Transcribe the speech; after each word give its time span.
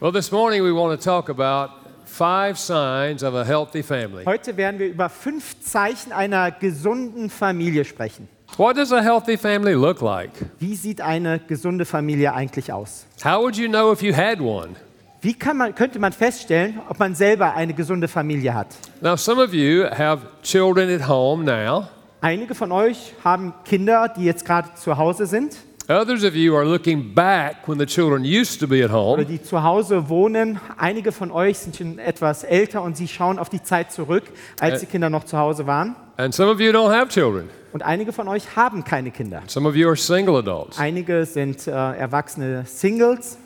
Well, 0.00 0.10
this 0.10 0.32
morning 0.32 0.64
we 0.64 0.72
want 0.72 1.00
to 1.00 1.04
talk 1.04 1.28
about 1.28 1.70
five 2.04 2.58
signs 2.58 3.22
of 3.22 3.36
a 3.36 3.44
healthy 3.44 3.80
family. 3.80 4.24
Heute 4.24 4.56
werden 4.56 4.80
wir 4.80 4.88
über 4.88 5.08
fünf 5.08 5.60
Zeichen 5.60 6.12
einer 6.12 6.50
gesunden 6.50 7.30
Familie 7.30 7.84
sprechen. 7.84 8.28
What 8.56 8.76
does 8.76 8.92
a 8.92 9.00
healthy 9.00 9.36
family 9.36 9.74
look 9.74 10.00
like? 10.00 10.32
Wie 10.58 10.74
sieht 10.74 11.00
eine 11.00 11.38
gesunde 11.38 11.84
Familie 11.84 12.34
eigentlich 12.34 12.72
aus? 12.72 13.06
How 13.24 13.40
would 13.40 13.56
you 13.56 13.68
know 13.68 13.92
if 13.92 14.02
you 14.02 14.12
had 14.12 14.40
one? 14.40 14.74
Wie 15.20 15.32
kann 15.32 15.58
man, 15.58 15.72
könnte 15.76 16.00
man 16.00 16.12
feststellen, 16.12 16.80
ob 16.88 16.98
man 16.98 17.14
selber 17.14 17.54
eine 17.54 17.72
gesunde 17.72 18.08
Familie 18.08 18.52
hat? 18.52 18.66
Now, 19.00 19.16
some 19.16 19.40
of 19.40 19.54
you 19.54 19.84
have 19.84 20.22
children 20.42 20.90
at 20.90 21.08
home 21.08 21.44
now. 21.44 21.86
Einige 22.20 22.56
von 22.56 22.72
euch 22.72 23.14
haben 23.22 23.54
Kinder, 23.64 24.08
die 24.08 24.24
jetzt 24.24 24.44
gerade 24.44 24.74
zu 24.74 24.96
Hause 24.96 25.26
sind 25.26 25.56
Others 25.88 26.24
of 26.24 26.34
you 26.34 26.56
are 26.56 26.64
looking 26.64 27.14
back 27.14 27.68
when 27.68 27.78
the 27.78 27.84
children 27.84 28.24
used 28.24 28.58
to 28.60 28.66
be 28.66 28.82
at 28.82 28.90
oder 28.90 28.98
home. 28.98 29.24
die 29.26 29.42
zu 29.42 29.62
Hause 29.62 30.08
wohnen. 30.08 30.58
Einige 30.78 31.12
von 31.12 31.30
euch 31.30 31.58
sind 31.58 31.76
schon 31.76 31.98
etwas 31.98 32.42
älter 32.42 32.80
und 32.80 32.96
sie 32.96 33.06
schauen 33.06 33.38
auf 33.38 33.50
die 33.50 33.62
Zeit 33.62 33.92
zurück, 33.92 34.24
als 34.60 34.80
die 34.80 34.86
Kinder 34.86 35.10
noch 35.10 35.24
zu 35.24 35.36
Hause 35.36 35.66
waren. 35.66 35.94
And 36.16 36.34
some 36.34 36.50
of 36.50 36.58
you 36.58 36.70
don't 36.70 36.90
have 36.90 37.08
children. 37.08 37.50
Und 37.74 37.82
einige 37.82 38.12
von 38.14 38.28
euch 38.28 38.56
haben 38.56 38.82
keine 38.84 39.10
Kinder. 39.10 39.42
Some 39.46 39.68
of 39.68 39.76
you 39.76 39.86
are 39.86 39.96
single 39.96 40.36
adults. 40.36 40.78
Einige 40.78 41.26
sind 41.26 41.66
äh, 41.66 41.70
erwachsene 41.72 42.64
Singles 42.66 43.36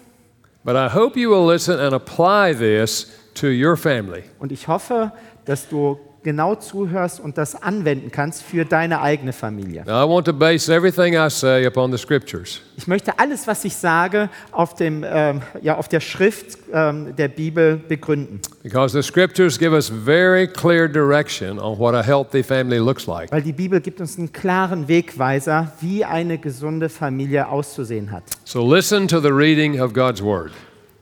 But 0.65 0.77
I 0.77 0.89
hope 0.95 1.19
you 1.19 1.31
will 1.31 1.51
listen 1.51 1.81
and 1.81 1.93
apply 1.95 2.55
this 2.55 3.11
to 3.35 3.49
your 3.49 3.77
family. 3.77 4.23
und 4.39 4.53
ich 4.53 4.69
hoffe, 4.69 5.11
dass 5.45 5.69
du 5.69 5.99
genau 6.23 6.55
zuhörst 6.55 7.21
und 7.21 7.39
das 7.39 7.61
anwenden 7.63 8.11
kannst 8.11 8.43
für 8.43 8.65
deine 8.65 9.01
eigene 9.01 9.33
Familie. 9.33 9.85
Now, 9.87 10.05
I 10.05 10.09
want 10.09 10.27
to 10.27 10.33
base 10.33 10.73
everything 10.73 11.15
I 11.15 11.31
say 11.31 11.67
upon 11.67 11.93
the 11.93 11.99
scriptures. 11.99 12.61
Ich 12.77 12.87
möchte 12.87 13.19
alles, 13.19 13.47
was 13.47 13.65
ich 13.65 13.77
sage, 13.77 14.29
auf, 14.53 14.75
dem, 14.75 15.05
ähm, 15.07 15.43
ja, 15.63 15.77
auf 15.77 15.89
der 15.89 16.01
Schrift 16.01 16.59
ähm, 16.73 17.15
der 17.17 17.29
Bibel 17.29 17.77
begründen. 17.77 18.41
Because 18.63 18.93
the 18.93 19.03
scriptures 19.03 19.59
give 19.59 19.73
us 19.73 19.89
very 19.89 20.47
clear 20.47 20.89
direction 20.89 21.59
on 21.59 21.79
what 21.79 21.95
a 21.95 22.03
healthy 22.03 22.43
family 22.43 22.79
looks 22.79 23.07
like. 23.07 23.33
Weil 23.33 23.43
die 23.43 23.53
Bibel 23.53 23.81
gibt 23.81 24.01
uns 24.01 24.19
einen 24.19 24.33
klaren 24.33 24.89
Wegweiser, 24.89 25.73
wie 25.81 26.05
eine 26.05 26.39
gesunde 26.39 26.89
Familie 26.89 27.49
auszusehen 27.49 28.11
hat. 28.11 28.25
So 28.45 28.63
listen 28.75 29.09
to 29.09 29.21
the 29.21 29.33
reading 29.33 29.81
of 29.81 29.93
God's 29.93 30.23
word. 30.23 30.53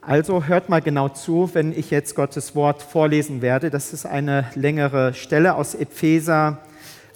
Also 0.07 0.45
hört 0.45 0.69
mal 0.69 0.81
genau 0.81 1.09
zu, 1.09 1.49
wenn 1.51 1.77
ich 1.77 1.91
jetzt 1.91 2.15
Gottes 2.15 2.55
Wort 2.55 2.81
vorlesen 2.81 3.41
werde. 3.41 3.69
Das 3.69 3.91
ist 3.91 4.05
eine 4.05 4.45
längere 4.55 5.13
Stelle 5.13 5.55
aus 5.55 5.75
Epheser 5.75 6.59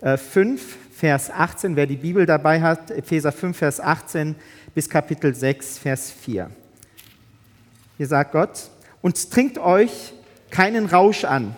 äh, 0.02 0.18
5, 0.18 0.78
Vers 0.92 1.32
18. 1.32 1.78
Wer 1.78 1.88
die 1.88 1.96
Bibel 1.96 2.26
dabei 2.26 2.60
hat, 2.60 2.92
Epheser 2.92 3.32
5, 3.32 3.58
Vers 3.58 3.80
18 3.80 4.36
bis 4.76 4.90
Kapitel 4.90 5.34
6, 5.34 5.78
Vers 5.78 6.12
4. 6.12 6.52
Hier 7.96 8.08
sagt 8.08 8.34
Gott, 8.34 8.70
und 9.02 9.32
trinkt 9.32 9.58
euch 9.58 10.12
keinen 10.50 10.86
Rausch 10.86 11.24
an, 11.24 11.56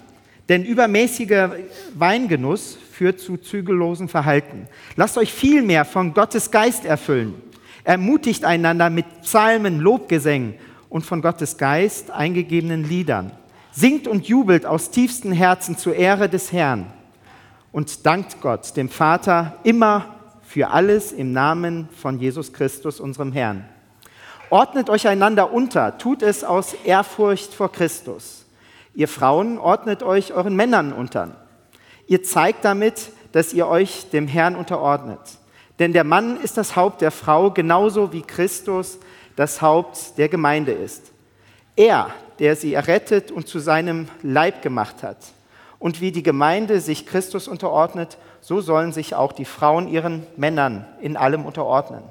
denn 0.50 0.64
übermäßiger 0.64 1.56
Weingenuss 1.96 2.78
führt 2.92 3.20
zu 3.20 3.38
zügellosem 3.38 4.08
Verhalten. 4.08 4.68
Lasst 4.98 5.18
euch 5.18 5.34
vielmehr 5.34 5.84
von 5.84 6.14
Gottes 6.14 6.52
Geist 6.52 6.86
erfüllen. 6.86 7.34
Ermutigt 7.84 8.46
einander 8.46 8.92
mit 8.92 9.24
Psalmen, 9.24 9.80
Lobgesängen 9.80 10.54
und 10.94 11.04
von 11.04 11.24
Gottes 11.24 11.58
Geist 11.58 12.12
eingegebenen 12.12 12.84
Liedern. 12.84 13.32
Singt 13.72 14.08
und 14.08 14.28
jubelt 14.28 14.68
aus 14.68 14.92
tiefstem 14.92 15.32
Herzen 15.32 15.76
zur 15.76 15.96
Ehre 15.96 16.30
des 16.30 16.54
Herrn 16.54 16.86
und 17.72 18.06
dankt 18.06 18.42
Gott, 18.42 18.78
dem 18.78 18.90
Vater, 18.90 19.58
immer 19.64 20.06
für 20.44 20.70
alles 20.70 21.12
im 21.12 21.34
Namen 21.34 21.90
von 22.00 22.20
Jesus 22.20 22.54
Christus, 22.54 23.00
unserem 23.00 23.32
Herrn. 23.32 23.68
Ordnet 24.52 24.92
euch 24.92 25.08
einander 25.08 25.52
unter, 25.52 25.98
tut 25.98 26.22
es 26.22 26.44
aus 26.44 26.76
Ehrfurcht 26.86 27.56
vor 27.56 27.72
Christus. 27.72 28.46
Ihr 28.94 29.08
Frauen, 29.08 29.58
ordnet 29.58 30.04
euch 30.04 30.32
euren 30.34 30.56
Männern 30.56 30.94
unter. 30.94 31.38
Ihr 32.06 32.22
zeigt 32.22 32.64
damit, 32.64 33.10
dass 33.32 33.52
ihr 33.52 33.66
euch 33.66 34.12
dem 34.12 34.28
Herrn 34.28 34.56
unterordnet. 34.56 35.40
Denn 35.80 35.92
der 35.92 36.04
Mann 36.04 36.40
ist 36.40 36.58
das 36.58 36.76
Haupt 36.76 37.02
der 37.02 37.10
Frau, 37.10 37.50
genauso 37.50 38.14
wie 38.14 38.22
Christus 38.22 39.00
das 39.36 39.62
Haupt 39.62 40.18
der 40.18 40.30
Gemeinde 40.30 40.72
ist. 40.72 41.12
Er, 41.76 42.12
der 42.40 42.56
sie 42.56 42.74
errettet 42.74 43.32
und 43.32 43.48
zu 43.48 43.60
seinem 43.60 44.08
Leib 44.22 44.62
gemacht 44.62 45.04
hat. 45.04 45.18
Und 45.80 46.02
wie 46.02 46.12
die 46.12 46.24
Gemeinde 46.24 46.80
sich 46.80 47.06
Christus 47.06 47.48
unterordnet, 47.48 48.18
so 48.42 48.62
sollen 48.62 48.92
sich 48.92 49.16
auch 49.16 49.32
die 49.32 49.46
Frauen 49.46 49.88
ihren 49.88 50.26
Männern 50.38 50.86
in 51.02 51.18
allem 51.18 51.46
unterordnen. 51.46 52.04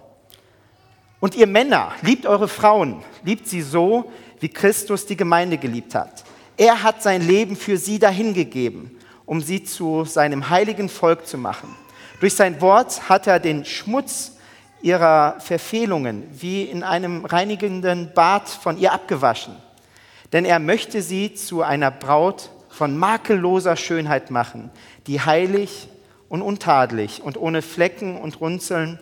Und 1.21 1.37
ihr 1.37 1.47
Männer, 1.47 1.93
liebt 2.03 2.27
eure 2.27 2.49
Frauen, 2.49 3.03
liebt 3.23 3.47
sie 3.47 3.63
so, 3.63 4.11
wie 4.41 4.49
Christus 4.49 5.07
die 5.07 5.17
Gemeinde 5.17 5.57
geliebt 5.57 5.95
hat. 5.95 6.25
Er 6.57 6.83
hat 6.83 7.03
sein 7.03 7.27
Leben 7.27 7.55
für 7.55 7.77
sie 7.77 7.99
dahingegeben, 7.99 8.99
um 9.25 9.41
sie 9.41 9.63
zu 9.63 10.05
seinem 10.05 10.51
heiligen 10.51 10.89
Volk 10.89 11.27
zu 11.27 11.39
machen. 11.39 11.77
Durch 12.21 12.35
sein 12.35 12.61
Wort 12.61 13.09
hat 13.09 13.27
er 13.27 13.39
den 13.39 13.65
Schmutz 13.65 14.33
ihrer 14.83 15.37
Verfehlungen 15.39 16.25
wie 16.33 16.65
in 16.65 16.83
einem 16.83 17.25
reinigenden 17.25 18.13
Bad 18.15 18.49
von 18.49 18.79
ihr 18.79 18.93
abgewaschen. 18.93 19.57
Denn 20.33 20.45
er 20.45 20.59
möchte 20.59 21.03
sie 21.03 21.35
zu 21.35 21.63
einer 21.63 21.91
Braut 21.91 22.51
von 22.69 22.97
makelloser 22.97 23.77
Schönheit 23.77 24.31
machen, 24.31 24.71
die 25.07 25.21
heilig 25.21 25.89
und 26.29 26.43
untadelig 26.43 27.23
und 27.23 27.37
ohne 27.37 27.63
Flecken 27.63 28.19
und 28.19 28.41
Runzeln 28.41 28.99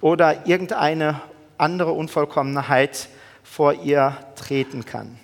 oder 0.00 0.46
irgendeine 0.46 1.20
andere 1.56 1.92
Unvollkommenheit 1.92 3.08
vor 3.42 3.72
ihr 3.72 4.16
treten 4.36 4.84
kann. 4.84 5.18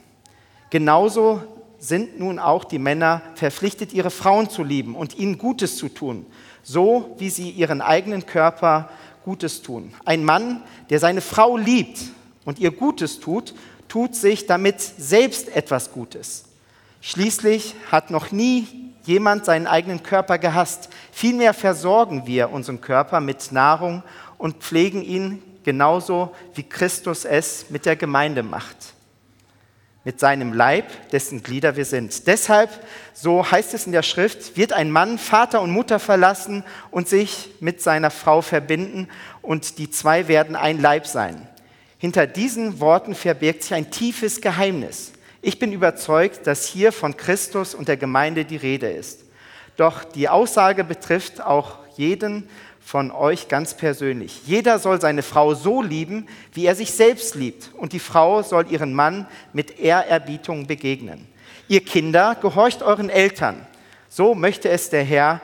Genauso 0.70 1.42
sind 1.78 2.18
nun 2.18 2.38
auch 2.38 2.64
die 2.64 2.78
Männer 2.78 3.20
verpflichtet, 3.34 3.92
ihre 3.92 4.10
Frauen 4.10 4.48
zu 4.48 4.64
lieben 4.64 4.96
und 4.96 5.18
ihnen 5.18 5.36
Gutes 5.36 5.76
zu 5.76 5.88
tun, 5.88 6.24
so 6.62 7.14
wie 7.18 7.28
sie 7.28 7.50
ihren 7.50 7.82
eigenen 7.82 8.24
Körper 8.24 8.88
Gutes 9.24 9.62
tun. 9.62 9.92
Ein 10.04 10.24
Mann, 10.24 10.62
der 10.90 11.00
seine 11.00 11.20
Frau 11.20 11.56
liebt 11.56 11.98
und 12.44 12.58
ihr 12.58 12.70
Gutes 12.70 13.20
tut, 13.20 13.54
tut 13.88 14.14
sich 14.14 14.46
damit 14.46 14.80
selbst 14.80 15.54
etwas 15.54 15.92
Gutes. 15.92 16.44
Schließlich 17.00 17.74
hat 17.90 18.10
noch 18.10 18.32
nie 18.32 18.66
jemand 19.04 19.44
seinen 19.44 19.66
eigenen 19.66 20.02
Körper 20.02 20.38
gehasst. 20.38 20.88
Vielmehr 21.12 21.54
versorgen 21.54 22.26
wir 22.26 22.50
unseren 22.50 22.80
Körper 22.80 23.20
mit 23.20 23.52
Nahrung 23.52 24.02
und 24.38 24.56
pflegen 24.56 25.02
ihn 25.02 25.42
genauso, 25.64 26.34
wie 26.54 26.62
Christus 26.62 27.24
es 27.24 27.66
mit 27.70 27.86
der 27.86 27.96
Gemeinde 27.96 28.42
macht. 28.42 28.76
Mit 30.04 30.20
seinem 30.20 30.52
Leib, 30.52 31.10
dessen 31.10 31.42
Glieder 31.42 31.76
wir 31.76 31.86
sind. 31.86 32.26
Deshalb, 32.26 32.70
so 33.14 33.50
heißt 33.50 33.72
es 33.72 33.86
in 33.86 33.92
der 33.92 34.02
Schrift, 34.02 34.56
wird 34.56 34.74
ein 34.74 34.90
Mann 34.90 35.18
Vater 35.18 35.62
und 35.62 35.70
Mutter 35.70 35.98
verlassen 35.98 36.62
und 36.90 37.08
sich 37.08 37.50
mit 37.60 37.80
seiner 37.80 38.10
Frau 38.10 38.42
verbinden 38.42 39.08
und 39.40 39.78
die 39.78 39.90
zwei 39.90 40.28
werden 40.28 40.56
ein 40.56 40.78
Leib 40.78 41.06
sein. 41.06 41.48
Hinter 41.96 42.26
diesen 42.26 42.80
Worten 42.80 43.14
verbirgt 43.14 43.62
sich 43.62 43.72
ein 43.72 43.90
tiefes 43.90 44.42
Geheimnis. 44.42 45.12
Ich 45.40 45.58
bin 45.58 45.72
überzeugt, 45.72 46.46
dass 46.46 46.66
hier 46.66 46.92
von 46.92 47.16
Christus 47.16 47.74
und 47.74 47.88
der 47.88 47.96
Gemeinde 47.96 48.44
die 48.44 48.56
Rede 48.56 48.90
ist. 48.90 49.20
Doch 49.76 50.04
die 50.04 50.28
Aussage 50.28 50.84
betrifft 50.84 51.40
auch 51.40 51.78
jeden 51.96 52.48
von 52.84 53.10
euch 53.10 53.48
ganz 53.48 53.74
persönlich. 53.74 54.42
Jeder 54.46 54.78
soll 54.78 55.00
seine 55.00 55.22
Frau 55.22 55.54
so 55.54 55.80
lieben, 55.82 56.28
wie 56.52 56.66
er 56.66 56.74
sich 56.74 56.92
selbst 56.92 57.34
liebt, 57.34 57.70
und 57.74 57.94
die 57.94 57.98
Frau 57.98 58.42
soll 58.42 58.70
ihren 58.70 58.92
Mann 58.92 59.26
mit 59.52 59.80
Ehrerbietung 59.80 60.66
begegnen. 60.66 61.26
Ihr 61.66 61.82
Kinder, 61.82 62.36
gehorcht 62.40 62.82
euren 62.82 63.08
Eltern. 63.08 63.66
So 64.10 64.34
möchte 64.34 64.68
es 64.68 64.90
der 64.90 65.02
Herr, 65.02 65.40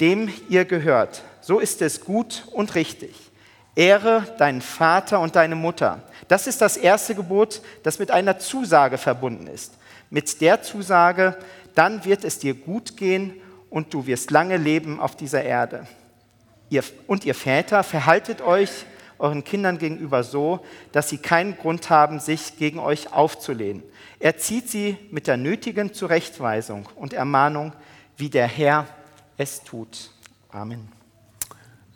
dem 0.00 0.30
ihr 0.48 0.64
gehört. 0.64 1.22
So 1.40 1.58
ist 1.58 1.82
es 1.82 2.00
gut 2.00 2.44
und 2.52 2.76
richtig. 2.76 3.14
Ehre 3.74 4.24
deinen 4.38 4.60
Vater 4.60 5.20
und 5.20 5.34
deine 5.34 5.56
Mutter. 5.56 6.02
Das 6.28 6.46
ist 6.46 6.60
das 6.60 6.76
erste 6.76 7.14
Gebot, 7.14 7.60
das 7.82 7.98
mit 7.98 8.10
einer 8.12 8.38
Zusage 8.38 8.98
verbunden 8.98 9.48
ist. 9.48 9.74
Mit 10.10 10.40
der 10.40 10.62
Zusage, 10.62 11.36
dann 11.74 12.04
wird 12.04 12.24
es 12.24 12.38
dir 12.38 12.54
gut 12.54 12.96
gehen 12.96 13.34
und 13.68 13.92
du 13.92 14.06
wirst 14.06 14.30
lange 14.30 14.56
leben 14.56 15.00
auf 15.00 15.16
dieser 15.16 15.42
Erde. 15.42 15.86
Ihr, 16.70 16.84
und 17.06 17.24
ihr 17.24 17.34
Väter, 17.34 17.82
verhaltet 17.82 18.40
euch 18.40 18.70
euren 19.18 19.42
Kindern 19.44 19.78
gegenüber 19.78 20.22
so, 20.22 20.60
dass 20.92 21.08
sie 21.08 21.18
keinen 21.18 21.56
Grund 21.56 21.90
haben, 21.90 22.20
sich 22.20 22.56
gegen 22.56 22.78
euch 22.78 23.12
aufzulehnen. 23.12 23.82
Erzieht 24.20 24.68
sie 24.68 24.96
mit 25.10 25.26
der 25.26 25.36
nötigen 25.36 25.92
Zurechtweisung 25.92 26.88
und 26.94 27.12
Ermahnung, 27.12 27.72
wie 28.16 28.30
der 28.30 28.46
Herr 28.46 28.86
es 29.36 29.62
tut. 29.62 30.10
Amen. 30.50 30.88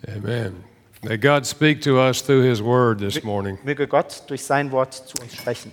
Amen. 0.06 0.64
May 1.02 1.18
God 1.18 1.46
speak 1.46 1.80
to 1.82 1.98
us 1.98 2.22
through 2.22 2.42
His 2.42 2.62
Word 2.62 2.98
this 2.98 3.22
morning. 3.24 3.58
Möge 3.64 3.88
Gott 3.88 4.22
durch 4.28 4.44
sein 4.44 4.70
Wort 4.70 4.94
zu 4.94 5.20
uns 5.20 5.34
sprechen. 5.34 5.72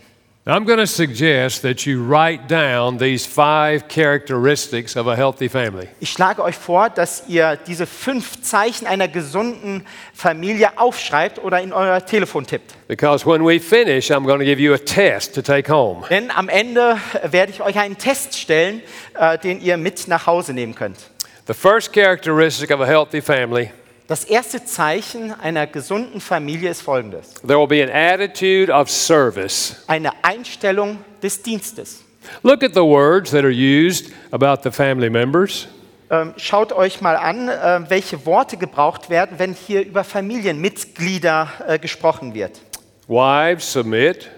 I'm 0.50 0.66
going 0.66 0.80
to 0.80 0.88
suggest 0.88 1.62
that 1.62 1.86
you 1.86 2.04
write 2.04 2.48
down 2.48 2.98
these 2.98 3.24
five 3.24 3.88
characteristics 3.88 4.96
of 4.96 5.06
a 5.06 5.16
healthy 5.16 5.48
family. 5.48 5.88
Ich 6.00 6.10
schlage 6.10 6.42
euch 6.42 6.56
vor, 6.56 6.90
dass 6.90 7.26
ihr 7.28 7.56
diese 7.68 7.86
fünf 7.86 8.42
Zeichen 8.42 8.88
einer 8.88 9.08
gesunden 9.08 9.86
Familie 10.12 10.80
aufschreibt 10.80 11.38
oder 11.38 11.62
in 11.62 11.72
euer 11.72 12.04
Telefon 12.04 12.48
tippt. 12.48 12.74
Because 12.88 13.28
when 13.28 13.46
we 13.46 13.60
finish, 13.60 14.10
I'm 14.10 14.26
going 14.26 14.40
to 14.40 14.46
give 14.46 14.60
you 14.60 14.74
a 14.74 14.80
test 14.80 15.36
to 15.36 15.44
take 15.44 15.72
home. 15.72 16.08
Denn 16.10 16.32
am 16.32 16.50
Ende 16.50 16.98
werde 17.24 17.52
ich 17.52 17.62
euch 17.62 17.78
einen 17.78 18.00
Test 18.00 18.36
stellen, 18.36 18.82
äh, 19.14 19.38
den 19.38 19.62
ihr 19.62 19.78
mit 19.78 20.08
nach 20.08 20.26
Hause 20.26 20.54
nehmen 20.54 20.74
könnt. 20.74 20.98
The 21.46 21.54
first 21.54 21.94
characteristic 21.94 22.72
of 22.72 22.82
a 22.82 22.86
healthy 22.88 23.22
family 23.22 23.70
Das 24.10 24.24
erste 24.24 24.66
Zeichen 24.66 25.40
einer 25.40 25.68
gesunden 25.68 26.20
Familie 26.20 26.72
ist 26.72 26.82
folgendes. 26.82 27.36
there 27.46 27.60
will 27.60 27.68
be 27.68 27.84
an 27.84 27.92
attitude 27.92 28.72
of 28.74 28.90
service. 28.90 29.84
Eine 29.86 30.12
Einstellung 30.24 30.98
des 31.22 31.44
Dienstes. 31.44 32.04
Look 32.42 32.64
at 32.64 32.74
the 32.74 32.82
words 32.82 33.30
that 33.30 33.44
are 33.44 33.54
used 33.54 34.12
about 34.32 34.64
the 34.64 34.72
family 34.72 35.12
members. 35.12 35.68
Ähm, 36.10 36.34
schaut 36.38 36.72
euch 36.74 37.02
mal 37.02 37.16
an, 37.18 37.50
äh, 37.50 37.88
welche 37.88 38.26
Worte 38.26 38.58
gebraucht 38.58 39.12
werden, 39.12 39.38
wenn 39.38 39.54
hier 39.54 39.86
über 39.86 40.04
Familienmitglieder 40.04 41.48
äh, 41.68 41.78
gesprochen 41.78 42.34
wird. 42.34 42.60
Wives, 43.08 43.72
submit. 43.74 44.32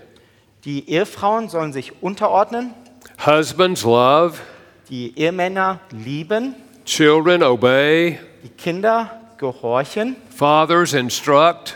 Die 0.66 0.90
Ehefrauen 0.90 1.48
sollen 1.48 1.72
sich 1.72 2.04
unterordnen, 2.04 2.74
Husbands, 3.26 3.84
love. 3.84 4.34
die 4.90 5.18
Ehemänner 5.18 5.80
lieben, 5.92 6.56
Children, 6.84 7.42
obey. 7.42 8.20
die 8.44 8.50
Kinder 8.50 9.21
gehorchen, 9.42 10.16
Fathers, 10.34 10.94
instruct. 10.94 11.76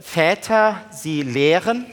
Väter 0.00 0.80
sie 0.90 1.22
lehren. 1.22 1.84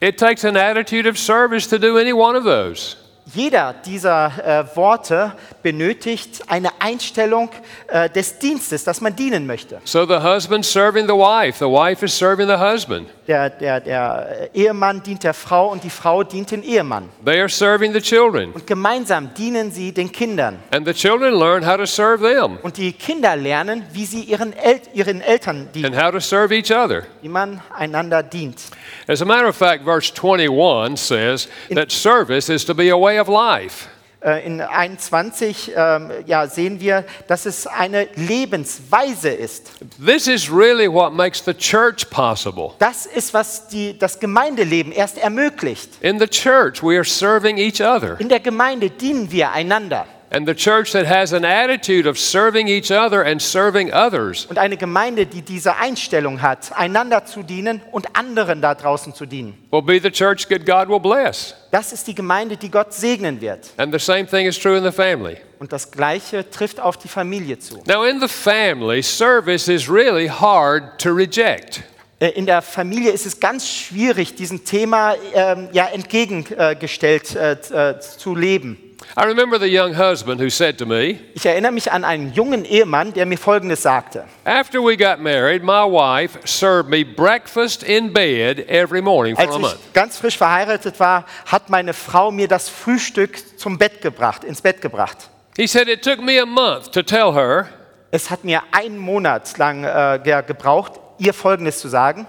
It 0.00 0.16
takes 0.16 0.44
an 0.46 0.56
attitude 0.56 1.06
of 1.06 1.18
service 1.18 1.68
to 1.68 1.78
do 1.78 1.98
any 1.98 2.14
one 2.14 2.34
of 2.34 2.44
those. 2.44 2.96
Jeder 3.34 3.74
dieser 3.84 4.32
äh, 4.42 4.76
Worte 4.76 5.32
benötigt 5.62 6.42
eine 6.48 6.70
Einstellung 6.80 7.50
äh, 7.88 8.08
des 8.10 8.38
Dienstes, 8.38 8.84
dass 8.84 9.00
man 9.00 9.14
dienen 9.16 9.46
möchte. 9.46 9.80
So 9.84 10.06
the 10.06 10.18
husband 10.22 10.64
serving 10.64 11.06
the 11.06 11.12
wife, 11.14 11.58
the 11.58 11.70
wife 11.70 12.04
is 12.04 12.16
serving 12.16 12.46
the 12.48 12.56
husband. 12.58 13.08
Der, 13.26 13.48
der, 13.50 13.80
der 13.80 14.50
Ehemann 14.54 15.02
dient 15.02 15.22
der 15.22 15.34
Frau 15.34 15.68
und 15.70 15.84
die 15.84 15.90
Frau 15.90 16.24
dient 16.24 16.50
dem 16.50 16.62
Ehemann. 16.62 17.08
They 17.24 17.38
are 17.38 17.48
serving 17.48 17.92
the 17.92 18.00
children, 18.00 18.52
Und 18.52 18.66
gemeinsam 18.66 19.32
dienen 19.34 19.70
sie 19.70 19.92
den 19.92 20.10
Kindern. 20.10 20.58
and 20.72 20.84
the 20.86 20.92
children 20.92 21.34
learn 21.38 21.64
how 21.64 21.76
to 21.76 21.86
serve 21.86 22.22
them 22.22 22.58
Und 22.62 22.76
die 22.76 22.92
Kinder 22.92 23.36
lernen, 23.36 23.84
wie 23.92 24.04
sie 24.04 24.22
ihren, 24.22 24.52
El 24.52 24.80
ihren 24.94 25.20
Eltern 25.20 25.56
and 25.58 25.74
dienen, 25.74 25.94
how 25.96 26.10
to 26.10 26.18
serve 26.18 26.52
each 26.52 26.72
other. 26.72 27.04
wie 27.22 27.28
man 27.28 27.60
einander 27.76 28.22
dient. 28.22 28.58
As 29.06 29.22
a 29.22 29.24
matter 29.24 29.46
of 29.48 29.56
fact, 29.56 29.84
verse 29.84 30.12
21 30.12 30.96
says 30.96 31.48
that 31.72 31.92
service 31.92 32.48
is 32.48 32.64
to 32.64 32.74
be 32.74 32.90
a 32.90 32.96
way 32.98 33.20
of 33.20 33.28
life. 33.28 33.88
Äh, 34.22 34.46
In 34.46 34.60
21 34.60 35.72
ähm, 35.74 36.10
ja, 36.26 36.46
sehen 36.46 36.78
wir, 36.80 37.04
dass 37.26 37.46
es 37.46 37.66
eine 37.66 38.06
Lebensweise 38.16 39.30
ist. 39.30 39.70
This 40.04 40.26
is 40.26 40.50
really 40.50 40.92
what 40.92 41.14
makes 41.14 41.42
the 41.44 41.54
church 41.54 42.08
possible. 42.10 42.72
Das 42.78 43.06
ist, 43.06 43.32
was 43.32 43.68
die, 43.68 43.98
das 43.98 44.20
Gemeindeleben 44.20 44.92
erst 44.92 45.16
ermöglicht. 45.16 45.90
In 46.02 46.18
the 46.18 46.26
church, 46.26 46.82
we 46.82 46.96
are 46.96 47.04
serving 47.04 47.56
each 47.56 47.80
other. 47.80 48.20
In 48.20 48.28
der 48.28 48.40
Gemeinde 48.40 48.90
dienen 48.90 49.32
wir 49.32 49.52
einander. 49.52 50.06
And 50.32 50.46
the 50.46 50.54
church 50.54 50.92
that 50.92 51.06
has 51.08 51.32
an 51.32 51.44
attitude 51.44 52.08
of 52.08 52.16
serving 52.16 52.68
each 52.68 52.92
other 52.92 53.24
and 53.24 53.42
serving 53.42 53.92
others 53.92 54.46
Und 54.48 54.58
eine 54.58 54.76
Gemeinde, 54.76 55.26
die 55.26 55.42
diese 55.42 55.76
Einstellung 55.76 56.40
hat, 56.40 56.70
einander 56.76 57.24
zu 57.24 57.42
dienen 57.42 57.82
und 57.90 58.14
anderen 58.16 58.62
da 58.62 58.76
draußen 58.76 59.12
zu 59.12 59.26
dienen. 59.26 59.54
will 59.72 59.82
be 59.82 59.98
the 60.00 60.10
church 60.10 60.46
that 60.46 60.64
God 60.64 60.88
will 60.88 61.00
bless. 61.00 61.56
Das 61.72 61.92
ist 61.92 62.06
die 62.06 62.14
Gemeinde, 62.14 62.56
die 62.56 62.70
Gott 62.70 62.92
segnen 62.94 63.40
wird. 63.40 63.70
And 63.76 63.92
the 63.92 63.98
same 63.98 64.24
thing 64.24 64.46
is 64.46 64.56
true 64.56 64.76
in 64.78 64.84
the 64.84 64.92
family. 64.92 65.36
Und 65.58 65.72
das 65.72 65.90
Gleiche 65.90 66.48
trifft 66.48 66.78
auf 66.78 66.96
die 66.96 67.08
Familie 67.08 67.58
zu. 67.58 67.82
Now, 67.86 68.04
in 68.04 68.20
the 68.20 68.28
family, 68.28 69.02
service 69.02 69.66
is 69.66 69.90
really 69.90 70.28
hard 70.28 71.00
to 71.00 71.10
reject. 71.10 71.82
Äh, 72.20 72.28
In 72.30 72.46
der 72.46 72.62
Familie 72.62 73.10
ist 73.10 73.26
es 73.26 73.40
ganz 73.40 73.66
schwierig, 73.68 74.36
diesem 74.36 74.64
Thema 74.64 75.14
ähm, 75.34 75.68
ja, 75.72 75.88
entgegengestellt 75.88 77.34
äh, 77.34 77.52
äh, 77.52 77.98
zu 78.00 78.34
leben. 78.36 78.78
I 79.16 79.24
remember 79.24 79.58
the 79.58 79.66
young 79.66 79.94
husband 79.96 80.40
who 80.40 80.48
said 80.50 80.78
to 80.78 80.86
me, 80.86 81.18
Ich 81.34 81.44
erinnere 81.44 81.72
mich 81.72 81.90
an 81.90 82.04
einen 82.04 82.32
jungen 82.32 82.64
Ehemann, 82.64 83.12
der 83.12 83.26
mir 83.26 83.38
Folgendes 83.38 83.82
sagte. 83.82 84.24
After 84.44 84.80
we 84.80 84.96
got 84.96 85.18
married, 85.20 85.62
my 85.62 85.82
wife 85.84 86.38
served 86.44 86.88
me 86.88 87.04
breakfast 87.04 87.82
in 87.82 88.12
bed 88.12 88.60
every 88.68 89.02
morning 89.02 89.34
for 89.34 89.44
Als 89.44 89.54
a 89.56 89.58
month. 89.58 89.76
ich 89.86 89.92
ganz 89.92 90.16
frisch 90.18 90.38
verheiratet 90.38 90.98
war, 91.00 91.24
hat 91.46 91.70
meine 91.70 91.92
Frau 91.92 92.30
mir 92.30 92.46
das 92.48 92.68
Frühstück 92.68 93.58
zum 93.58 93.78
Bett 93.78 94.00
gebracht, 94.00 94.44
ins 94.44 94.60
Bett 94.62 94.80
gebracht. 94.80 95.28
He 95.56 95.66
said 95.66 95.88
it 95.88 96.02
took 96.02 96.20
me 96.22 96.40
a 96.40 96.46
month 96.46 96.92
to 96.92 97.02
tell 97.02 97.32
her 97.34 97.68
Es 98.12 98.30
hat 98.30 98.44
mir 98.44 98.62
einen 98.72 98.98
Monat 98.98 99.56
lang 99.58 99.84
äh, 99.84 100.20
ge- 100.22 100.42
gebraucht, 100.46 100.92
ihr 101.18 101.34
Folgendes 101.34 101.78
zu 101.80 101.88
sagen. 101.88 102.26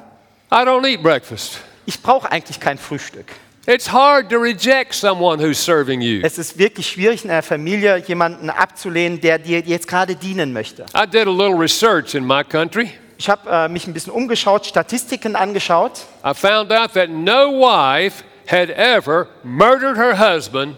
I 0.52 0.58
don't 0.66 0.86
eat 0.88 1.02
breakfast. 1.04 1.60
Ich 1.86 2.02
brauche 2.02 2.32
eigentlich 2.32 2.60
kein 2.60 2.78
Frühstück. 2.78 3.28
It's 3.74 3.90
hard 3.90 4.30
to 4.32 4.38
reject 4.38 4.94
someone 4.94 5.40
who's 5.40 5.58
serving 5.58 6.02
you. 6.02 6.20
Es 6.24 6.38
ist 6.38 6.58
wirklich 6.58 6.90
schwierig 6.90 7.24
in 7.24 7.32
einer 7.32 7.42
Familie 7.42 8.04
jemanden 8.06 8.50
abzulehnen, 8.50 9.22
der 9.22 9.40
dir 9.40 9.62
jetzt 9.62 9.88
gerade 9.88 10.14
dienen 10.14 10.52
möchte. 10.52 10.86
I 10.94 11.08
did 11.08 11.26
a 11.26 11.32
little 11.32 11.58
research 11.58 12.14
in 12.14 12.28
my 12.28 12.44
country. 12.44 12.90
Ich 13.18 13.30
habe 13.30 13.50
äh, 13.50 13.70
mich 13.70 13.88
ein 13.88 13.94
bisschen 13.94 14.12
umgeschaut, 14.12 14.66
Statistiken 14.66 15.38
angeschaut. 15.38 16.02
I 16.26 16.34
found 16.34 16.70
out 16.74 16.92
that 16.96 17.10
no 17.10 17.62
wife 17.62 18.26
had 18.46 18.70
ever 18.72 19.30
murdered 19.42 19.96
her 19.96 20.20
husband 20.20 20.76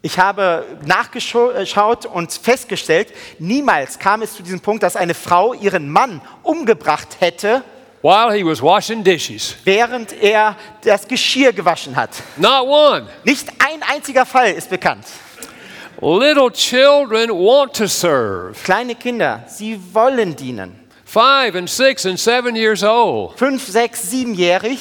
Ich 0.00 0.18
habe 0.18 0.64
nachgeschaut 0.84 2.06
und 2.06 2.32
festgestellt, 2.32 3.12
niemals 3.38 4.00
kam 4.00 4.20
es 4.20 4.34
zu 4.34 4.42
diesem 4.42 4.58
Punkt, 4.58 4.82
dass 4.82 4.96
eine 4.96 5.14
Frau 5.14 5.54
ihren 5.54 5.88
Mann 5.88 6.20
umgebracht 6.42 7.18
hätte, 7.20 7.62
while 8.02 8.30
he 8.36 8.44
was 8.44 8.60
washing 8.60 9.02
dishes. 9.02 9.56
während 9.64 10.12
er 10.12 10.56
das 10.82 11.06
Geschirr 11.06 11.52
gewaschen 11.52 11.94
hat. 11.96 12.10
Not 12.36 12.66
one. 12.66 13.06
Nicht 13.24 13.48
ein 13.58 13.82
einziger 13.82 14.26
Fall 14.26 14.52
ist 14.52 14.68
bekannt. 14.70 15.06
Little 16.00 16.50
children 16.50 17.30
want 17.30 17.74
to 17.76 17.86
serve. 17.86 18.54
Kleine 18.64 18.94
Kinder, 18.96 19.44
sie 19.46 19.78
wollen 19.92 20.34
dienen. 20.34 20.78
Five 21.04 21.54
and 21.56 21.68
six 21.68 22.04
and 22.06 22.18
seven 22.18 22.56
years 22.56 22.82
old. 22.82 23.38
Fünf, 23.38 23.66
sechs, 23.68 24.10
siebenjährig, 24.10 24.78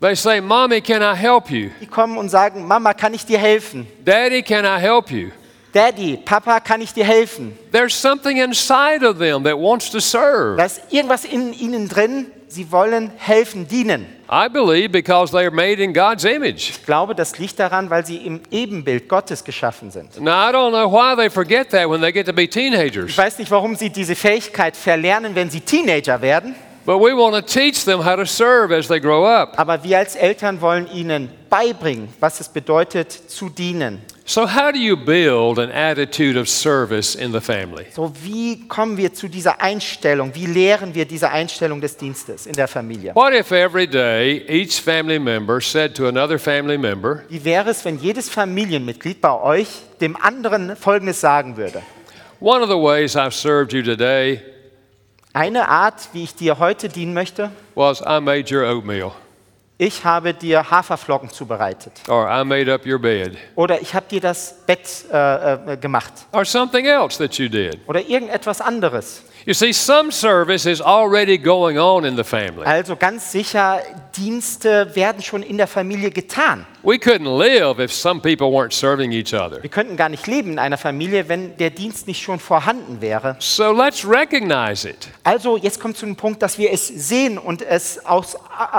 They 0.00 0.16
say, 0.16 0.40
Mommy, 0.40 0.80
can 0.80 1.00
I 1.00 1.14
help 1.16 1.48
you? 1.48 1.70
die 1.80 1.86
kommen 1.86 2.18
und 2.18 2.28
sagen, 2.28 2.66
Mama, 2.66 2.92
kann 2.92 3.14
ich 3.14 3.24
dir 3.24 3.38
helfen? 3.38 3.86
Daddy, 4.04 4.42
can 4.42 4.64
I 4.64 4.80
help 4.80 5.10
you? 5.12 5.30
Daddy, 5.72 6.16
Papa, 6.16 6.58
kann 6.60 6.80
ich 6.80 6.92
dir 6.92 7.04
helfen? 7.04 7.56
There's 7.70 7.94
something 7.94 8.36
inside 8.38 9.06
of 9.08 9.18
them 9.18 9.44
that 9.44 9.56
wants 9.56 9.90
to 9.90 10.00
serve. 10.00 10.56
Da 10.58 10.64
ist 10.64 10.80
irgendwas 10.90 11.24
in 11.24 11.52
ihnen 11.52 11.88
drin, 11.88 12.26
sie 12.52 12.70
wollen 12.70 13.10
helfen, 13.16 13.66
dienen. 13.66 14.06
I 14.30 14.48
believe 14.48 14.90
because 14.90 15.32
they 15.32 15.44
are 15.44 15.50
made 15.50 15.82
in 15.82 15.92
God's 15.92 16.24
image. 16.24 16.70
Ich 16.70 16.84
glaube, 16.84 17.14
das 17.14 17.38
liegt 17.38 17.58
daran, 17.58 17.90
weil 17.90 18.04
sie 18.06 18.16
im 18.18 18.40
Ebenbild 18.50 19.08
Gottes 19.08 19.42
geschaffen 19.42 19.90
sind. 19.90 20.20
Now, 20.20 20.48
I 20.48 20.52
don't 20.52 20.70
know 20.70 20.90
why 20.90 21.16
they 21.16 21.28
forget 21.28 21.70
that 21.70 21.88
when 21.88 22.00
they 22.00 22.12
get 22.12 22.26
to 22.26 22.32
be 22.32 22.44
Ich 22.44 23.18
weiß 23.18 23.38
nicht, 23.38 23.50
warum 23.50 23.76
sie 23.76 23.90
diese 23.90 24.14
Fähigkeit 24.14 24.76
verlernen, 24.76 25.34
wenn 25.34 25.50
sie 25.50 25.60
Teenager 25.60 26.20
werden, 26.20 26.54
but 26.84 26.98
we 26.98 27.14
want 27.16 27.34
to 27.34 27.42
teach 27.42 27.84
them 27.84 28.04
how 28.04 28.16
to 28.16 28.24
serve 28.24 28.72
as 28.72 28.88
they 28.88 29.00
grow 29.00 29.24
up. 29.24 29.58
aber 29.58 29.82
wir 29.84 29.98
als 29.98 30.16
Eltern 30.16 30.60
wollen 30.60 30.90
ihnen 30.92 31.30
beibringen, 31.48 32.08
was 32.20 32.40
es 32.40 32.48
bedeutet, 32.48 33.12
zu 33.12 33.48
dienen. 33.48 34.02
So, 34.24 34.46
how 34.46 34.70
do 34.70 34.78
you 34.78 34.96
build 34.96 35.58
an 35.58 35.70
attitude 35.72 36.36
of 36.36 36.48
service 36.48 37.16
in 37.16 37.32
the 37.32 37.40
family? 37.40 37.86
So, 37.92 38.12
wie 38.22 38.68
kommen 38.68 38.96
wir 38.96 39.12
zu 39.12 39.28
dieser 39.28 39.60
Einstellung? 39.60 40.32
Wie 40.34 40.46
lehren 40.46 40.94
wir 40.94 41.04
diese 41.04 41.28
Einstellung 41.28 41.80
des 41.80 41.96
Dienstes 41.96 42.46
in 42.46 42.52
der 42.52 42.68
Familie? 42.68 43.14
What 43.14 43.34
if 43.34 43.50
every 43.50 43.86
day 43.86 44.44
each 44.48 44.80
family 44.80 45.18
member 45.18 45.60
said 45.60 45.96
to 45.96 46.06
another 46.06 46.38
family 46.38 46.78
member, 46.78 47.24
Wie 47.28 47.44
wäre 47.44 47.70
es, 47.70 47.84
wenn 47.84 47.98
jedes 47.98 48.28
Familienmitglied 48.28 49.20
bei 49.20 49.32
euch 49.40 49.68
dem 50.00 50.16
anderen 50.16 50.76
Folgendes 50.76 51.20
sagen 51.20 51.56
würde? 51.56 51.82
One 52.40 52.62
of 52.62 52.68
the 52.68 52.76
ways 52.76 53.16
I've 53.16 53.32
served 53.32 53.72
you 53.72 53.82
today 53.82 54.40
Eine 55.32 55.68
Art, 55.68 56.10
wie 56.12 56.24
ich 56.24 56.34
dir 56.34 56.58
heute 56.58 56.88
dienen 56.88 57.14
möchte, 57.14 57.50
was 57.74 58.00
I 58.02 58.20
made 58.20 58.54
your 58.54 58.64
oatmeal, 58.64 59.12
ich 59.82 60.04
habe 60.04 60.32
dir 60.32 60.70
Haferflocken 60.70 61.28
zubereitet 61.28 61.92
or 62.08 62.28
I 62.30 62.44
made 62.44 62.72
up 62.72 62.86
your 62.86 63.00
bed, 63.00 63.36
oder 63.56 63.80
ich 63.80 63.92
habe 63.92 64.06
dir 64.08 64.20
das 64.20 64.54
Bett 64.64 64.88
äh, 65.12 65.72
äh, 65.72 65.76
gemacht 65.76 66.12
or 66.32 66.44
something 66.44 66.86
else 66.86 67.18
that 67.18 67.34
you 67.34 67.48
did. 67.48 67.80
oder 67.88 68.00
irgendetwas 68.00 68.60
anderes. 68.60 69.24
You 69.44 69.54
see, 69.54 69.72
some 69.72 70.12
service 70.12 70.66
is 70.66 70.80
already 70.80 71.36
going 71.36 71.76
on 71.76 72.04
in 72.04 72.16
the 72.16 72.22
family. 72.22 72.64
Also 72.64 72.94
ganz 72.94 73.32
sicher, 73.32 73.80
Dienste 74.16 74.94
werden 74.94 75.20
schon 75.20 75.42
in 75.42 75.56
der 75.56 75.66
Familie 75.66 76.10
getan. 76.10 76.64
We 76.84 76.94
couldn't 76.94 77.38
live 77.38 77.80
if 77.80 77.92
some 77.92 78.20
people 78.20 78.48
weren't 78.48 78.72
serving 78.72 79.10
each 79.10 79.34
other. 79.34 79.60
Wir 79.60 79.70
könnten 79.70 79.96
gar 79.96 80.08
nicht 80.08 80.28
leben 80.28 80.52
in 80.52 80.58
einer 80.60 80.78
Familie, 80.78 81.28
wenn 81.28 81.56
der 81.56 81.70
Dienst 81.70 82.06
nicht 82.06 82.22
schon 82.22 82.38
vorhanden 82.38 83.00
wäre. 83.00 83.34
So 83.40 83.72
let's 83.72 84.08
recognize 84.08 84.88
it. 84.88 85.08
Also 85.24 85.56
jetzt 85.56 85.80
kommt 85.80 85.96
zu 85.96 86.06
dem 86.06 86.14
Punkt, 86.14 86.40
dass 86.40 86.56
wir 86.56 86.72
es 86.72 86.86
sehen 86.86 87.36
und 87.36 87.62
es 87.62 88.04
aus, 88.06 88.36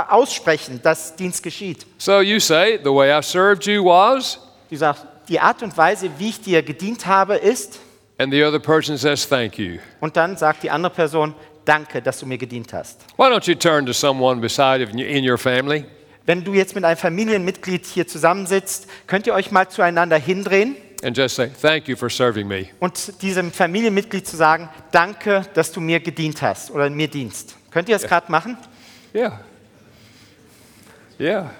aussprechen, 0.10 0.80
dass 0.82 1.16
Dienst 1.18 1.44
geschieht. 1.44 1.86
So 1.98 2.22
you 2.22 2.40
say, 2.40 2.80
the 2.82 2.90
way 2.90 3.12
I 3.12 3.22
served 3.22 3.66
you 3.66 3.84
was, 3.84 4.40
Du 4.70 4.78
sagst, 4.78 5.06
die 5.28 5.40
Art 5.40 5.62
und 5.62 5.78
Weise, 5.78 6.10
wie 6.18 6.30
ich 6.30 6.42
dir 6.42 6.64
gedient 6.64 7.06
habe, 7.06 7.36
ist, 7.36 7.80
and 8.24 8.32
the 8.32 8.44
other 8.44 8.60
person 8.60 8.98
says, 8.98 9.28
thank 9.28 9.60
you. 9.60 9.80
und 10.00 10.16
dann 10.16 10.38
sagt 10.38 10.64
die 10.64 10.72
andere 10.72 10.94
Person, 10.94 11.36
danke, 11.66 12.02
dass 12.02 12.20
du 12.20 12.26
mir 12.26 12.38
gedient 12.38 12.72
hast. 12.74 13.02
Why 13.18 13.26
don't 13.26 13.48
you 13.48 13.56
turn 13.56 13.86
to 13.86 13.94
someone 13.94 14.40
beside 14.42 14.82
in 14.82 15.30
your 15.30 15.38
family 15.38 15.86
Wenn 16.26 16.44
du 16.44 16.54
jetzt 16.54 16.74
mit 16.74 16.86
einem 16.86 16.98
Familienmitglied 16.98 17.86
hier 17.86 18.08
zusammensitzt, 18.08 18.88
könnt 19.08 19.28
ihr 19.28 19.34
euch 19.34 19.52
mal 19.52 19.68
zueinander 19.68 20.18
hindrehen 20.18 20.78
and 21.04 21.18
just 21.18 21.36
say, 21.36 21.50
thank 21.62 21.90
you 21.90 21.98
for 21.98 22.10
serving 22.10 22.48
me? 22.48 22.68
und 22.80 23.22
diesem 23.22 23.52
Familienmitglied 23.52 24.26
zu 24.26 24.38
sagen, 24.38 24.70
danke, 24.92 25.46
dass 25.54 25.72
du 25.74 25.82
mir 25.82 26.00
gedient 26.00 26.42
hast 26.42 26.72
oder 26.72 26.90
mir 26.90 27.10
dienst. 27.10 27.58
Könnt 27.72 27.90
ihr 27.90 27.96
das 27.96 28.08
gerade 28.08 28.32
machen? 28.32 28.58
Yeah. 29.14 29.40
Yeah. 31.20 31.52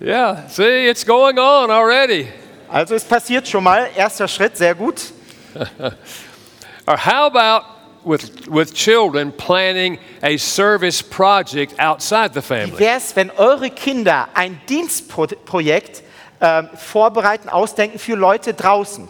yeah, 0.00 0.48
see, 0.48 0.88
it's 0.88 1.04
going 1.04 1.38
on 1.38 1.70
already. 1.70 2.28
Also 2.72 2.94
es 2.94 3.04
passiert 3.04 3.46
schon 3.46 3.64
mal, 3.64 3.86
erster 3.94 4.26
Schritt, 4.26 4.56
sehr 4.56 4.74
gut. 4.74 5.02
Or 6.86 6.96
how 6.96 7.26
about 7.26 7.66
with, 8.02 8.48
with 8.48 8.72
children 8.72 9.30
planning 9.30 9.98
a 10.22 10.38
service 10.38 11.02
project 11.02 11.78
outside 11.78 12.32
the 12.32 12.40
Wie 12.40 12.42
family? 12.42 12.78
wäre 12.78 12.96
es, 12.96 13.14
wenn 13.14 13.30
eure 13.30 13.68
Kinder 13.70 14.28
ein 14.34 14.58
Dienstprojekt 14.68 16.02
ähm, 16.40 16.70
vorbereiten, 16.74 17.50
ausdenken 17.50 17.98
für 17.98 18.16
Leute 18.16 18.54
draußen? 18.54 19.06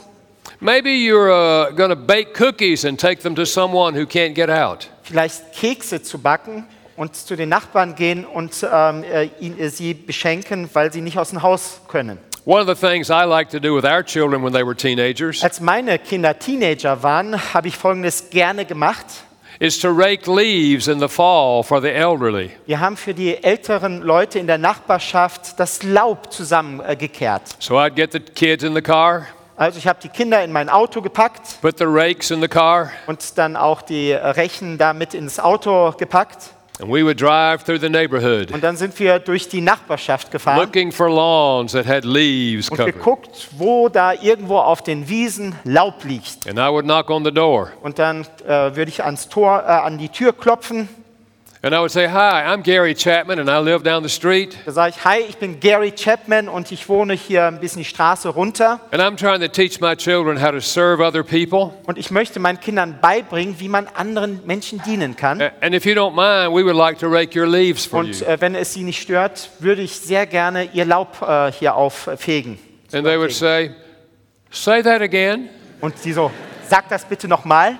Maybe 0.59 0.91
you're 0.91 1.31
uh, 1.31 1.73
going 1.73 1.91
to 1.91 1.97
bake 1.97 2.35
cookies 2.39 2.85
and 2.85 3.01
take 3.01 3.23
them 3.23 3.35
to 3.37 3.45
someone 3.45 3.95
who 3.95 4.07
can't 4.07 4.35
get 4.35 4.51
out. 4.51 4.89
Vielleicht 5.05 5.53
Kekse 5.55 6.03
zu 6.03 6.19
backen 6.19 6.67
und 6.97 7.15
zu 7.15 7.37
den 7.37 7.49
Nachbarn 7.49 7.95
gehen 7.95 8.25
und 8.27 8.67
ähm, 8.71 9.05
äh, 9.05 9.31
ihn, 9.41 9.59
äh, 9.59 9.71
sie 9.71 9.95
beschenken, 9.95 10.69
weil 10.73 10.93
sie 10.93 11.01
nicht 11.01 11.17
aus 11.17 11.31
dem 11.31 11.43
Haus 11.43 11.81
können. 11.89 12.19
One 12.45 12.61
of 12.61 12.67
the 12.67 12.75
things 12.75 13.09
I 13.09 13.25
like 13.25 13.51
to 13.51 13.61
do 13.61 13.73
with 13.75 13.85
our 13.85 14.03
children 14.03 14.43
when 14.43 14.53
they 14.53 14.65
were 14.65 14.75
teenagers 14.75 15.45
Als 15.45 15.61
meine 15.61 15.99
Kinder 15.99 16.37
Teenager 16.39 17.03
waren, 17.03 17.55
habe 17.55 17.69
ich 17.69 17.77
Folgendes 17.77 18.31
gerne 18.31 18.65
gemacht. 18.65 19.07
is 19.61 19.79
to 19.79 19.91
rake 19.91 20.27
leaves 20.27 20.89
in 20.89 20.99
the 20.99 21.09
fall 21.09 21.63
for 21.63 21.81
the 21.81 21.93
elderly. 21.93 22.51
Wir 22.67 22.81
haben 22.81 22.97
für 22.97 23.15
die 23.15 23.45
älteren 23.45 24.03
Leute 24.03 24.41
in 24.41 24.49
der 24.49 24.59
Nachbarschaft 24.59 25.61
das 25.61 25.85
Laub 25.85 26.33
zusammengekehrt. 26.33 27.43
So 27.61 27.75
I'd 27.79 27.95
get 27.95 28.11
the 28.13 28.19
kids 28.19 28.65
in 28.65 28.75
the 28.75 28.83
car, 28.83 29.27
Also 29.57 29.79
ich 29.79 29.87
habe 29.87 30.01
die 30.03 30.09
Kinder 30.09 30.43
in 30.43 30.51
mein 30.51 30.69
Auto 30.69 31.01
gepackt 31.01 31.61
put 31.61 31.79
the 31.79 31.85
rakes 31.87 32.33
in 32.33 32.41
the 32.41 32.49
car, 32.49 32.91
und 33.07 33.39
dann 33.39 33.55
auch 33.55 33.83
die 33.83 34.11
äh, 34.11 34.17
Rechen 34.17 34.79
da 34.79 34.93
mit 34.95 35.15
ins 35.15 35.39
Auto 35.39 35.93
gepackt. 35.97 36.39
And 36.83 36.91
we 36.91 37.03
would 37.05 37.17
drive 37.19 37.63
through 37.65 37.79
the 37.81 37.89
neighborhood 37.89 38.53
Und 38.53 38.63
dann 38.63 38.77
sind 38.77 38.99
wir 38.99 39.19
durch 39.21 39.49
die 39.49 39.61
Nachbarschaft 39.61 40.31
gefahren 40.31 40.59
looking 40.59 40.93
for 40.93 41.09
lawns 41.09 41.73
that 41.73 41.87
had 41.87 42.05
leaves 42.05 42.69
und 42.69 42.77
covered. 42.77 42.95
geguckt, 42.97 43.49
wo 43.57 43.89
da 43.89 44.13
irgendwo 44.13 44.59
auf 44.59 44.83
den 44.83 45.09
Wiesen 45.09 45.55
Laub 45.65 46.05
liegt. 46.05 46.47
And 46.49 46.59
I 46.59 46.69
would 46.71 46.85
knock 46.85 47.09
on 47.11 47.25
the 47.25 47.33
door 47.33 47.71
Und 47.83 47.99
dann 47.99 48.27
äh, 48.47 48.75
würde 48.77 48.89
ich 48.91 49.03
ans 49.05 49.29
Tor, 49.29 49.63
äh, 49.63 49.71
an 49.71 49.99
die 49.99 50.09
Tür 50.09 50.33
klopfen. 50.33 50.89
And 51.65 51.73
I 51.75 51.79
would 51.79 51.93
say, 51.93 52.09
Hi, 52.09 52.43
I'm 52.53 52.63
Gary 52.63 52.93
Chapman 52.95 53.39
and 53.39 53.49
I 53.49 53.59
live 53.61 53.85
down 53.85 54.03
the 54.03 54.09
street 54.09 54.59
Da 54.67 54.73
sage 54.73 54.95
ich, 54.97 55.05
hi, 55.05 55.21
ich 55.29 55.37
bin 55.39 55.61
Gary 55.61 55.93
Chapman 55.93 56.49
und 56.49 56.73
ich 56.73 56.89
wohne 56.89 57.15
hier 57.15 57.47
ein 57.47 57.61
bisschen 57.61 57.79
die 57.79 57.85
Straße 57.85 58.29
runter. 58.31 58.81
and 58.91 59.01
I'm 59.01 59.17
trying 59.17 59.41
to 59.41 59.49
teach 59.49 59.81
my 59.81 59.95
children 59.95 60.41
how 60.43 60.51
to 60.51 60.61
serve 60.61 61.01
other 61.01 61.23
people. 61.23 61.73
Und 61.87 61.99
ich 61.99 62.11
möchte 62.11 62.41
meinen 62.41 62.59
Kindern 62.61 62.99
beibringen, 63.01 63.61
wie 63.61 63.69
man 63.69 63.87
anderen 63.95 64.41
Menschen 64.45 64.83
dienen 64.85 65.15
kann. 65.17 65.41
And 65.61 65.75
if 65.75 65.85
you 65.87 65.95
don't 65.95 66.15
mind, 66.15 66.53
we 66.55 66.65
would 66.65 66.77
like 66.77 66.99
to 66.99 67.09
rake 67.09 67.39
your 67.39 67.47
leaves 67.47 67.87
for 67.87 68.01
Und 68.01 68.21
you. 68.21 68.27
äh, 68.27 68.41
wenn 68.41 68.55
es 68.55 68.73
sie 68.73 68.83
nicht 68.83 69.01
stört, 69.01 69.51
würde 69.61 69.83
ich 69.83 69.97
sehr 69.97 70.27
gerne 70.27 70.65
ihr 70.73 70.85
Laub 70.85 71.23
äh, 71.23 71.53
hier 71.53 71.77
auffegen. 71.77 72.59
And 72.93 73.05
they 73.07 73.17
would 73.19 73.33
say, 73.33 73.71
Say 74.51 74.83
that 74.83 75.01
again. 75.01 75.49
Und 75.81 75.97
sie 75.99 76.13
so, 76.13 76.31
sag 76.69 76.89
das 76.91 77.05
bitte 77.07 77.27
nochmal. 77.27 77.79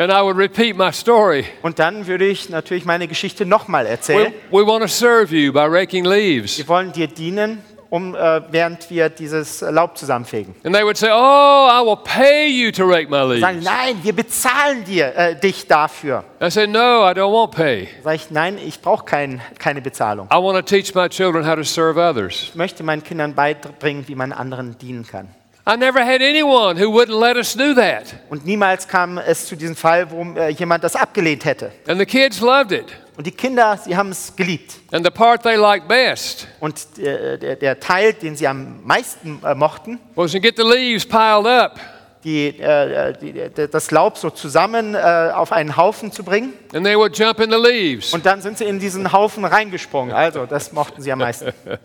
And 0.00 0.10
I 0.10 0.22
would 0.22 0.38
repeat 0.38 0.78
my 0.78 0.90
story. 0.92 1.44
Und 1.60 1.78
dann 1.78 2.06
würde 2.06 2.26
ich 2.26 2.48
natürlich 2.48 2.86
meine 2.86 3.06
Geschichte 3.06 3.44
nochmal 3.44 3.84
erzählen. 3.84 4.32
We, 4.50 4.62
we 4.62 4.66
want 4.66 4.80
to 4.80 4.88
serve 4.88 5.30
you 5.36 5.52
by 5.52 5.66
raking 5.66 6.06
leaves. 6.06 6.56
Wir 6.56 6.66
wollen 6.68 6.90
dir 6.90 7.06
dienen, 7.06 7.62
um, 7.90 8.14
äh, 8.14 8.40
während 8.50 8.88
wir 8.88 9.10
dieses 9.10 9.60
Laub 9.60 9.98
zusammenfegen. 9.98 10.54
And 10.64 10.74
they 10.74 10.82
would 10.84 10.96
say, 10.96 11.10
Oh, 11.12 11.68
I 11.70 11.84
will 11.84 11.98
pay 12.02 12.48
you 12.48 12.72
to 12.72 12.86
rake 12.86 13.10
my 13.10 13.38
Sagen, 13.38 13.58
leaves. 13.58 13.64
nein, 13.66 13.98
wir 14.02 14.14
bezahlen 14.14 14.84
dir, 14.86 15.14
äh, 15.14 15.38
dich 15.38 15.66
dafür. 15.66 16.24
I 16.40 16.50
said, 16.50 16.70
No, 16.70 17.06
I 17.06 17.12
don't 17.12 17.30
want 17.30 17.54
pay. 17.54 17.88
Sag 18.02 18.14
ich, 18.14 18.30
nein, 18.30 18.56
ich 18.56 18.80
brauche 18.80 19.04
kein, 19.04 19.42
keine 19.58 19.82
Bezahlung. 19.82 20.28
I 20.32 20.36
want 20.36 20.56
to 20.56 20.62
teach 20.62 20.94
my 20.94 21.10
children 21.10 21.46
how 21.46 21.56
to 21.56 21.62
serve 21.62 22.00
others. 22.00 22.44
Ich 22.44 22.54
möchte 22.54 22.82
meinen 22.82 23.04
Kindern 23.04 23.34
beibringen, 23.34 24.08
wie 24.08 24.14
man 24.14 24.32
anderen 24.32 24.78
dienen 24.78 25.06
kann. 25.06 25.28
I 25.66 25.76
never 25.76 26.00
had 26.00 26.22
anyone 26.22 26.76
who 26.76 26.90
wouldn't 26.90 27.18
let 27.18 27.36
us 27.36 27.54
do 27.54 27.74
that. 27.74 28.14
Und 28.30 28.46
niemals 28.46 28.88
kam 28.88 29.18
es 29.18 29.46
zu 29.46 29.56
diesem 29.56 29.76
Fall, 29.76 30.10
wo 30.10 30.22
äh, 30.38 30.48
jemand 30.50 30.82
das 30.84 30.96
abgelehnt 30.96 31.44
hätte. 31.44 31.70
And 31.86 31.98
the 31.98 32.06
kids 32.06 32.40
loved 32.40 32.72
it. 32.72 32.86
Und 33.16 33.26
die 33.26 33.32
Kinder, 33.32 33.76
sie 33.76 33.94
haben 33.96 34.10
es 34.10 34.34
geliebt. 34.34 34.74
And 34.90 35.04
the 35.04 35.10
part 35.10 35.42
they 35.42 35.56
liked 35.56 35.86
best 35.86 36.48
Und 36.60 36.98
äh, 36.98 37.38
der, 37.38 37.56
der 37.56 37.78
Teil, 37.78 38.14
den 38.14 38.36
sie 38.36 38.46
am 38.46 38.82
meisten 38.84 39.40
äh, 39.44 39.54
mochten, 39.54 40.00
was 40.14 40.32
to 40.32 40.40
get 40.40 40.56
the 40.56 40.62
leaves 40.62 41.04
piled 41.04 41.46
up 41.46 41.78
die, 42.24 42.48
äh, 42.58 43.08
äh 43.08 43.12
die, 43.18 43.32
die, 43.32 43.68
das 43.68 43.90
Laub 43.90 44.18
so 44.18 44.30
zusammen 44.30 44.94
äh, 44.94 44.98
auf 45.34 45.52
einen 45.52 45.76
Haufen 45.76 46.12
zu 46.12 46.22
bringen. 46.22 46.52
and 46.74 46.84
they 46.84 46.96
would 46.96 47.16
jump 47.16 47.40
in 47.40 47.50
the 47.50 47.56
leaves. 47.56 48.12
Und 48.12 48.26
dann 48.26 48.42
sind 48.42 48.58
sie 48.58 48.64
in 48.64 48.78
diesen 48.78 49.12
Haufen 49.12 49.44
reingesprungen. 49.44 50.14
Also, 50.14 50.46
das 50.46 50.72
mochten 50.72 51.02
sie 51.02 51.12
am 51.12 51.18
meisten. 51.18 51.52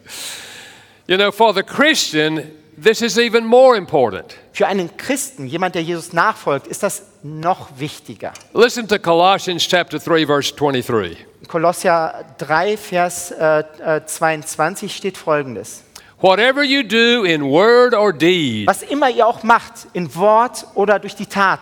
You 1.07 1.17
know, 1.17 1.31
for 1.31 1.53
the 1.53 1.61
Christian, 1.61 2.41
this 2.81 3.01
is 3.01 3.17
even 3.17 3.45
more 3.45 3.77
important. 3.77 4.35
Für 4.53 4.67
einen 4.67 4.95
Christen, 4.97 5.47
jemand, 5.47 5.75
der 5.75 5.83
Jesus 5.83 6.13
nachfolgt, 6.13 6.67
ist 6.67 6.83
das 6.83 7.03
noch 7.23 7.69
wichtiger. 7.77 8.33
Listen 8.53 8.87
to 8.87 8.99
Colossians 8.99 9.67
chapter 9.67 9.99
3 9.99 10.25
verse 10.25 10.53
23. 10.55 11.17
In 11.41 11.47
Kolossia 11.47 12.23
3, 12.37 12.77
Vers 12.77 13.31
äh, 13.31 13.63
äh, 13.83 14.05
22 14.05 14.95
steht 14.95 15.17
folgendes. 15.17 15.83
Whatever 16.21 16.63
you 16.63 16.81
do 16.81 17.23
in 17.23 17.43
word 17.43 17.93
or 17.93 18.13
deed, 18.13 18.67
Was 18.67 18.81
immer 18.83 19.09
ihr 19.09 19.27
auch 19.27 19.43
macht, 19.43 19.87
in 19.93 20.13
Wort 20.15 20.65
oder 20.73 20.97
durch 20.97 21.15
die 21.15 21.25
Tat, 21.25 21.59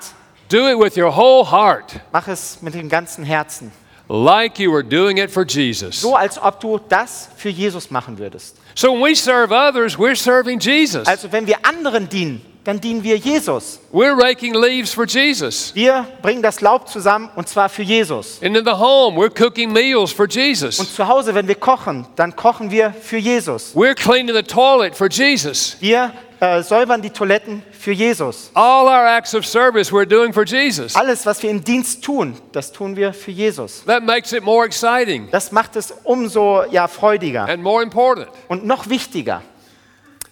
do 0.50 0.70
it 0.70 0.78
with 0.80 0.96
your 0.96 1.16
whole 1.16 1.50
heart, 1.50 2.00
mach 2.12 2.28
es 2.28 2.62
mit 2.62 2.74
dem 2.76 2.88
ganzen 2.88 3.26
Herzen. 3.26 3.72
like 4.10 4.60
you 4.60 4.72
were 4.72 4.84
doing 4.84 5.18
it 5.18 5.32
for 5.32 5.44
Jesus. 5.46 6.00
So, 6.00 6.16
als 6.16 6.38
ob 6.42 6.60
du 6.60 6.80
das 6.88 7.30
für 7.36 7.50
Jesus 7.50 7.90
machen 7.90 8.18
würdest. 8.20 8.58
So 8.76 8.92
when 8.94 9.02
we 9.02 9.16
serve 9.16 9.52
others, 9.52 9.98
we're 9.98 10.16
serving 10.16 10.60
Jesus. 10.60 11.08
Also, 11.08 11.32
wenn 11.32 11.46
wir 11.46 11.58
anderen 11.64 12.10
dienen, 12.10 12.42
dann 12.64 12.80
dienen 12.80 13.04
wir 13.04 13.18
Jesus. 13.18 13.80
We're 13.92 14.16
raking 14.16 14.54
leaves 14.54 14.94
for 14.94 15.06
Jesus. 15.06 15.72
Wir 15.76 16.06
bringen 16.22 16.42
das 16.42 16.62
Laub 16.62 16.88
zusammen 16.88 17.30
und 17.36 17.50
zwar 17.50 17.68
für 17.70 17.84
Jesus. 17.84 18.40
And 18.42 18.56
in 18.56 18.64
the 18.66 18.72
home, 18.72 19.18
we're 19.18 19.30
cooking 19.30 19.72
meals 19.74 20.12
for 20.12 20.24
Und 20.24 20.34
Jesus. 20.36 20.78
zu 20.96 21.08
Hause, 21.08 21.36
wenn 21.36 21.48
wir 21.48 21.56
kochen, 21.56 22.08
dann 22.16 22.36
kochen 22.36 22.72
wir 22.72 22.94
für 22.94 23.18
Jesus. 23.18 23.76
We're 23.76 23.96
cleaning 23.96 24.34
the 24.34 24.44
toilet 24.44 24.96
for 24.96 25.10
Jesus. 25.10 25.76
Wir 25.82 26.14
äh, 26.40 26.62
säubern 26.64 27.02
die 27.02 27.10
Toiletten 27.10 27.64
für 27.72 27.92
Jesus. 27.92 28.50
All 28.54 28.86
our 28.86 29.08
acts 29.08 29.36
of 29.36 29.46
service 29.46 29.92
we're 29.92 30.06
doing 30.06 30.32
for 30.34 30.46
Jesus. 30.46 30.96
Alles, 30.96 31.26
was 31.26 31.44
wir 31.44 31.50
im 31.50 31.64
Dienst 31.64 32.04
tun, 32.04 32.38
das 32.54 32.72
tun 32.72 32.96
wir 32.96 33.14
für 33.14 33.32
Jesus. 33.32 33.84
That 33.86 34.04
makes 34.04 34.32
it 34.32 34.44
more 34.44 34.66
exciting 34.66 35.30
Das 35.32 35.52
macht 35.52 35.76
es 35.76 35.94
umso 36.04 36.64
ja, 36.72 36.88
freudiger 36.88 37.46
and 37.48 37.62
more 37.62 37.84
important. 37.84 38.28
und 38.48 38.66
noch 38.66 38.88
wichtiger. 38.90 39.42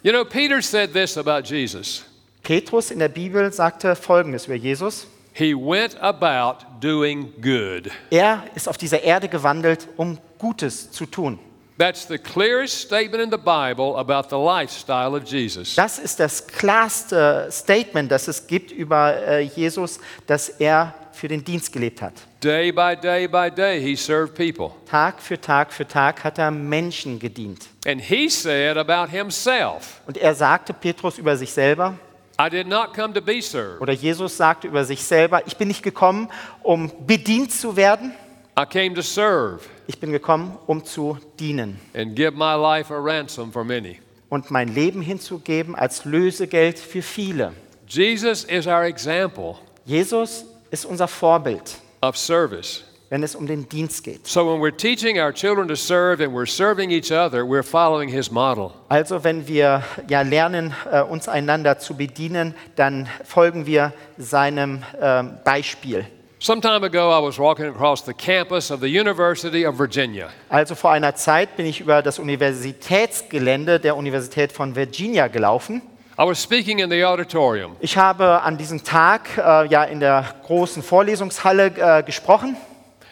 You 0.04 0.12
know, 0.12 0.24
Peter 0.26 0.62
said 0.62 0.94
this 0.94 1.18
about 1.18 1.44
Jesus 1.46 2.04
Petrus 2.44 2.92
in 2.92 3.00
der 3.00 3.10
Bibel 3.10 3.52
sagte 3.54 3.96
Folgendes 3.96 4.48
über 4.48 4.56
Jesus. 4.56 5.08
He 5.34 5.54
went 5.54 6.02
about 6.02 6.66
doing 6.82 7.32
good. 7.42 7.90
Er 8.10 8.44
ist 8.56 8.68
auf 8.68 8.78
dieser 8.78 9.04
Erde 9.04 9.30
gewandelt, 9.30 9.88
um 9.96 10.18
Gutes 10.38 10.92
zu 10.92 11.06
tun. 11.06 11.40
That's 11.78 12.08
the 12.08 12.18
clearest 12.18 12.80
statement 12.82 13.24
in 13.24 13.32
the 13.32 13.38
Bible 13.38 13.96
about 13.98 14.30
the 14.30 14.36
lifestyle 14.36 15.16
of 15.16 15.24
Jesus. 15.24 15.76
Das 15.76 15.98
ist 15.98 16.20
das 16.20 16.46
klarste 16.46 17.48
Statement, 17.50 18.12
das 18.12 18.28
es 18.28 18.46
gibt 18.46 18.72
über 18.72 19.16
äh, 19.16 19.40
Jesus, 19.42 20.00
dass 20.28 20.50
er 20.50 20.94
für 21.12 21.28
den 21.28 21.44
Dienst 21.44 21.72
gelebt 21.72 22.02
hat. 22.02 22.14
Day 22.44 22.72
by 22.72 22.96
day 22.96 23.28
by 23.28 23.50
day, 23.50 23.80
he 23.82 23.96
served 23.96 24.36
people. 24.36 24.76
Tag 24.86 25.22
für 25.22 25.40
Tag 25.40 25.72
für 25.72 25.88
Tag 25.88 26.24
hat 26.24 26.38
er 26.38 26.52
Menschen 26.52 27.20
gedient. 27.20 27.68
And 27.86 28.02
he 28.02 28.30
said 28.30 28.78
about 28.78 29.10
himself, 29.10 30.02
Und 30.06 30.18
er 30.18 30.36
sagte 30.36 30.74
Petrus 30.74 31.18
über 31.18 31.38
sich 31.38 31.52
selber, 31.52 31.98
I 32.44 32.50
did 32.50 32.68
not 32.68 32.96
come 32.96 33.14
to 33.14 33.22
be 33.22 33.40
served. 33.42 33.82
Oder 33.82 33.94
Jesus 33.94 34.36
sagte 34.36 34.68
über 34.68 34.84
sich 34.84 35.04
selber, 35.04 35.46
ich 35.46 35.58
bin 35.58 35.68
nicht 35.68 35.84
gekommen, 35.84 36.30
um 36.64 36.92
bedient 37.06 37.52
zu 37.52 37.76
werden, 37.76 38.14
I 38.60 38.66
came 38.66 38.94
to 38.96 39.02
serve 39.02 39.60
ich 39.88 40.00
bin 40.00 40.12
gekommen, 40.12 40.58
um 40.68 40.84
zu 40.84 41.18
dienen 41.40 41.80
and 41.94 42.16
give 42.16 42.32
my 42.32 42.56
life 42.56 42.94
a 42.94 42.98
ransom 42.98 43.52
for 43.52 43.64
many. 43.64 44.00
und 44.30 44.50
mein 44.50 44.74
Leben 44.74 45.02
hinzugeben 45.02 45.76
als 45.76 46.06
Lösegeld 46.06 46.80
für 46.80 47.02
viele. 47.02 47.54
Jesus 47.88 48.44
is 48.46 48.66
our 48.66 48.84
example 48.86 49.56
Jesus 49.86 50.46
ist 50.72 50.86
unser 50.86 51.08
Vorbild, 51.08 51.78
of 52.02 52.18
service. 52.18 52.84
Wenn 53.12 53.24
es 53.24 53.36
um 53.36 53.46
den 53.46 53.68
Dienst 53.68 54.06
geht. 54.06 54.26
So 54.26 54.46
when 54.46 54.62
we're 54.62 54.76
teaching 54.76 55.20
our 55.20 55.34
children 55.34 55.68
to 55.68 55.76
serve 55.76 56.24
and 56.24 56.34
we're 56.34 56.46
serving 56.46 56.92
each 56.92 57.12
other, 57.12 57.44
we're 57.46 57.62
following 57.62 58.08
his 58.10 58.32
model. 58.32 58.72
Also 58.88 59.26
wenn 59.26 59.50
wir 59.50 59.84
ja 60.08 60.22
lernen, 60.22 60.74
äh, 60.90 61.02
uns 61.02 61.28
einander 61.28 61.78
zu 61.78 61.98
bedienen, 61.98 62.56
dann 62.78 63.10
folgen 63.26 63.66
wir 63.66 63.92
seinem 64.18 64.84
ähm, 65.00 65.34
Beispiel. 65.44 66.06
Some 66.40 66.62
time 66.62 66.86
ago, 66.86 67.12
I 67.12 67.22
was 67.22 67.38
walking 67.38 67.66
across 67.66 68.06
the 68.06 68.14
campus 68.14 68.72
of 68.72 68.80
the 68.80 68.88
University 68.88 69.68
of 69.68 69.78
Virginia. 69.78 70.30
Also 70.48 70.74
vor 70.74 70.92
einer 70.92 71.14
Zeit 71.14 71.58
bin 71.58 71.66
ich 71.66 71.82
über 71.82 72.02
das 72.02 72.18
Universitätsgelände 72.18 73.82
der 73.82 73.98
Universität 73.98 74.54
von 74.54 74.74
Virginia 74.74 75.28
gelaufen. 75.28 75.82
I 76.18 76.24
was 76.24 76.42
speaking 76.42 76.80
in 76.80 76.90
the 76.90 77.04
auditorium, 77.04 77.76
Ich 77.82 77.98
habe 77.98 78.42
an 78.42 78.58
diesem 78.58 78.86
Tag 78.86 79.38
äh, 79.38 79.68
ja 79.68 79.84
in 79.84 80.00
der 80.00 80.24
großen 80.46 80.82
Vorlesungshalle 80.82 81.74
äh, 81.78 82.04
gesprochen 82.04 82.56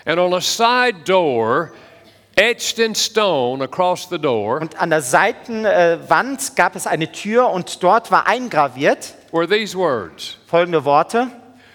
and 0.06 0.20
on 0.20 0.34
a 0.34 0.42
side 0.42 1.04
door, 1.06 1.72
etched 2.36 2.80
in 2.80 2.96
stone 2.96 3.62
across 3.64 4.08
the 4.10 4.18
door, 4.20 4.60
und 4.62 4.80
an 4.82 4.90
der 4.90 5.02
Seitenwand 5.02 6.56
gab 6.56 6.76
es 6.76 6.88
eine 6.88 7.12
Tür 7.12 7.50
und 7.50 7.84
dort 7.84 8.12
war 8.12 8.28
eingraviert 8.28 9.14
were 9.32 9.48
these 9.48 9.78
words 9.78 10.38
folgende 10.48 10.84
Worte. 10.86 11.28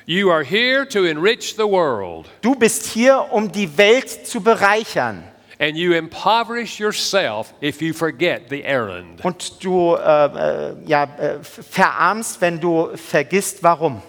You 0.07 0.31
are 0.31 0.45
here 0.45 0.87
to 0.89 1.05
enrich 1.05 1.55
the 1.57 1.65
world, 1.65 2.27
Du 2.43 2.55
bist 2.55 2.87
hier, 2.87 3.27
um 3.31 3.51
die 3.51 3.77
Welt 3.79 4.27
zu 4.27 4.41
bereichern. 4.43 5.25
and 5.61 5.77
you 5.77 5.93
impoverish 5.93 6.81
yourself 6.81 7.55
if 7.63 7.81
you 7.81 7.93
forget 7.95 8.49
the 8.51 8.63
errand. 8.65 9.25
Und 9.25 9.63
du 9.65 9.95
äh, 9.95 10.27
äh, 10.27 10.75
ja, 10.85 11.05
äh, 11.05 11.39
verarmst, 11.43 12.41
wenn 12.41 12.59
du 12.61 12.91
vergisst, 12.97 13.63
warum. 13.63 14.03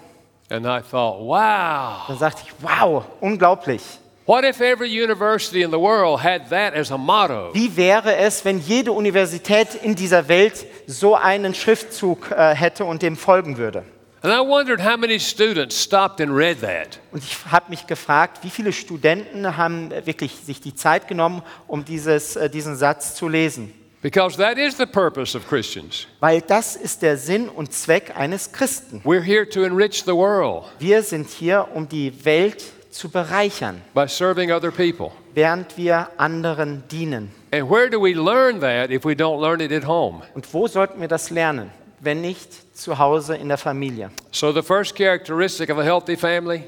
And 0.49 0.65
I 0.65 0.81
thought, 0.81 1.19
wow, 1.21 2.07
Dann 2.07 2.17
sagte 2.17 2.41
ich, 2.45 2.53
wow, 2.61 3.05
unglaublich. 3.21 3.81
What 4.25 4.43
if 4.43 4.61
every 4.61 4.89
university 4.89 5.61
in 5.63 5.71
the 5.71 5.79
world 5.79 6.21
had 6.21 6.49
that 6.49 6.73
as 6.73 6.91
a 6.91 6.97
motto? 6.97 7.51
Wie 7.53 7.75
wäre 7.75 8.15
es, 8.15 8.43
wenn 8.43 8.59
jede 8.59 8.91
Universität 8.91 9.75
in 9.75 9.95
dieser 9.95 10.27
Welt 10.27 10.65
so 10.87 11.15
einen 11.15 11.53
Schriftzug 11.53 12.31
äh, 12.31 12.55
hätte 12.55 12.85
und 12.85 13.01
dem 13.01 13.15
folgen 13.15 13.57
würde? 13.57 13.83
And 14.21 14.33
I 14.33 14.39
wondered 14.39 14.79
how 14.83 14.97
many 14.97 15.19
students 15.19 15.79
stopped 15.79 16.19
and 16.19 16.35
read 16.35 16.59
that. 16.61 16.99
Und 17.11 17.23
ich 17.23 17.37
habe 17.51 17.69
mich 17.69 17.85
gefragt, 17.85 18.39
wie 18.41 18.49
viele 18.49 18.73
Studenten 18.73 19.55
haben 19.55 19.91
wirklich 20.05 20.31
sich 20.31 20.59
die 20.59 20.73
Zeit 20.73 21.07
genommen, 21.07 21.43
um 21.67 21.85
dieses, 21.85 22.35
äh, 22.35 22.49
diesen 22.49 22.75
Satz 22.75 23.13
zu 23.13 23.29
lesen? 23.29 23.71
Because 24.01 24.37
that 24.37 24.57
is 24.57 24.77
the 24.77 24.85
purpose 24.85 25.35
of 25.37 25.47
Christians. 25.47 26.07
Weil 26.19 26.41
das 26.41 26.75
ist 26.75 27.01
der 27.01 27.17
Sinn 27.17 27.49
und 27.49 27.73
Zweck 27.73 28.13
eines 28.15 28.51
Christen. 28.51 29.01
We're 29.03 29.21
here 29.21 29.47
to 29.49 29.63
enrich 29.63 30.03
the 30.05 30.13
world 30.13 30.65
Wir 30.79 31.03
sind 31.03 31.29
hier, 31.29 31.67
um 31.73 31.87
die 31.87 32.25
Welt 32.25 32.61
zu 32.61 32.74
bereichern, 33.09 33.81
by 33.93 34.07
serving 34.07 34.51
other 34.51 34.71
people. 34.71 35.11
während 35.33 35.77
wir 35.77 36.07
anderen 36.17 36.83
dienen. 36.89 37.31
And 37.51 37.69
where 37.69 37.89
do 37.89 38.01
we 38.01 38.13
learn 38.13 38.59
that 38.61 38.89
if 38.89 39.05
we 39.05 39.13
don't 39.13 39.41
learn 39.41 39.59
it 39.59 39.71
at 39.71 39.85
home? 39.85 40.21
Und 40.33 40.51
wo 40.53 40.67
sollten 40.67 40.99
wir 41.01 41.07
das 41.07 41.29
lernen, 41.29 41.71
wenn 41.99 42.21
nicht 42.21 42.77
zu 42.77 42.97
Hause 42.97 43.35
in 43.35 43.47
der 43.49 43.57
Familie? 43.57 44.11
So, 44.31 44.51
the 44.53 44.61
first 44.61 44.95
characteristic 44.95 45.69
of 45.69 45.77
a 45.77 45.83
healthy 45.83 46.15
family 46.15 46.63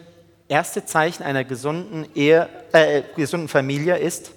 Erste 0.50 0.86
Zeichen 0.86 1.24
einer 1.24 1.44
gesunden, 1.44 2.06
Ehe, 2.16 2.48
äh, 2.72 3.04
gesunden 3.16 3.50
Familie 3.50 3.98
ist 3.98 4.32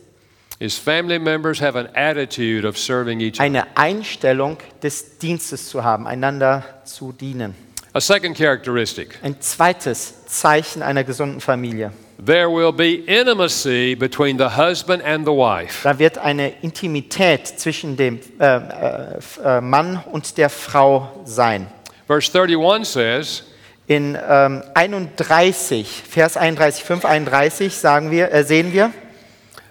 is 0.61 0.77
family 0.77 1.19
members 1.19 1.59
have 1.59 1.75
an 1.75 1.89
attitude 1.95 2.67
of 2.67 2.77
serving 2.77 3.21
each 3.21 3.37
other. 3.41 3.45
eine 3.45 3.77
Einstellung 3.77 4.59
des 4.83 5.19
Dienstes 5.19 5.69
zu 5.69 5.83
haben, 5.83 6.07
einander 6.07 6.65
zu 6.85 7.13
dienen. 7.13 7.55
A 7.93 8.01
second 8.01 8.37
characteristic 8.37 9.19
Ein 9.23 9.41
zweites 9.41 10.27
Zeichen 10.27 10.83
einer 10.83 11.03
gesunden 11.05 11.41
Familie. 11.41 11.93
there 12.25 12.49
will 12.51 12.73
be 12.73 12.97
intimacy 13.07 13.95
between 13.95 14.39
the 14.39 14.49
husband 14.57 15.03
and 15.03 15.25
the 15.27 15.33
wife. 15.33 15.83
Da 15.83 15.99
wird 15.99 16.19
eine 16.19 16.53
Intimität 16.63 17.47
zwischen 17.47 17.97
dem 17.97 18.21
äh, 18.39 18.45
äh, 18.45 19.19
äh, 19.43 19.61
Mann 19.61 20.03
und 20.13 20.37
der 20.37 20.51
Frau 20.51 21.09
sein. 21.25 21.67
Verse 22.07 22.31
31 22.31 22.85
says, 22.87 23.43
In 23.87 24.17
ähm, 24.29 24.63
31, 24.75 25.89
Vers 26.09 26.37
31, 26.37 26.85
5, 26.85 27.05
31 27.05 27.75
sagen 27.75 28.11
wir, 28.11 28.31
äh, 28.33 28.45
sehen 28.45 28.73
wir, 28.73 28.93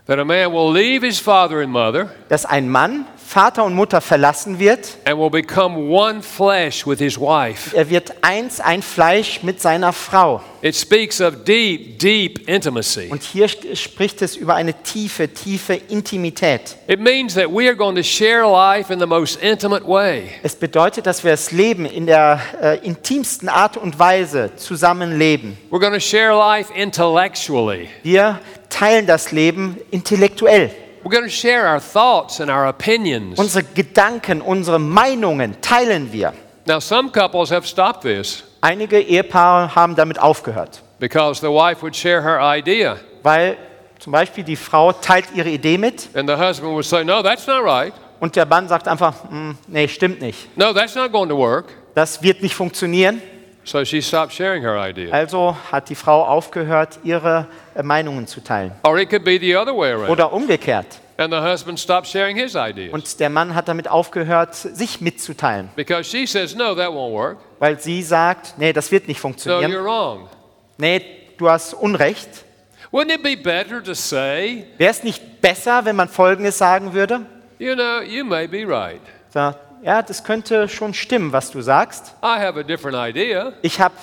that 0.08 0.18
a 0.20 0.26
man 0.26 0.52
will 0.52 0.74
leave 0.74 1.06
his 1.06 1.20
father 1.20 1.60
and 1.62 1.70
mother 1.72 2.10
dass 2.30 2.44
ein 2.46 2.68
Mann 2.68 3.06
Vater 3.32 3.64
und 3.64 3.76
Mutter 3.76 4.02
verlassen 4.02 4.58
wird. 4.58 4.98
and 5.06 5.20
will 5.20 5.30
become 5.30 5.88
one 5.88 6.24
flesh 6.24 6.88
with 6.88 6.98
his 6.98 7.16
wife. 7.16 7.78
Er 7.78 7.88
wird 7.88 8.12
eins, 8.22 8.60
ein 8.60 8.82
Fleisch 8.82 9.44
mit 9.44 9.62
seiner 9.62 9.94
Frau. 9.94 10.42
It 10.64 10.76
speaks 10.76 11.22
of 11.22 11.44
deep, 11.44 12.00
deep 12.00 12.50
intimacy. 12.50 13.08
Und 13.12 13.22
hier 13.22 13.48
spricht 13.48 14.24
es 14.24 14.36
über 14.36 14.56
eine 14.56 14.74
tiefe, 14.82 15.32
tiefe 15.32 15.76
Intimität. 15.76 16.76
It 16.88 17.00
means 17.00 17.36
that 17.36 17.52
we 17.52 17.68
are 17.68 17.76
going 17.76 17.96
to 17.96 18.02
share 18.02 18.50
life 18.52 18.92
in 18.92 19.00
the 19.00 19.06
most 19.06 19.40
intimate 19.44 19.88
way. 19.88 20.32
Es 20.42 20.56
bedeutet, 20.56 21.06
dass 21.06 21.24
wir 21.24 21.30
das 21.30 21.52
Leben 21.52 21.86
in 21.86 22.08
der 22.08 22.42
äh, 22.60 22.80
intimsten 22.84 23.48
Art 23.48 23.78
und 23.78 24.00
Weise 24.00 24.56
zusammenleben. 24.56 25.56
We're 25.70 25.80
going 25.80 25.94
to 25.94 26.00
share 26.00 26.36
life 26.36 26.74
intellectually. 26.74 27.90
Wir 28.02 28.40
teilen 28.70 29.06
das 29.06 29.32
Leben 29.32 29.78
intellektuell. 29.92 30.72
We're 31.04 31.12
going 31.12 31.24
to 31.24 31.30
share 31.30 31.66
our 31.68 31.80
thoughts 31.80 32.40
and 32.40 32.50
our 32.52 32.68
opinions. 32.68 33.40
Unsere 33.40 33.64
Gedanken, 33.64 34.42
unsere 34.42 34.80
Meinungen 34.80 35.62
teilen 35.62 36.12
wir. 36.12 36.34
Now, 36.66 36.80
some 36.80 37.10
couples 37.12 37.50
have 37.52 37.66
stopped 37.66 38.02
this 38.04 38.44
Einige 38.62 39.00
Ehepaare 39.00 39.74
haben 39.76 39.96
damit 39.96 40.20
aufgehört, 40.20 40.82
because 41.00 41.40
the 41.40 41.48
wife 41.48 41.82
would 41.82 41.96
share 41.96 42.22
her 42.22 42.40
idea, 42.42 42.98
weil 43.24 43.58
zum 44.00 44.12
Beispiel 44.12 44.44
die 44.44 44.58
Frau 44.58 44.92
teilt 44.92 45.28
ihre 45.34 45.50
Idee 45.50 45.78
mit 45.78 46.10
and 46.14 46.30
the 46.30 46.36
husband 46.36 46.74
would 46.74 46.86
say, 46.86 47.04
No, 47.06 47.22
that's 47.24 47.48
not 47.48 47.64
right. 47.64 47.94
und 48.20 48.36
der 48.36 48.46
Mann 48.46 48.68
sagt 48.68 48.88
einfach, 48.90 49.14
"Hm, 49.30 49.58
nee, 49.68 49.88
stimmt 49.88 50.20
nicht. 50.22 50.58
No, 50.58 50.74
that's 50.74 50.96
not 50.96 51.12
going 51.14 51.30
to 51.30 51.38
work. 51.38 51.68
Das 51.96 52.22
wird 52.22 52.42
nicht 52.44 52.54
funktionieren. 52.54 53.22
So 53.70 53.86
she 53.86 54.02
stopped 54.02 54.34
sharing 54.34 54.64
her 54.64 54.80
idea. 54.80 55.14
Also 55.14 55.56
hat 55.72 55.90
die 55.90 55.96
Frau 55.96 56.26
aufgehört, 56.26 56.98
ihre 57.04 57.46
äh, 57.76 57.84
Meinungen 57.84 58.26
zu 58.26 58.42
teilen. 58.42 58.72
Or 58.82 58.98
it 58.98 59.12
could 59.12 59.24
be 59.24 59.38
the 59.40 59.56
other 59.56 59.78
way 59.78 59.92
around. 59.92 60.10
Oder 60.10 60.34
umgekehrt. 60.34 61.00
And 61.18 61.32
the 61.32 61.40
husband 61.40 61.80
stopped 61.80 62.08
sharing 62.08 62.36
his 62.36 62.56
ideas 62.56 62.92
Und 62.92 63.20
der 63.20 63.30
Mann 63.30 63.54
hat 63.54 63.68
damit 63.68 63.88
aufgehört, 63.88 64.56
sich 64.56 65.02
mitzuteilen, 65.02 65.70
because 65.76 66.10
she 66.10 66.26
says, 66.26 66.56
No, 66.56 66.74
that 66.74 66.88
won't 66.88 67.14
work. 67.14 67.38
weil 67.60 67.80
sie 67.80 68.02
sagt, 68.02 68.56
nee, 68.58 68.74
das 68.74 68.92
wird 68.92 69.08
nicht 69.08 69.20
No, 69.20 69.22
funktionieren. 69.22 69.72
you're 69.72 69.84
wrong. 69.84 70.28
Nee, 70.80 71.06
du 71.38 71.48
hast 71.48 71.76
Unrecht. 71.76 72.28
Wouldn't 72.92 73.14
it 73.14 73.22
be 73.22 73.38
better 73.38 73.84
to 73.84 73.94
say, 73.94 74.66
Wäre 74.80 74.90
es 74.90 75.04
nicht 75.04 75.42
besser, 75.42 75.86
wenn 75.86 75.96
man 75.96 76.10
Folgendes 76.10 76.58
sagen 76.58 76.94
würde? 76.96 77.22
You 77.60 77.76
know, 77.76 78.02
you 78.02 78.26
may 78.26 78.48
be 78.48 78.66
right. 78.66 79.02
So, 79.32 79.54
ja, 79.82 80.02
das 80.02 80.24
könnte 80.24 80.68
schon 80.70 80.94
stimmen, 80.94 81.32
was 81.32 81.52
du 81.52 81.62
sagst. 81.62 82.14
I 82.24 82.40
have 82.40 82.60
a 82.60 82.64
different 82.64 82.98
idea, 82.98 83.54
Ich 83.62 83.80
habe 83.80 83.96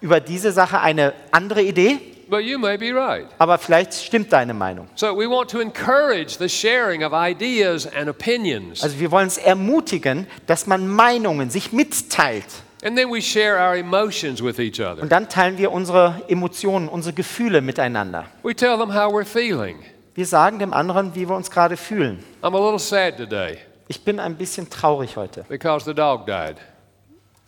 über 0.00 0.20
diese 0.20 0.52
Sache 0.52 0.80
eine 0.80 1.12
andere 1.32 1.62
Idee, 1.62 1.98
but 2.28 2.40
you 2.42 2.58
may 2.58 2.76
be 2.76 2.92
right. 2.94 3.26
aber 3.38 3.58
vielleicht 3.58 3.94
stimmt 3.94 4.32
deine 4.32 4.54
Meinung. 4.54 4.88
So 4.94 5.16
we 5.16 5.28
want 5.28 5.50
to 5.50 5.60
encourage 5.60 6.36
the 6.38 6.48
sharing 6.48 7.02
of 7.04 7.12
ideas 7.12 7.86
and 7.86 8.08
opinions. 8.08 8.82
Also 8.82 8.98
wir 9.00 9.10
wollen 9.10 9.28
es 9.28 9.38
ermutigen, 9.38 10.26
dass 10.46 10.66
man 10.66 10.86
Meinungen 10.88 11.50
sich 11.50 11.72
mitteilt. 11.72 12.44
And 12.84 12.96
then 12.96 13.10
we 13.10 13.20
share 13.20 13.56
our 13.58 13.74
emotions 13.74 14.40
with 14.40 14.60
each 14.60 14.80
other. 14.80 15.02
Und 15.02 15.10
dann 15.10 15.28
teilen 15.28 15.58
wir 15.58 15.72
unsere 15.72 16.22
Emotionen, 16.28 16.88
unsere 16.88 17.12
Gefühle 17.12 17.60
miteinander. 17.60 18.26
We 18.44 18.54
tell 18.54 18.78
them 18.78 18.94
how 18.94 19.12
we're 19.12 19.24
feeling. 19.24 19.78
Wir 20.14 20.26
sagen 20.26 20.60
dem 20.60 20.72
anderen, 20.72 21.14
wie 21.16 21.28
wir 21.28 21.34
uns 21.34 21.50
gerade 21.50 21.76
fühlen. 21.76 22.22
I'm 22.40 22.54
a 22.54 22.60
little 22.60 22.78
sad 22.78 23.16
today 23.16 23.58
Ich 23.88 24.04
bin 24.04 24.20
ein 24.20 24.36
bisschen 24.36 24.68
traurig 24.68 25.16
heute, 25.16 25.44
because 25.48 25.84
the 25.86 25.94
dog 25.94 26.26
died. 26.26 26.56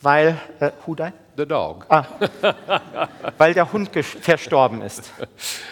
weil 0.01 0.39
äh, 0.61 0.71
who 0.87 0.95
died? 0.95 1.13
The 1.37 1.47
dog. 1.47 1.87
Ah, 1.89 2.05
weil 3.39 3.55
der 3.55 3.71
Hund 3.73 3.91
verstorben 3.95 4.83
ist. 4.83 5.11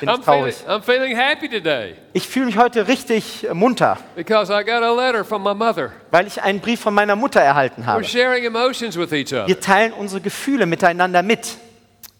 Bin 0.01 0.09
ich 0.09 0.15
I'm 0.15 0.23
feeling, 0.23 0.23
traurig. 0.23 0.55
I'm 0.67 0.83
feeling 0.83 1.17
happy 1.17 1.49
today 1.49 1.95
Ich 2.13 2.29
fühle 2.29 2.47
mich 2.47 2.57
heute 2.59 2.87
richtig 2.87 3.47
munter, 3.53 3.97
because 4.15 4.53
I 4.53 4.63
got 4.65 4.83
a 4.83 4.95
letter 4.95 5.25
from 5.25 5.43
my 5.43 5.55
mother. 5.55 5.91
weil 6.11 6.27
ich 6.27 6.41
einen 6.43 6.61
Brief 6.61 6.81
von 6.81 6.93
meiner 6.95 7.17
Mutter 7.17 7.41
erhalten 7.41 7.83
We're 7.85 7.87
habe. 7.87 8.05
sharing 8.05 8.45
emotions 8.45 8.97
with 8.99 9.13
each 9.13 9.33
other. 9.33 9.47
Wir 9.47 9.61
teilen 9.61 9.93
unsere 9.95 10.21
Gefühle 10.21 10.67
miteinander 10.67 11.23
mit. 11.23 11.57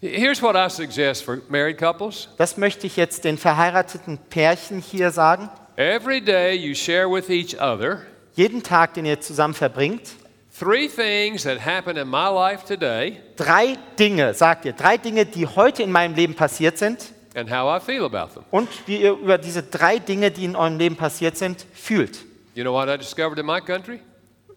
Here's 0.01 0.41
what 0.41 0.55
I 0.55 0.69
suggest 0.69 1.23
for 1.23 1.39
married 1.49 1.77
couples 1.77 2.29
Das 2.37 2.57
möchte 2.57 2.87
ich 2.87 2.95
jetzt 2.97 3.25
den 3.25 3.37
verheirateten 3.37 4.17
Pärchen 4.17 4.79
hier 4.79 5.11
sagen. 5.11 5.49
every 5.75 6.19
day 6.21 6.55
you 6.55 6.73
share 6.73 7.07
with 7.09 7.29
each 7.29 7.55
other 7.59 8.01
Jeden 8.39 8.63
Tag, 8.63 8.93
den 8.93 9.03
ihr 9.03 9.19
zusammen 9.19 9.53
verbringt, 9.53 10.11
three 10.57 10.87
things 10.87 11.43
that 11.43 11.59
happen 11.59 11.97
in 11.97 12.09
my 12.09 12.29
life 12.33 12.63
today 12.65 13.17
Drei 13.35 13.77
Dinge, 13.99 14.33
sagt 14.33 14.63
ihr, 14.63 14.71
drei 14.71 14.95
Dinge, 14.95 15.25
die 15.25 15.45
heute 15.45 15.83
in 15.83 15.91
meinem 15.91 16.15
Leben 16.15 16.35
passiert 16.35 16.77
sind 16.77 17.11
and 17.35 17.51
how 17.51 17.67
I 17.69 17.83
feel 17.85 18.05
about 18.05 18.33
them. 18.35 18.45
und 18.49 18.69
wie 18.85 19.01
ihr 19.01 19.11
über 19.11 19.37
diese 19.37 19.63
drei 19.63 19.99
Dinge, 19.99 20.31
die 20.31 20.45
in 20.45 20.55
eurem 20.55 20.77
Leben 20.77 20.95
passiert 20.95 21.35
sind, 21.35 21.65
fühlt. 21.73 22.19
You 22.55 22.63
know 22.63 22.71
what 22.71 22.87
I 22.87 22.97
discovered 22.97 23.37
in 23.39 23.45
my 23.45 23.59
country? 23.59 23.99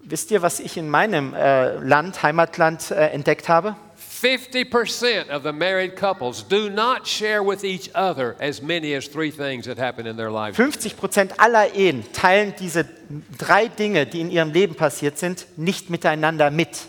Wisst 0.04 0.30
ihr, 0.30 0.42
was 0.42 0.60
ich 0.60 0.76
in 0.76 0.88
meinem 0.88 1.34
äh, 1.34 1.74
Land, 1.78 2.22
Heimatland 2.22 2.92
äh, 2.92 3.08
entdeckt 3.08 3.48
habe? 3.48 3.74
50% 4.22 5.30
of 5.30 5.42
the 5.42 5.52
married 5.52 5.96
couples 5.96 6.44
do 6.44 6.70
not 6.70 7.08
share 7.08 7.42
with 7.42 7.64
each 7.64 7.90
other 7.92 8.36
as 8.38 8.62
many 8.62 8.94
as 8.94 9.08
three 9.08 9.32
things 9.32 9.66
that 9.66 9.78
happen 9.78 10.06
in 10.06 10.16
their 10.16 10.30
lives. 10.30 10.56
50 10.56 10.90
Prozent 10.94 11.40
aller 11.40 11.74
Ehen 11.74 12.04
teilen 12.12 12.54
diese 12.56 12.84
drei 13.36 13.66
Dinge, 13.66 14.06
die 14.06 14.20
in 14.20 14.30
ihrem 14.30 14.52
Leben 14.52 14.76
passiert 14.76 15.18
sind, 15.18 15.46
nicht 15.56 15.90
miteinander 15.90 16.52
mit. 16.52 16.86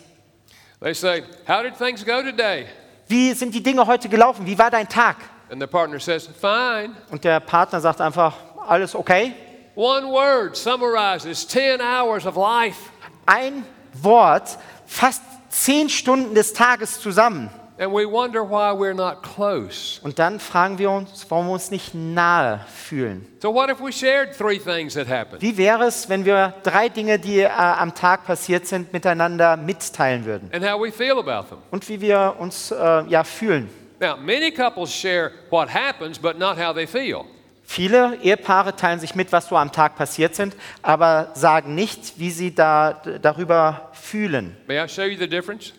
They 0.79 0.93
say, 0.93 1.23
How 1.47 1.63
did 1.63 1.75
things 1.75 2.05
go 2.05 2.21
today? 2.21 2.67
Wie 3.07 3.33
sind 3.33 3.55
die 3.55 3.63
Dinge 3.63 3.87
heute 3.87 4.09
gelaufen? 4.09 4.45
Wie 4.45 4.57
war 4.59 4.69
dein 4.69 4.87
Tag? 4.87 5.17
And 5.49 5.59
the 5.59 5.67
partner 5.67 5.99
says, 5.99 6.27
Fine. 6.27 6.95
Und 7.09 7.23
der 7.23 7.39
Partner 7.39 7.79
sagt 7.81 7.99
einfach, 7.99 8.35
alles 8.67 8.95
okay? 8.95 9.33
One 9.75 10.07
word 10.07 10.55
summarizes 10.55 11.47
10 11.47 11.81
hours 11.81 12.27
of 12.27 12.35
life. 12.35 12.91
Ein 13.25 13.65
Wort, 13.93 14.59
fast 14.85 15.23
zehn 15.53 15.89
Stunden 15.89 16.35
des 16.35 16.53
Tages 16.53 16.99
zusammen. 16.99 17.49
And 17.79 17.91
we 17.91 18.05
wonder 18.05 18.43
why 18.43 18.71
we're 18.71 18.93
not 18.93 19.23
close. 19.23 19.99
Und 20.03 20.19
dann 20.19 20.39
fragen 20.39 20.77
wir 20.77 20.91
uns, 20.91 21.25
warum 21.29 21.47
wir 21.47 21.53
uns 21.53 21.71
nicht 21.71 21.95
nahe 21.95 22.63
fühlen. 22.67 23.25
So, 23.41 23.51
what 23.51 23.69
if 23.69 23.81
we 23.81 23.91
shared 23.91 24.37
three 24.37 24.59
things 24.59 24.93
that 24.93 25.07
happened? 25.07 25.41
Wie 25.41 25.57
wäre 25.57 25.85
es, 25.85 26.07
wenn 26.07 26.23
wir 26.23 26.53
drei 26.61 26.87
Dinge, 26.89 27.17
die 27.17 27.39
äh, 27.39 27.47
am 27.47 27.95
Tag 27.95 28.25
passiert 28.25 28.67
sind, 28.67 28.93
miteinander 28.93 29.57
mitteilen 29.57 30.25
würden? 30.25 30.51
And 30.53 30.63
how 30.63 30.79
we 30.79 30.91
feel 30.91 31.17
about 31.17 31.49
them? 31.49 31.57
Und 31.71 31.89
wie 31.89 31.99
wir 31.99 32.35
uns 32.37 32.69
äh, 32.69 33.07
ja 33.07 33.23
fühlen? 33.23 33.69
Now, 33.99 34.17
many 34.17 34.51
couples 34.51 34.93
share 34.93 35.31
what 35.49 35.67
happens, 35.67 36.19
but 36.19 36.37
not 36.37 36.57
how 36.57 36.75
they 36.75 36.85
feel. 36.85 37.25
Viele 37.73 38.19
Ehepaare 38.21 38.75
teilen 38.75 38.99
sich 38.99 39.15
mit, 39.15 39.31
was 39.31 39.47
so 39.47 39.57
am 39.57 39.71
Tag 39.71 39.95
passiert 39.95 40.35
sind, 40.35 40.55
aber 40.83 41.29
sagen 41.33 41.73
nicht, 41.73 42.19
wie 42.19 42.29
sie 42.29 42.53
da, 42.53 43.01
darüber 43.19 43.89
fühlen. 43.93 44.55
May 44.67 44.85
I 44.85 44.87
show 44.87 45.01
you 45.01 45.17
the 45.17 45.27
difference? 45.27 45.73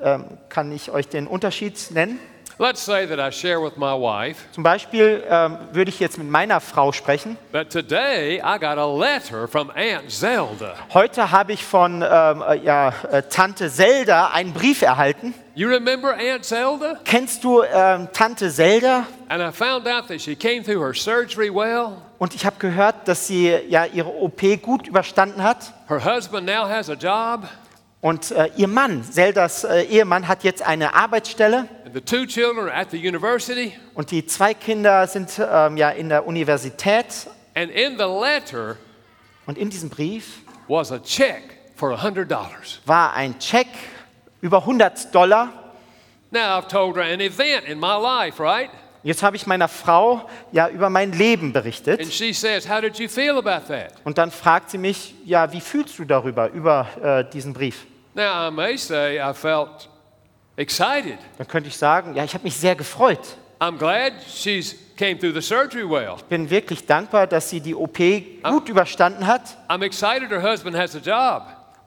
Ähm, 0.00 0.24
kann 0.48 0.72
ich 0.72 0.90
euch 0.90 1.06
den 1.06 1.28
Unterschied 1.28 1.78
nennen? 1.92 2.18
Let's 2.58 2.84
say 2.84 3.06
that 3.06 3.20
I 3.20 3.30
share 3.32 3.62
with 3.62 3.76
my 3.76 3.92
wife 3.92 4.46
Zum 4.50 4.64
Beispiel 4.64 5.22
ähm, 5.28 5.58
würde 5.70 5.90
ich 5.90 6.00
jetzt 6.00 6.18
mit 6.18 6.28
meiner 6.28 6.60
Frau 6.60 6.90
sprechen. 6.90 7.38
that 7.52 7.70
today 7.70 8.38
I 8.38 8.58
got 8.58 8.76
a 8.76 8.92
letter 8.92 9.46
from 9.46 9.70
Aunt 9.70 10.10
Zelda. 10.10 10.74
Heute 10.92 11.30
habe 11.30 11.52
ich 11.52 11.64
von 11.64 12.02
ähm, 12.02 12.42
äh, 12.48 12.56
ja, 12.64 12.92
äh, 13.12 13.22
Tante 13.22 13.70
Zelda 13.70 14.30
einen 14.34 14.52
Brief 14.52 14.82
erhalten. 14.82 15.34
You 15.54 15.68
remember 15.68 16.14
Aunt 16.16 16.44
Zelda? 16.46 16.98
Kennst 17.04 17.44
du 17.44 17.62
ähm, 17.62 18.08
Tante 18.12 18.50
Zelda? 18.50 19.06
And 19.28 19.42
I 19.42 19.50
found 19.52 19.86
out 19.86 20.08
that 20.08 20.20
she 20.20 20.34
came 20.34 20.62
through 20.64 20.80
her 20.82 20.94
surgery 20.94 21.50
well. 21.54 21.98
Und 22.18 22.34
ich 22.34 22.46
habe 22.46 22.56
gehört, 22.58 23.06
dass 23.06 23.26
sie 23.26 23.48
ja 23.68 23.84
ihre 23.84 24.08
OP 24.08 24.40
gut 24.62 24.86
überstanden 24.86 25.42
hat. 25.42 25.74
Her 25.88 26.02
husband 26.02 26.46
now 26.46 26.66
has 26.66 26.88
a 26.88 26.94
job, 26.94 27.46
Und 28.00 28.30
äh, 28.30 28.48
ihr 28.56 28.66
Mann, 28.66 29.04
Zeldas 29.04 29.64
äh, 29.64 29.82
Ehemann, 29.82 30.26
hat 30.26 30.42
jetzt 30.42 30.62
eine 30.62 30.94
Arbeitsstelle. 30.94 31.68
and 31.84 31.92
the 31.92 32.00
two 32.00 32.24
children 32.24 32.68
are 32.68 32.74
at 32.74 32.90
the 32.90 32.96
university. 33.06 33.74
Und 33.92 34.10
die 34.10 34.24
zwei 34.26 34.54
Kinder 34.54 35.06
sind 35.06 35.38
ähm, 35.38 35.76
ja 35.76 35.90
in 35.90 36.08
der 36.08 36.26
Universität. 36.26 37.04
And 37.54 37.70
in 37.70 37.98
the 37.98 38.04
letter 38.04 38.76
Und 39.46 39.58
in 39.58 39.68
diesem 39.68 39.90
Brief 39.90 40.38
was 40.66 40.90
a 40.90 40.98
check 40.98 41.42
for 41.76 41.90
$100. 41.92 42.36
war 42.86 43.12
ein 43.12 43.38
Check 43.38 43.66
über 44.42 44.58
100 44.58 45.14
Dollar. 45.14 45.48
Now, 46.30 46.58
I've 46.58 46.68
told 46.68 46.96
her 46.96 47.02
an 47.02 47.20
event 47.20 47.66
in 47.66 47.78
my 47.80 47.96
life, 47.96 48.42
right? 48.42 48.70
Jetzt 49.04 49.22
habe 49.22 49.36
ich 49.36 49.46
meiner 49.46 49.68
Frau 49.68 50.28
ja 50.52 50.68
über 50.68 50.88
mein 50.88 51.12
Leben 51.12 51.46
And 51.46 51.52
berichtet. 51.54 52.12
she 52.12 52.32
says, 52.32 52.68
How 52.68 52.80
did 52.80 52.98
you 52.98 53.08
feel 53.08 53.36
about 53.38 53.66
that? 53.68 53.94
Und 54.04 54.18
dann 54.18 54.30
fragt 54.30 54.70
sie 54.70 54.78
mich, 54.78 55.14
ja, 55.24 55.50
wie 55.52 55.60
fühlst 55.60 55.98
du 55.98 56.04
darüber, 56.04 56.50
über 56.50 56.86
äh, 57.02 57.24
diesen 57.30 57.52
Brief? 57.52 57.86
Now, 58.14 58.48
I 58.48 58.50
may 58.50 58.76
say 58.76 59.18
I 59.18 59.32
felt 59.34 59.88
excited. 60.56 61.18
Dann 61.38 61.48
könnte 61.48 61.68
ich 61.68 61.76
sagen, 61.76 62.14
ja, 62.14 62.24
ich 62.24 62.34
habe 62.34 62.44
mich 62.44 62.56
sehr 62.56 62.76
gefreut. 62.76 63.36
I'm 63.60 63.76
glad 63.78 64.12
she's 64.28 64.76
came 64.96 65.18
through 65.18 65.34
the 65.34 65.40
surgery 65.42 65.88
well. 65.88 66.16
Bin 66.28 66.48
wirklich 66.48 66.86
dankbar, 66.86 67.26
dass 67.26 67.50
sie 67.50 67.60
die 67.60 67.74
OP 67.74 67.98
gut 68.42 68.68
überstanden 68.68 69.26
hat. 69.26 69.56
I'm 69.68 69.82
excited 69.84 70.30
her 70.30 70.42
husband 70.42 70.76
has 70.76 70.94
a 70.94 70.98
job. 70.98 71.42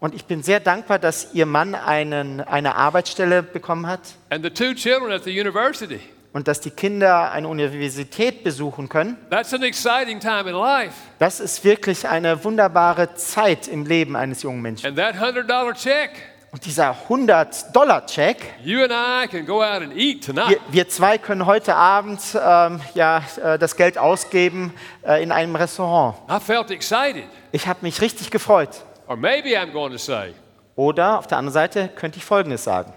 Und 0.06 0.14
ich 0.14 0.26
bin 0.26 0.44
sehr 0.44 0.60
dankbar, 0.60 1.00
dass 1.00 1.34
ihr 1.34 1.48
Mann 1.48 1.74
einen, 1.74 2.40
eine 2.40 2.76
Arbeitsstelle 2.76 3.42
bekommen 3.42 3.88
hat 3.88 4.02
And 4.30 4.44
the 4.44 4.52
two 4.52 4.76
children 4.76 5.12
at 5.12 5.24
the 5.24 5.32
university. 5.32 6.00
und 6.32 6.48
dass 6.48 6.62
die 6.62 6.70
Kinder 6.70 7.32
eine 7.32 7.48
Universität 7.48 8.44
besuchen 8.44 8.88
können. 8.88 9.18
That's 9.32 9.52
an 9.52 9.64
exciting 9.64 10.20
time 10.20 10.48
in 10.48 10.56
life. 10.56 10.94
Das 11.18 11.40
ist 11.40 11.64
wirklich 11.64 12.08
eine 12.08 12.44
wunderbare 12.44 13.16
Zeit 13.16 13.68
im 13.68 13.88
Leben 13.88 14.16
eines 14.16 14.44
jungen 14.44 14.62
Menschen. 14.62 14.86
And 14.86 14.96
that 14.96 15.16
$100 15.16 15.74
check, 15.74 16.12
Und 16.52 16.64
dieser 16.64 16.96
100-Dollar-Check, 17.10 18.38
you 18.64 18.84
and 18.84 18.92
I 18.92 19.28
can 19.28 19.44
go 19.44 19.64
out 19.64 19.82
and 19.82 19.98
eat 19.98 20.28
wir, 20.28 20.60
wir 20.70 20.88
zwei 20.88 21.18
können 21.18 21.48
heute 21.48 21.76
Abend 21.76 22.22
ähm, 22.36 22.80
ja, 22.94 23.24
äh, 23.44 23.58
das 23.58 23.76
Geld 23.76 23.98
ausgeben 23.98 24.72
äh, 25.04 25.24
in 25.24 25.32
einem 25.32 25.56
Restaurant. 25.56 26.16
I 26.30 26.40
felt 26.40 26.70
excited. 26.70 27.24
Ich 27.52 27.66
habe 27.66 27.80
mich 27.82 28.02
richtig 28.02 28.30
gefreut. 28.30 28.70
Or 29.08 29.16
maybe 29.16 29.56
I'm 29.56 29.72
going 29.72 29.92
to 29.92 29.98
say, 29.98 30.34
Oder 30.76 31.20
auf 31.20 31.28
der 31.28 31.38
anderen 31.38 31.54
Seite 31.54 31.90
könnte 31.96 32.18
ich 32.18 32.26
Folgendes 32.26 32.64
sagen. 32.64 32.94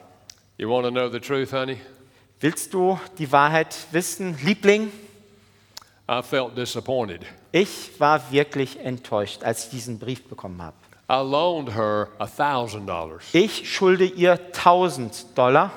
You 0.57 0.69
want 0.69 0.85
to 0.85 0.91
know 0.91 1.09
the 1.09 1.21
truth, 1.21 1.53
honey? 1.53 1.79
Willst 2.41 2.73
du 2.75 2.99
die 3.19 3.31
Wahrheit 3.31 3.77
wissen, 3.93 4.37
Liebling? 4.43 4.91
I 6.11 6.23
felt 6.23 6.57
disappointed. 6.57 7.23
Ich 7.53 7.99
war 7.99 8.33
wirklich 8.33 8.79
enttäuscht, 8.81 9.43
als 9.45 9.65
ich 9.65 9.71
diesen 9.71 9.99
Brief 9.99 10.25
bekommen 10.25 10.63
habe. 10.63 10.77
I 11.11 11.23
loaned 11.23 11.75
her 11.75 12.09
$1,000. 12.19 13.21
Ich 13.33 13.71
schulde 13.73 14.05
ihr 14.05 14.33
1000 14.33 15.37
Dollar. 15.37 15.71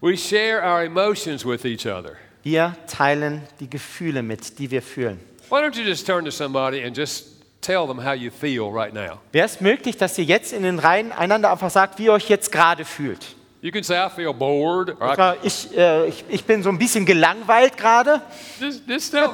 We 0.00 0.16
share 0.16 0.62
our 0.62 0.82
emotions 0.82 1.44
with 1.44 1.64
each 1.64 1.86
other. 1.86 2.16
Wir 2.42 2.76
teilen 2.86 3.42
die 3.60 3.68
Gefühle 3.68 4.22
mit, 4.22 4.58
die 4.58 4.70
wir 4.70 4.82
fühlen. 4.82 5.20
Why 5.50 5.60
don't 5.60 5.76
you 5.76 5.84
just 5.84 6.06
turn 6.06 6.24
to 6.24 6.30
somebody 6.30 6.84
and 6.84 6.96
just 6.96 7.37
tell 7.60 7.86
them 7.86 8.04
how 8.04 8.14
you 8.14 8.30
feel 8.30 8.70
right 8.70 8.92
now? 8.92 9.18
Wäre 9.32 9.46
es 9.46 9.60
möglich, 9.60 9.96
dass 9.96 10.16
ihr 10.18 10.24
jetzt 10.24 10.52
in 10.52 10.62
den 10.62 10.78
Reihen 10.78 11.12
einander 11.12 11.50
einfach 11.50 11.70
sagt, 11.70 11.98
wie 11.98 12.04
ihr 12.04 12.12
euch 12.12 12.28
jetzt 12.28 12.52
gerade 12.52 12.84
fühlt? 12.84 13.36
You 13.60 13.72
can 13.72 13.82
say, 13.82 13.96
I 13.96 14.08
feel 14.08 14.32
bored. 14.32 14.96
I 15.00 15.34
Ich, 15.42 15.76
äh, 15.76 16.06
ich, 16.06 16.24
ich 16.28 16.44
bin 16.44 16.62
so 16.62 16.68
ein 16.68 16.78
bisschen 16.78 17.04
gelangweilt 17.04 17.76
gerade. 17.76 18.22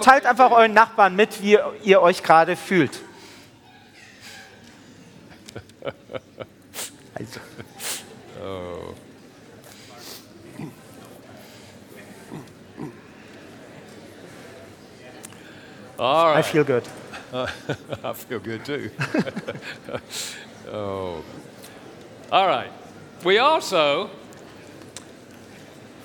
Teilt 0.01 0.25
einfach 0.25 0.51
euren 0.51 0.73
Nachbarn 0.73 1.15
mit, 1.15 1.43
wie 1.43 1.59
ihr 1.83 2.01
euch 2.01 2.23
gerade 2.23 2.57
fühlt. 2.57 3.01
Also, 7.17 7.39
All 15.97 16.33
I 16.33 16.37
right. 16.37 16.45
feel 16.45 16.65
good. 16.65 16.83
I 18.05 18.13
feel 18.13 18.39
good 18.39 18.65
too. 18.65 18.91
oh. 20.71 21.25
All 22.31 22.47
right. 22.47 22.71
We 23.25 23.39
also 23.39 24.09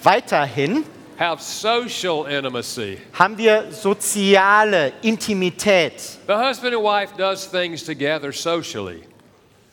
Weiterhin 0.03 0.85
have 1.17 1.39
social 1.41 2.25
intimacy. 2.25 2.97
haben 3.13 3.37
wir 3.37 3.71
soziale 3.71 4.93
Intimität 5.03 6.17
The 6.25 6.35
husband 6.35 6.73
and 6.73 6.83
wife 6.83 7.15
does 7.15 7.45
things 7.45 7.83
together 7.83 8.31
socially. 8.31 9.03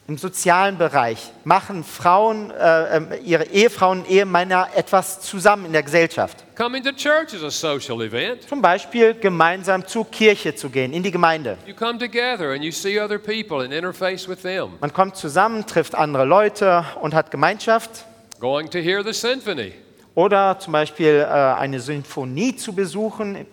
Im 0.09 0.19
sozialen 0.19 0.79
Bereich. 0.79 1.33
Machen 1.45 1.83
Frauen, 1.83 2.51
äh, 2.51 2.97
ähm, 2.97 3.09
ihre 3.25 3.45
Ehefrauen 3.45 4.07
Ehemänner 4.07 4.69
etwas 4.75 5.21
zusammen 5.21 5.66
in 5.66 5.73
der 5.73 5.83
Gesellschaft. 5.83 6.45
Coming 6.57 6.83
to 6.85 6.92
church 6.92 7.35
is 7.35 7.42
a 7.42 7.51
social 7.51 8.01
event. 8.03 8.49
Zum 8.49 8.62
Beispiel 8.62 9.14
gemeinsam 9.14 9.87
zur 9.87 10.09
Kirche 10.11 10.55
zu 10.55 10.71
gehen, 10.71 10.92
in 10.92 11.03
die 11.03 11.11
Gemeinde. 11.11 11.59
You 11.66 11.75
come 11.75 11.99
together 11.99 12.53
and 12.53 12.62
you 12.62 12.71
see 12.71 13.01
other 13.01 13.19
people 13.19 13.64
and 13.64 13.73
interface 13.73 14.29
with 14.29 14.42
them. 14.42 14.75
Man 14.81 14.92
kommt 14.92 15.16
zusammen, 15.16 15.66
trifft 15.66 15.95
andere 15.95 16.25
Leute 16.25 16.85
und 17.01 17.12
hat 17.12 17.31
Gemeinschaft. 17.31 18.05
Going 18.38 18.71
to 18.71 18.79
hear 18.79 19.03
the 19.03 19.12
symphony. 19.12 19.73
Oder 20.14 20.59
zum 20.59 20.73
Beispiel 20.73 21.27
äh, 21.29 21.33
eine 21.33 21.81
Sinfonie 21.81 22.57
zu 22.57 22.73
besuchen. 22.73 23.47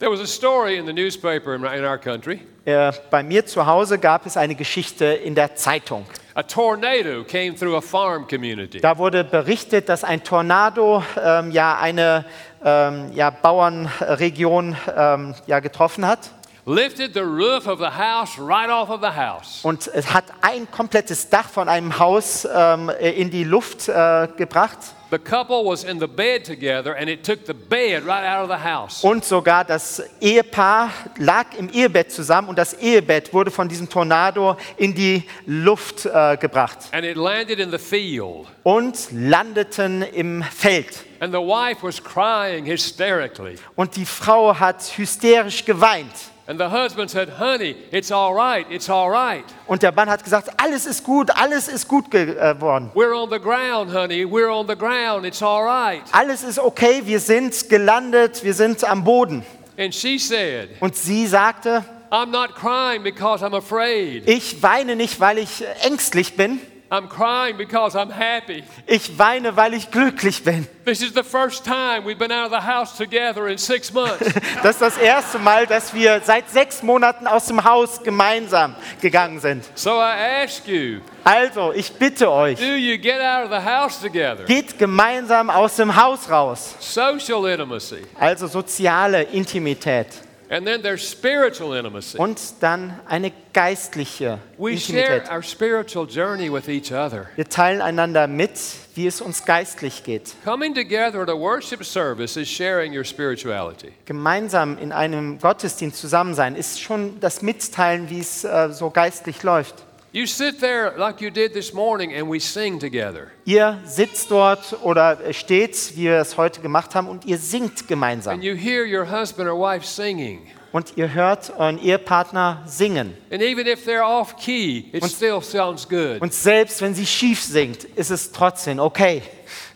There 0.00 0.12
was 0.12 0.20
a 0.20 0.28
story 0.28 0.78
in 0.78 0.86
the 0.86 0.92
newspaper 0.92 1.56
in, 1.56 1.64
our 1.64 1.98
country. 1.98 2.38
Äh, 2.64 2.92
bei 3.10 3.24
mir 3.24 3.44
zu 3.46 3.66
Hause 3.66 3.98
gab 3.98 4.26
es 4.26 4.36
eine 4.36 4.54
Geschichte 4.54 5.04
in 5.06 5.34
der 5.34 5.56
Zeitung. 5.56 6.06
A 6.34 6.44
tornado 6.44 7.24
came 7.24 7.56
through 7.56 7.76
a 7.76 7.80
farm 7.80 8.28
community. 8.28 8.80
Da 8.80 8.96
wurde 8.96 9.24
berichtet, 9.24 9.88
dass 9.88 10.04
ein 10.04 10.22
Tornado 10.22 11.02
ähm, 11.20 11.50
ja 11.50 11.78
eine 11.80 12.24
ähm, 12.64 13.10
ja, 13.12 13.30
Bauernregion 13.30 14.76
ähm, 14.96 15.34
ja, 15.48 15.58
getroffen 15.58 16.06
hat. 16.06 16.30
lifted 16.64 17.12
the 17.14 17.20
roof 17.20 17.66
of 17.66 17.80
the 17.80 17.90
house 17.90 18.38
right 18.38 18.70
off 18.70 18.90
of 18.90 19.00
the 19.00 19.10
house. 19.10 19.64
und 19.64 19.90
es 19.92 20.12
hat 20.14 20.26
ein 20.42 20.70
komplettes 20.70 21.28
Dach 21.28 21.48
von 21.48 21.68
einem 21.68 21.98
Haus 21.98 22.46
ähm, 22.54 22.88
in 23.00 23.30
die 23.30 23.42
Luft 23.42 23.88
äh, 23.88 24.28
gebracht. 24.36 24.78
The 25.10 25.18
couple 25.18 25.64
was 25.64 25.84
in 25.84 25.98
the 26.00 26.06
bed 26.06 26.44
together 26.44 26.94
and 26.94 27.08
it 27.08 27.22
took 27.24 27.46
the 27.46 27.54
bed 27.54 28.04
right 28.04 28.26
out 28.26 28.42
of 28.44 28.50
the 28.50 28.62
house. 28.62 29.02
Und 29.02 29.24
sogar 29.24 29.64
das 29.64 30.02
Ehepaar 30.20 30.90
lag 31.16 31.54
im 31.58 31.70
Ehebett 31.70 32.12
zusammen 32.12 32.48
und 32.50 32.58
das 32.58 32.74
Ehebett 32.74 33.32
wurde 33.32 33.50
von 33.50 33.70
diesem 33.70 33.88
Tornado 33.88 34.58
in 34.76 34.94
die 34.94 35.22
Luft 35.46 36.04
äh, 36.04 36.36
gebracht 36.36 36.78
And 36.92 37.06
it 37.06 37.16
landed 37.16 37.58
in 37.58 37.70
the 37.70 37.78
field. 37.78 38.46
und 38.64 39.08
landeten 39.10 40.02
im 40.02 40.42
Feld. 40.42 41.04
And 41.20 41.32
the 41.32 41.40
wife 41.40 41.82
was 41.82 42.02
crying 42.04 42.66
hysterically. 42.66 43.54
Und 43.76 43.96
die 43.96 44.04
Frau 44.04 44.54
hat 44.60 44.82
hysterisch 44.98 45.64
geweint. 45.64 46.12
And 46.48 46.58
the 46.58 46.70
husband 46.70 47.10
said, 47.10 47.28
Honey, 47.28 47.76
it's 47.92 48.10
all 48.10 48.34
right, 48.34 48.66
it's 48.70 48.88
all 48.88 49.10
right. 49.10 49.44
Und 49.66 49.82
der 49.82 49.92
Mann 49.92 50.08
hat 50.08 50.24
gesagt, 50.24 50.48
alles 50.56 50.86
ist 50.86 51.04
gut, 51.04 51.30
alles 51.36 51.68
ist 51.68 51.86
gut 51.86 52.10
geworden. 52.10 52.90
We're 52.94 53.14
on 53.14 53.28
the 53.28 53.38
ground, 53.38 53.92
honey, 53.92 54.24
we're 54.24 54.48
on 54.50 54.66
the 54.66 54.74
ground, 54.74 55.26
it's 55.26 55.42
all 55.42 55.62
right. 55.62 56.02
Alles 56.10 56.42
ist 56.42 56.58
okay, 56.58 57.02
wir 57.04 57.20
sind 57.20 57.68
gelandet, 57.68 58.42
wir 58.42 58.54
sind 58.54 58.82
am 58.82 59.04
Boden. 59.04 59.44
And 59.76 59.94
she 59.94 60.18
said, 60.18 60.70
Und 60.80 60.96
sie 60.96 61.26
sagte, 61.26 61.84
I'm 62.10 62.30
not 62.30 62.54
crying 62.54 63.02
because 63.02 63.44
I'm 63.44 63.54
afraid. 63.54 64.26
ich 64.26 64.62
weine 64.62 64.96
nicht, 64.96 65.20
weil 65.20 65.36
ich 65.36 65.62
ängstlich 65.82 66.34
bin, 66.34 66.60
I'm 66.90 67.06
crying 67.08 67.58
because 67.58 67.94
I'm 67.94 68.10
happy. 68.10 68.64
ich 68.86 69.18
weine, 69.18 69.56
weil 69.56 69.74
ich 69.74 69.90
glücklich 69.90 70.42
bin. 70.42 70.66
This 70.86 71.02
is 71.02 71.12
the 71.12 71.22
first 71.22 71.62
time 71.64 72.04
we've 72.06 72.16
been 72.18 72.32
out 72.32 72.50
of 72.50 72.52
the 72.52 72.66
house 72.66 72.96
together 72.96 73.46
in 73.48 73.58
six 73.58 73.92
months. 73.92 74.24
Das 74.62 74.76
ist 74.76 74.80
das 74.80 74.96
erste 74.96 75.38
Mal, 75.38 75.66
dass 75.66 75.92
wir 75.92 76.20
seit 76.24 76.48
sechs 76.48 76.82
Monaten 76.82 77.26
aus 77.26 77.46
dem 77.46 77.62
Haus 77.62 78.02
gemeinsam 78.02 78.74
gegangen 79.02 79.38
sind. 79.38 79.64
so 79.74 79.98
I 80.00 80.42
ask 80.44 80.66
you, 80.66 81.00
Also, 81.24 81.72
ich 81.74 81.92
bitte 81.92 82.30
euch, 82.30 82.58
do 82.58 82.64
you 82.64 82.96
get 82.96 83.20
out 83.20 83.44
of 83.44 83.50
the 83.50 83.62
house 83.70 84.00
together? 84.00 84.44
geht 84.46 84.78
gemeinsam 84.78 85.50
aus 85.50 85.76
dem 85.76 85.94
Haus 85.94 86.30
raus. 86.30 86.74
Social 86.80 87.44
intimacy. 87.50 88.06
Also 88.18 88.46
soziale 88.46 89.24
Intimität. 89.24 90.06
And 90.50 90.66
then 90.66 90.80
there's 90.82 91.06
spiritual 91.06 91.74
intimacy. 91.76 92.16
Und 92.16 92.40
dann 92.60 92.98
eine 93.06 93.32
geistliche 93.52 94.38
We 94.56 94.72
Intimität. 94.72 95.26
share 95.26 95.34
our 95.36 95.42
spiritual 95.42 96.06
journey 96.06 96.50
with 96.50 96.68
each 96.68 96.90
other. 96.90 97.26
Wir 97.36 97.46
teilen 97.48 97.82
einander 97.82 98.26
mit, 98.26 98.58
wie 98.94 99.06
es 99.06 99.20
uns 99.20 99.44
geistlich 99.44 100.04
geht. 100.04 100.34
Coming 100.44 100.74
together 100.74 101.20
at 101.20 101.28
a 101.28 101.38
worship 101.38 101.84
service 101.84 102.36
is 102.36 102.48
sharing 102.48 102.96
your 102.96 103.04
spirituality. 103.04 103.92
Gemeinsam 104.06 104.78
in 104.78 104.90
einem 104.90 105.38
Gottesdienst 105.38 105.98
zusammen 105.98 106.34
sein 106.34 106.56
ist 106.56 106.80
schon 106.80 107.20
das 107.20 107.42
Mitteilen, 107.42 108.08
wie 108.08 108.20
es 108.20 108.44
äh, 108.44 108.70
so 108.72 108.88
geistlich 108.88 109.42
läuft. 109.42 109.74
You 110.10 110.26
sit 110.26 110.58
there 110.58 110.94
like 110.96 111.20
you 111.20 111.30
did 111.30 111.52
this 111.52 111.74
morning 111.74 112.14
and 112.14 112.30
we 112.30 112.40
sing 112.40 112.80
together. 112.80 113.30
Ihr 113.44 113.78
sitzt 113.84 114.30
dort 114.30 114.78
oder 114.82 115.18
steht, 115.34 115.92
wie 115.96 116.04
wir 116.04 116.16
es 116.20 116.38
heute 116.38 116.62
gemacht 116.62 116.94
haben, 116.94 117.08
und 117.08 117.26
ihr 117.26 117.36
singt 117.36 117.86
gemeinsam. 117.88 118.34
And 118.34 118.42
you 118.42 118.54
hear 118.54 118.86
your 118.86 119.04
husband 119.04 119.50
or 119.50 119.58
wife 119.58 119.84
singing. 119.84 120.46
Und 120.72 120.96
ihr 120.96 121.12
hört 121.12 121.50
euren 121.58 121.78
Ehepartner 121.78 122.62
singen. 122.66 123.14
And 123.30 123.42
even 123.42 123.66
if 123.66 123.84
they're 123.84 124.02
off 124.02 124.34
key, 124.36 124.86
it 124.92 125.04
still 125.04 125.42
sounds 125.42 125.86
good. 125.86 126.22
Und 126.22 126.32
selbst 126.32 126.80
wenn 126.80 126.94
sie 126.94 127.06
schief 127.06 127.42
singt, 127.42 127.84
ist 127.84 128.10
es 128.10 128.32
trotzdem 128.32 128.78
okay. 128.78 129.22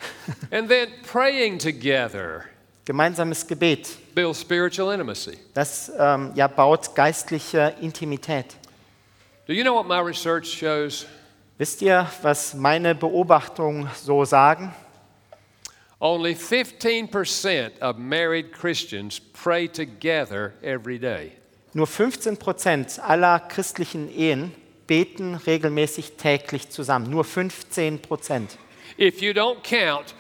And 0.50 0.66
then 0.66 0.88
praying 1.10 1.58
together 1.58 2.44
Gemeinsames 2.86 3.46
Gebet, 3.46 3.88
builds 4.14 4.40
spiritual 4.40 4.92
intimacy. 4.92 5.36
das 5.52 5.92
ähm, 5.98 6.32
ja, 6.34 6.46
baut 6.48 6.94
geistliche 6.94 7.74
Intimität. 7.80 8.46
Do 9.44 9.54
you 9.54 9.64
know 9.64 9.74
what 9.74 9.88
my 9.88 9.98
research 9.98 10.46
shows? 10.46 11.04
Wisst 11.58 11.82
ihr, 11.82 12.06
was 12.22 12.54
meine 12.54 12.94
Beobachtungen 12.94 13.88
so 13.94 14.24
sagen? 14.24 14.72
Only 16.00 16.34
15% 16.34 17.80
of 17.80 17.98
married 17.98 18.52
Christians 18.52 19.18
pray 19.20 19.66
together 19.66 20.52
every 20.62 20.96
day. 20.96 21.32
Nur 21.74 21.88
15 21.88 22.36
Prozent 22.36 23.00
aller 23.00 23.40
christlichen 23.40 24.08
Ehen 24.08 24.52
beten 24.86 25.34
regelmäßig 25.34 26.12
täglich 26.16 26.70
zusammen. 26.70 27.10
Nur 27.10 27.24
15 27.24 28.00
Prozent. 28.00 28.58
If 28.96 29.22
you 29.22 29.32
don't 29.32 29.64
count, 29.64 30.14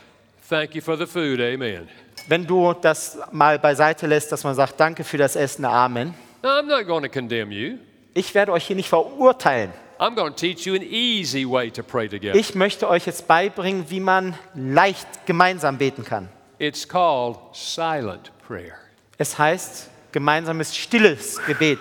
thank 0.48 0.74
you 0.74 0.80
for 0.80 0.96
the 0.96 1.06
food, 1.06 1.40
amen. 1.40 1.88
Wenn 2.26 2.44
du 2.44 2.72
das 2.72 3.18
mal 3.30 3.60
beiseite 3.60 4.08
lässt, 4.08 4.32
dass 4.32 4.42
man 4.42 4.56
sagt, 4.56 4.80
danke 4.80 5.04
für 5.04 5.18
das 5.18 5.36
Essen, 5.36 5.64
Amen. 5.64 6.14
Now, 6.42 6.58
I'm 6.58 6.66
not 6.66 6.86
going 6.88 7.04
to 7.04 7.08
condemn 7.08 7.52
you. 7.52 7.78
Ich 8.14 8.34
werde 8.34 8.52
euch 8.52 8.66
hier 8.66 8.76
nicht 8.76 8.88
verurteilen. 8.88 9.72
I'm 9.98 10.14
going 10.14 10.32
to 10.32 10.36
teach 10.38 10.66
you 10.66 10.74
an 10.74 10.82
easy 10.82 11.44
way 11.48 11.70
to 11.70 11.82
pray 11.82 12.08
together. 12.08 12.34
Ich 12.38 12.54
möchte 12.54 12.88
euch 12.88 13.06
jetzt 13.06 13.28
beibringen, 13.28 13.86
wie 13.88 14.00
man 14.00 14.34
leicht 14.54 15.06
gemeinsam 15.26 15.78
beten 15.78 16.04
kann. 16.04 16.28
It's 16.58 16.86
called 16.88 17.36
silent 17.52 18.32
prayer. 18.46 18.74
Es 19.18 19.38
heißt 19.38 19.88
gemeinsames 20.10 20.76
stilles 20.76 21.40
Gebet. 21.46 21.78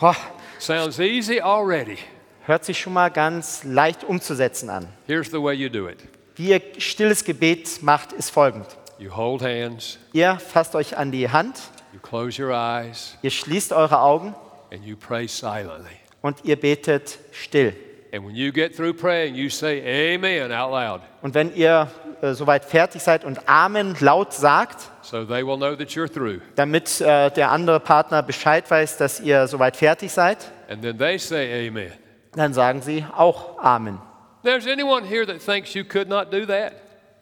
Boah, 0.00 0.16
Sounds 0.58 0.98
easy 0.98 1.40
already. 1.40 1.98
hört 2.46 2.64
sich 2.64 2.78
schon 2.80 2.92
mal 2.92 3.10
ganz 3.10 3.64
leicht 3.64 4.02
umzusetzen 4.04 4.68
an. 4.70 4.88
Here's 5.06 5.30
the 5.30 5.40
way 5.42 5.54
you 5.54 5.68
do 5.68 5.88
it 5.88 5.98
Wie 6.36 6.48
ihr 6.50 6.60
stilles 6.78 7.24
Gebet 7.24 7.82
macht, 7.82 8.12
ist 8.12 8.30
folgend. 8.30 8.66
you 8.98 9.14
hold 9.14 9.42
hands, 9.42 9.98
Ihr 10.12 10.36
fasst 10.38 10.74
euch 10.74 10.96
an 10.96 11.10
die 11.12 11.30
Hand, 11.30 11.60
you 11.92 12.00
close 12.00 12.42
your 12.42 12.50
eyes, 12.52 13.16
ihr 13.22 13.30
schließt 13.30 13.72
eure 13.72 14.00
Augen 14.00 14.34
and 14.74 14.84
you 14.84 14.96
pray 14.96 15.26
silently. 15.28 15.96
und 16.22 16.44
ihr 16.44 16.56
betet 16.56 17.18
still. 17.32 17.72
And 18.12 18.24
when 18.24 18.34
you 18.36 18.52
get 18.52 18.76
through 18.76 18.94
praying, 18.94 19.34
you 19.34 19.48
say 19.48 19.80
amen 20.14 20.52
out 20.52 20.70
loud 20.70 21.00
Und 21.22 21.34
wenn 21.34 21.54
ihr 21.54 21.88
äh, 22.22 22.32
soweit 22.34 22.64
fertig 22.64 23.02
seid 23.02 23.24
und 23.24 23.48
Amen 23.48 23.96
laut 24.00 24.32
sagt, 24.32 24.88
so 25.02 25.24
they 25.24 25.44
will 25.44 25.56
know 25.56 25.74
that 25.74 25.88
you're 25.90 26.08
through. 26.12 26.40
damit 26.54 27.00
äh, 27.00 27.30
der 27.30 27.50
andere 27.50 27.80
Partner 27.80 28.22
Bescheid 28.22 28.70
weiß, 28.70 28.98
dass 28.98 29.18
ihr 29.20 29.46
soweit 29.48 29.76
fertig 29.76 30.12
seid, 30.12 30.38
And 30.68 30.80
then 30.82 30.96
they 30.96 31.18
say 31.18 31.66
amen. 31.68 31.92
dann 32.32 32.54
sagen 32.54 32.82
sie 32.82 33.04
auch 33.16 33.58
Amen. 33.58 33.98
There's 34.44 34.66
anyone 34.66 35.04
here 35.06 35.26
that 35.26 35.40
thinks 35.40 35.74
you 35.74 35.84
could 35.84 36.08
not 36.08 36.32
do 36.32 36.46
that? 36.46 36.72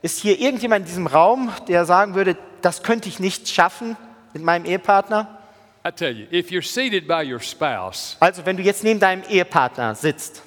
Ist 0.03 0.21
hier 0.21 0.39
irgendjemand 0.39 0.83
in 0.83 0.87
diesem 0.89 1.07
Raum, 1.07 1.51
der 1.69 1.85
sagen 1.87 2.15
würde, 2.15 2.37
das 2.61 2.83
könnte 2.83 3.09
ich 3.09 3.19
nicht 3.21 3.49
schaffen 3.49 3.97
mit 4.35 4.43
meinem 4.43 4.65
Ehepartner? 4.67 5.39
I 5.85 5.91
tell 5.91 6.15
you, 6.15 6.27
if 6.31 6.51
you're 6.51 6.63
seated 6.63 7.09
by 7.09 7.23
your 7.25 7.41
spouse, 7.41 8.17
Also 8.21 8.47
wenn 8.47 8.57
du 8.57 8.63
jetzt 8.63 8.85
neben 8.85 9.01
deinem 9.01 9.23
Ehepartner 9.29 9.95
sitzt, 9.95 10.43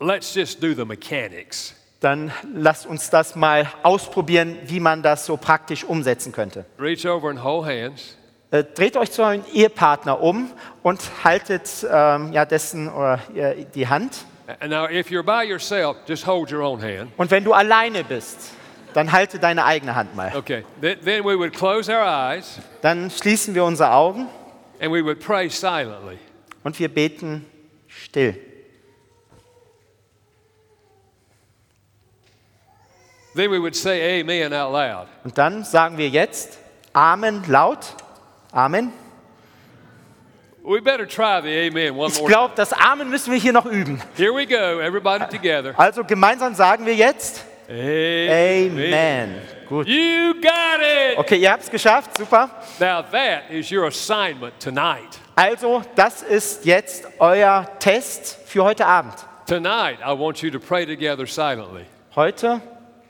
let's 0.00 0.34
just 0.34 0.60
do 0.62 0.74
the 0.74 0.84
mechanics. 0.84 1.74
dann 2.00 2.32
lass 2.52 2.84
uns 2.84 3.08
das 3.08 3.36
mal 3.36 3.66
ausprobieren, 3.84 4.58
wie 4.64 4.80
man 4.80 5.02
das 5.02 5.24
so 5.24 5.36
praktisch 5.36 5.84
umsetzen 5.84 6.32
könnte. 6.32 6.64
Reach 6.80 7.06
over 7.06 7.28
and 7.30 7.44
hold 7.44 7.64
hands. 7.66 8.16
Äh, 8.50 8.64
dreht 8.64 8.96
euch 8.96 9.12
zu 9.12 9.22
eurem 9.22 9.44
Ehepartner 9.52 10.20
um 10.20 10.50
und 10.82 11.00
haltet 11.22 11.70
ähm, 11.88 12.32
ja, 12.32 12.44
dessen 12.44 12.92
oder 12.92 13.20
äh, 13.34 13.64
die 13.74 13.86
Hand. 13.86 14.24
And 14.60 14.72
now, 14.72 14.88
if 14.90 15.08
you're 15.10 15.22
by 15.22 15.48
yourself, 15.48 15.96
just 16.08 16.26
hold 16.26 16.52
your 16.52 16.62
own 16.62 16.82
hand. 16.82 17.12
Und 17.16 17.30
wenn 17.30 17.44
du 17.44 17.52
alleine 17.52 18.02
bist, 18.02 18.50
dann 18.94 19.12
halte 19.12 19.38
deine 19.38 19.64
eigene 19.64 19.94
Hand 19.94 20.16
mal. 20.16 20.32
Okay. 20.36 20.64
Then 20.80 21.24
we 21.24 21.38
would 21.38 21.54
close 21.54 21.90
our 21.90 22.04
eyes 22.04 22.58
Dann 22.82 23.10
schließen 23.10 23.54
wir 23.54 23.64
unsere 23.64 23.92
Augen 23.92 24.26
and 24.82 24.92
we 24.92 25.00
would 25.00 25.20
pray 25.20 25.48
silently. 25.48 26.18
und 26.64 26.78
wir 26.78 26.88
beten 26.88 27.46
still. 27.88 28.34
Then 33.34 33.50
we 33.50 33.58
would 33.58 33.74
say 33.74 34.20
amen 34.20 34.52
out 34.52 34.72
loud. 34.72 35.08
Und 35.24 35.38
dann 35.38 35.64
sagen 35.64 35.96
wir 35.96 36.08
jetzt 36.08 36.58
Amen 36.92 37.42
laut. 37.46 37.94
Amen. 38.52 38.92
We 40.62 40.80
better 40.82 41.06
try 41.06 41.40
the 41.40 41.68
amen 41.68 41.96
one 41.96 42.12
Ich 42.12 42.26
glaube, 42.26 42.52
das 42.54 42.72
Amen 42.72 43.08
müssen 43.08 43.32
wir 43.32 43.40
hier 43.40 43.52
noch 43.52 43.64
üben. 43.64 44.02
Here 44.16 44.34
we 44.34 44.46
go, 44.46 44.80
everybody 44.80 45.24
together. 45.26 45.72
Also 45.78 46.04
gemeinsam 46.04 46.54
sagen 46.54 46.84
wir 46.84 46.94
jetzt 46.94 47.44
Amen. 47.72 48.70
Amen. 48.70 49.40
Gut. 49.66 49.88
You 49.88 50.34
got 50.34 50.80
it. 50.82 51.16
Okay, 51.16 51.36
ihr 51.36 51.50
habt 51.50 51.62
es 51.62 51.70
geschafft. 51.70 52.18
Super. 52.18 52.50
Now 52.78 53.02
that 53.02 53.50
is 53.50 53.70
your 53.72 53.86
assignment 53.86 54.60
tonight. 54.60 55.18
Also, 55.34 55.82
das 55.96 56.22
ist 56.22 56.66
jetzt 56.66 57.06
euer 57.18 57.66
Test 57.78 58.40
für 58.44 58.62
heute 58.62 58.84
Abend. 58.84 59.14
Tonight, 59.46 59.98
I 60.06 60.12
want 60.12 60.42
you 60.42 60.50
to 60.50 60.58
pray 60.58 60.84
together 60.84 61.26
silently. 61.26 61.86
Heute 62.14 62.60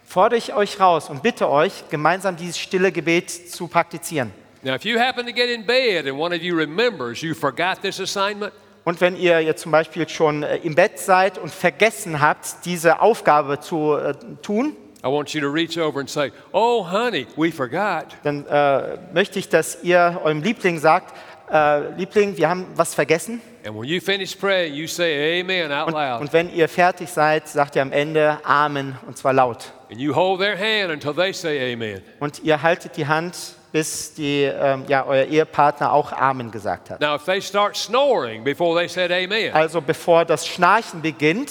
fordere 0.04 0.38
ich 0.38 0.54
euch 0.54 0.78
raus 0.78 1.10
und 1.10 1.24
bitte 1.24 1.50
euch, 1.50 1.88
gemeinsam 1.90 2.36
dieses 2.36 2.56
stille 2.56 2.92
Gebet 2.92 3.30
zu 3.30 3.66
praktizieren. 3.66 4.32
Now, 4.62 4.76
if 4.76 4.84
you 4.84 4.96
happen 4.96 5.26
to 5.26 5.32
get 5.32 5.50
in 5.50 5.66
bed 5.66 6.06
and 6.06 6.16
one 6.16 6.32
of 6.32 6.40
you 6.40 6.54
remembers 6.56 7.20
you 7.20 7.34
forgot 7.34 7.82
this 7.82 7.98
assignment, 7.98 8.52
Und 8.84 9.00
wenn 9.00 9.16
ihr 9.16 9.40
jetzt 9.40 9.62
zum 9.62 9.70
Beispiel 9.72 10.08
schon 10.08 10.42
äh, 10.42 10.56
im 10.58 10.74
Bett 10.74 10.98
seid 10.98 11.38
und 11.38 11.52
vergessen 11.52 12.20
habt, 12.20 12.64
diese 12.64 13.00
Aufgabe 13.00 13.60
zu 13.60 13.94
äh, 13.96 14.14
tun, 14.42 14.76
I 15.04 15.08
want 15.08 15.30
you 15.34 15.40
to 15.40 15.48
reach 15.50 15.76
over 15.78 15.98
and 16.00 16.08
say, 16.08 16.30
Oh, 16.52 16.84
honey, 16.88 17.26
we 17.36 17.50
forgot. 17.50 18.06
dann 18.22 18.46
äh, 18.46 18.98
möchte 19.12 19.38
ich, 19.40 19.48
dass 19.48 19.82
ihr 19.82 20.20
eurem 20.22 20.42
Liebling 20.42 20.78
sagt, 20.78 21.14
äh, 21.50 21.90
Liebling, 21.96 22.36
wir 22.36 22.48
haben 22.48 22.66
was 22.76 22.94
vergessen. 22.94 23.40
And 23.64 23.76
when 23.76 23.84
you 23.84 24.00
finish 24.00 24.34
praying, 24.36 24.74
you 24.74 24.86
say 24.88 25.40
amen 25.40 25.70
out 25.72 25.88
Und, 25.88 25.94
loud. 25.94 26.20
und 26.20 26.32
wenn 26.32 26.52
ihr 26.54 26.68
fertig 26.68 27.08
seid, 27.08 27.48
sagt 27.48 27.76
ihr 27.76 27.82
am 27.82 27.92
Ende 27.92 28.38
Amen 28.44 28.96
und 29.06 29.16
zwar 29.16 29.32
laut. 29.32 29.72
And 29.90 30.00
you 30.00 30.14
hold 30.14 30.40
their 30.40 30.56
hand 30.56 30.92
until 30.92 31.12
they 31.14 31.32
say 31.32 31.72
amen. 31.72 32.00
Und 32.20 32.42
ihr 32.42 32.62
haltet 32.62 32.96
die 32.96 33.06
Hand, 33.06 33.36
bis 33.72 34.14
die, 34.14 34.42
ähm, 34.42 34.84
ja, 34.86 35.04
euer 35.06 35.24
Ehepartner 35.24 35.92
auch 35.92 36.12
Amen 36.12 36.50
gesagt 36.50 36.90
hat. 36.90 37.00
Now, 37.00 37.14
if 37.16 37.24
they 37.24 37.40
start 37.40 37.76
snoring 37.76 38.44
before 38.44 38.78
they 38.78 38.88
said 38.88 39.10
amen, 39.10 39.52
Also 39.54 39.80
bevor 39.80 40.24
das 40.24 40.46
Schnarchen 40.46 41.00
beginnt, 41.00 41.50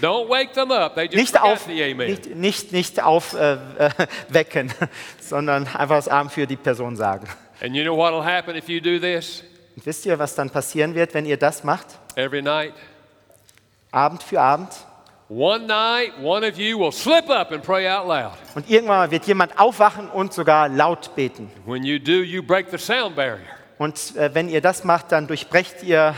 don't 0.00 0.28
wake 0.28 0.52
them 0.52 0.70
up. 0.70 0.94
They 0.94 1.06
just 1.06 1.16
nicht 1.16 1.36
forgot 1.36 1.52
auf, 1.52 1.64
the 1.66 1.82
amen. 1.82 2.06
nicht, 2.06 2.34
nicht, 2.36 2.72
nicht 2.72 3.02
aufwecken, 3.02 4.70
äh, 4.78 4.84
äh, 4.84 4.88
sondern 5.20 5.66
einfach 5.66 5.96
das 5.96 6.08
Amen 6.08 6.30
für 6.30 6.46
die 6.46 6.56
Person 6.56 6.96
sagen. 6.96 7.26
And 7.62 7.74
you 7.74 7.82
know 7.82 7.96
what 7.96 8.12
will 8.12 8.24
happen 8.24 8.56
if 8.56 8.68
you 8.68 8.80
do 8.80 8.98
this 8.98 9.42
Und 9.76 9.84
wisst 9.84 10.06
ihr, 10.06 10.18
was 10.18 10.34
dann 10.34 10.50
passieren 10.50 10.94
wird, 10.94 11.12
wenn 11.14 11.26
ihr 11.26 11.36
das 11.36 11.64
macht? 11.64 11.86
every 12.16 12.42
night? 12.42 12.74
Abend 13.90 14.22
für 14.22 14.40
Abend. 14.40 14.68
One 15.32 15.68
night, 15.68 16.18
one 16.20 16.42
of 16.42 16.58
you 16.58 16.76
will 16.76 16.90
slip 16.90 17.30
up 17.30 17.52
and 17.52 17.62
pray 17.62 17.86
out 17.86 18.08
loud. 18.08 18.32
Und 18.56 18.68
irgendwann 18.68 19.12
wird 19.12 19.26
jemand 19.26 19.56
aufwachen 19.60 20.10
und 20.10 20.32
sogar 20.32 20.68
laut 20.68 21.14
beten. 21.14 21.52
When 21.64 21.84
you 21.84 22.00
do, 22.00 22.24
you 22.24 22.42
break 22.42 22.68
the 22.72 22.78
sound 22.78 23.14
barrier. 23.14 23.46
Und 23.78 24.16
äh, 24.16 24.34
wenn 24.34 24.48
ihr 24.48 24.60
das 24.60 24.82
macht, 24.82 25.12
dann 25.12 25.28
durchbrecht 25.28 25.84
ihr 25.84 26.16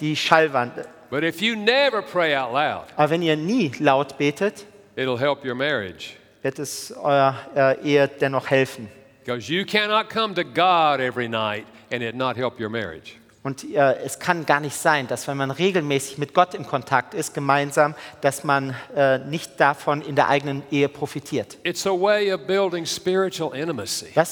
die 0.00 0.16
Schallwand. 0.16 0.72
But 1.10 1.24
if 1.24 1.42
you 1.42 1.54
never 1.54 2.00
pray 2.00 2.34
out 2.34 2.54
loud, 2.54 2.84
Aber 2.96 3.10
wenn 3.10 3.20
ihr 3.20 3.36
nie 3.36 3.70
laut 3.80 4.16
betet, 4.16 4.64
it'll 4.96 5.18
help 5.18 5.44
your 5.44 5.54
marriage. 5.54 6.14
wird 6.40 6.58
es 6.58 6.90
eurer 6.96 7.36
äh, 7.54 7.82
Ehe 7.82 8.08
dennoch 8.08 8.48
helfen. 8.48 8.88
Because 9.22 9.52
you 9.52 9.66
cannot 9.66 10.08
come 10.08 10.34
to 10.34 10.42
God 10.42 11.00
every 11.00 11.28
night 11.28 11.66
and 11.92 12.02
it 12.02 12.14
not 12.14 12.34
help 12.34 12.58
your 12.58 12.70
marriage. 12.70 13.16
Und 13.44 13.62
äh, 13.74 13.98
es 13.98 14.18
kann 14.18 14.46
gar 14.46 14.58
nicht 14.58 14.74
sein, 14.74 15.06
dass 15.06 15.28
wenn 15.28 15.36
man 15.36 15.50
regelmäßig 15.50 16.16
mit 16.16 16.32
Gott 16.32 16.54
im 16.54 16.66
Kontakt 16.66 17.12
ist, 17.12 17.34
gemeinsam, 17.34 17.94
dass 18.22 18.42
man 18.42 18.74
äh, 18.96 19.18
nicht 19.18 19.60
davon 19.60 20.00
in 20.00 20.16
der 20.16 20.30
eigenen 20.30 20.62
Ehe 20.70 20.88
profitiert. 20.88 21.58
Das 21.62 21.84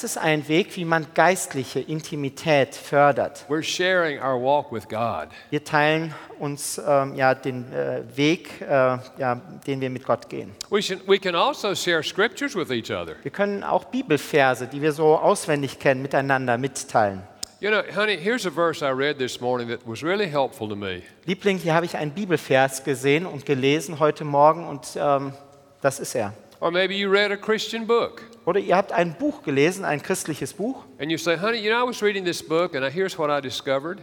ist 0.03 0.17
ein 0.17 0.47
Weg, 0.47 0.75
wie 0.75 0.85
man 0.85 1.05
geistliche 1.13 1.79
Intimität 1.79 2.73
fördert. 2.73 3.45
We're 3.47 3.61
sharing 3.61 4.19
our 4.19 4.41
walk 4.41 4.71
with 4.71 4.87
God. 4.89 5.27
Wir 5.51 5.63
teilen 5.63 6.15
uns 6.39 6.81
ähm, 6.83 7.13
ja, 7.13 7.35
den 7.35 7.71
äh, 7.71 8.01
Weg, 8.15 8.61
äh, 8.61 8.65
ja, 8.65 9.39
den 9.67 9.79
wir 9.79 9.91
mit 9.91 10.05
Gott 10.05 10.27
gehen. 10.27 10.55
We, 10.71 10.81
should, 10.81 11.07
we 11.07 11.19
can 11.19 11.35
also 11.35 11.75
share 11.75 12.01
scriptures 12.01 12.55
with 12.55 12.71
each 12.71 12.89
other. 12.89 13.15
Wir 13.21 13.29
können 13.29 13.63
auch 13.63 13.83
Bibelverse, 13.83 14.65
die 14.65 14.81
wir 14.81 14.91
so 14.91 15.15
auswendig 15.15 15.77
kennen, 15.77 16.01
miteinander 16.01 16.57
mitteilen. 16.57 17.21
You 17.63 17.69
know, 17.69 17.81
honey, 17.95 18.17
here's 18.17 18.45
a 18.45 18.49
verse 18.49 18.81
I 18.81 18.91
read 18.91 19.17
this 19.17 19.39
morning 19.39 19.69
that 19.69 19.87
was 19.87 20.03
really 20.03 20.27
helpful 20.27 20.67
to 20.67 20.75
me. 20.75 21.01
Liebling, 21.25 21.59
hier 21.59 21.73
habe 21.73 21.85
ich 21.85 21.95
einen 21.95 22.11
Bibelvers 22.11 22.83
gesehen 22.83 23.25
und 23.25 23.45
gelesen 23.45 23.99
heute 23.99 24.25
Morgen 24.25 24.67
und 24.67 24.97
ähm, 24.97 25.31
das 25.79 26.01
ist 26.01 26.13
er. 26.13 26.33
Or 26.59 26.71
maybe 26.71 26.93
you 26.93 27.09
read 27.09 27.31
a 27.31 27.37
Christian 27.37 27.87
book 27.87 28.21
Oder 28.43 28.59
ihr 28.59 28.75
habt 28.75 28.91
ein 28.91 29.15
Buch 29.17 29.43
gelesen, 29.43 29.85
ein 29.85 30.01
christliches 30.01 30.51
Buch. 30.51 30.83
and 30.99 31.09
you 31.09 31.17
say, 31.17 31.37
honey, 31.37 31.57
you 31.57 31.69
know, 31.69 31.81
I 31.81 31.87
was 31.87 32.03
reading 32.03 32.25
this 32.25 32.45
book 32.45 32.75
and 32.75 32.83
here's 32.93 33.17
what 33.17 33.29
I 33.29 33.39
discovered. 33.41 33.99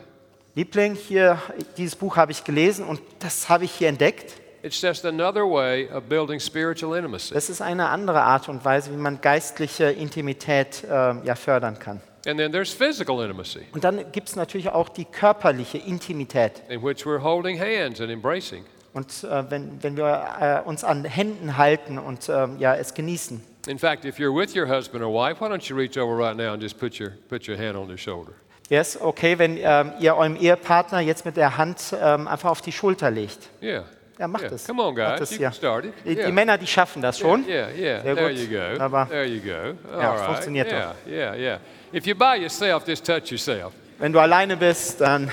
Liebling, 0.54 0.94
hier, 0.94 1.36
dieses 1.76 1.96
Buch 1.96 2.16
habe 2.16 2.32
ich 2.32 2.42
gelesen 2.44 2.86
und 2.86 3.02
das 3.18 3.50
habe 3.50 3.66
ich 3.66 3.72
hier 3.72 3.88
entdeckt. 3.88 4.40
It's 4.62 4.80
just 4.80 5.04
another 5.04 5.42
way 5.42 5.86
of 5.92 6.04
building 6.04 6.40
spiritual 6.40 6.96
intimacy. 6.96 7.34
Das 7.34 7.50
ist 7.50 7.60
eine 7.60 7.90
andere 7.90 8.22
Art 8.22 8.48
und 8.48 8.64
Weise, 8.64 8.90
wie 8.90 8.96
man 8.96 9.20
geistliche 9.20 9.90
Intimität 9.90 10.82
ähm, 10.90 11.20
ja, 11.24 11.34
fördern 11.34 11.78
kann. 11.78 12.00
And 12.26 12.38
then 12.38 12.52
there's 12.52 12.72
physical 12.72 13.22
intimacy, 13.22 13.60
Und 13.72 13.82
dann 13.84 14.12
gibt 14.12 14.28
es 14.28 14.36
natürlich 14.36 14.68
auch 14.68 14.88
die 14.90 15.06
körperliche 15.06 15.78
Intimität. 15.78 16.62
in 16.68 16.82
which 16.82 17.06
we're 17.06 17.22
holding 17.22 17.58
hands 17.58 18.00
and 18.00 18.10
embracing. 18.10 18.64
Und 18.92 19.24
äh, 19.24 19.50
wenn, 19.50 19.82
wenn 19.82 19.96
wir 19.96 20.62
äh, 20.64 20.68
uns 20.68 20.84
an 20.84 21.04
Händen 21.04 21.56
halten 21.56 21.98
und 21.98 22.28
ähm, 22.28 22.58
ja, 22.58 22.74
es 22.74 22.92
genießen. 22.94 23.42
In 23.68 23.78
fact, 23.78 24.04
if 24.04 24.18
you're 24.18 24.34
with 24.34 24.54
your 24.56 24.66
husband 24.68 25.04
or 25.04 25.12
wife, 25.12 25.40
why 25.40 25.46
don't 25.48 25.68
you 25.68 25.76
reach 25.76 25.96
over 25.96 26.16
right 26.16 26.36
now 26.36 26.52
and 26.52 26.62
just 26.62 26.78
put 26.78 26.98
your, 27.00 27.12
put 27.28 27.48
your 27.48 27.56
hand 27.56 27.76
on 27.76 27.86
their 27.86 27.98
shoulder? 27.98 28.32
Wäre 28.68 28.82
es 28.82 29.00
okay, 29.00 29.38
wenn 29.38 29.56
ähm, 29.58 29.92
ihr 30.00 30.14
eurem 30.16 30.36
Ehepartner 30.36 31.00
jetzt 31.00 31.24
mit 31.24 31.36
der 31.36 31.56
Hand 31.56 31.94
ähm, 32.00 32.28
einfach 32.28 32.50
auf 32.50 32.60
die 32.60 32.72
Schulter 32.72 33.10
legt? 33.10 33.48
Yeah. 33.62 33.84
Ja, 34.18 34.28
macht 34.28 34.42
yeah. 34.44 34.52
es. 34.52 34.66
Come 34.66 34.82
on, 34.82 34.94
guys. 34.94 35.20
es, 35.20 35.30
You 35.32 35.42
ja. 35.42 35.48
can 35.48 35.54
start 35.56 35.84
it. 35.86 35.94
Die, 36.04 36.14
Yeah. 36.14 36.26
die 36.26 36.32
Männer, 36.32 36.58
die 36.58 36.66
schaffen 36.66 37.00
das 37.00 37.18
schon. 37.18 37.44
Yeah, 37.48 37.68
yeah. 37.70 38.02
Sehr 38.02 38.14
There 38.14 38.30
you 38.30 38.46
go. 38.48 38.82
Aber- 38.82 39.06
there 39.08 39.24
you 39.24 39.40
go. 39.40 39.48
Ja, 39.48 40.10
All 40.10 40.16
right. 40.16 40.26
funktioniert 40.26 40.70
yeah, 40.70 40.94
yeah, 41.06 41.34
yeah. 41.34 41.60
If 41.92 42.06
you're 42.06 42.14
by 42.14 42.36
yourself, 42.36 42.84
just 42.86 43.04
touch 43.04 43.30
yourself. 43.30 43.72
Wenn 43.98 44.12
du 44.12 44.20
alleine 44.20 44.56
bist, 44.56 45.00
dann 45.00 45.30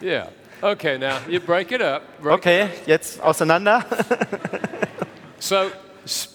Yeah. 0.00 0.28
Okay, 0.60 0.96
now 0.98 1.18
you 1.28 1.40
break 1.40 1.72
it 1.72 1.82
up. 1.82 2.02
Break- 2.20 2.34
okay, 2.34 2.68
jetzt 2.86 3.20
auseinander. 3.20 3.84
So, 5.40 5.72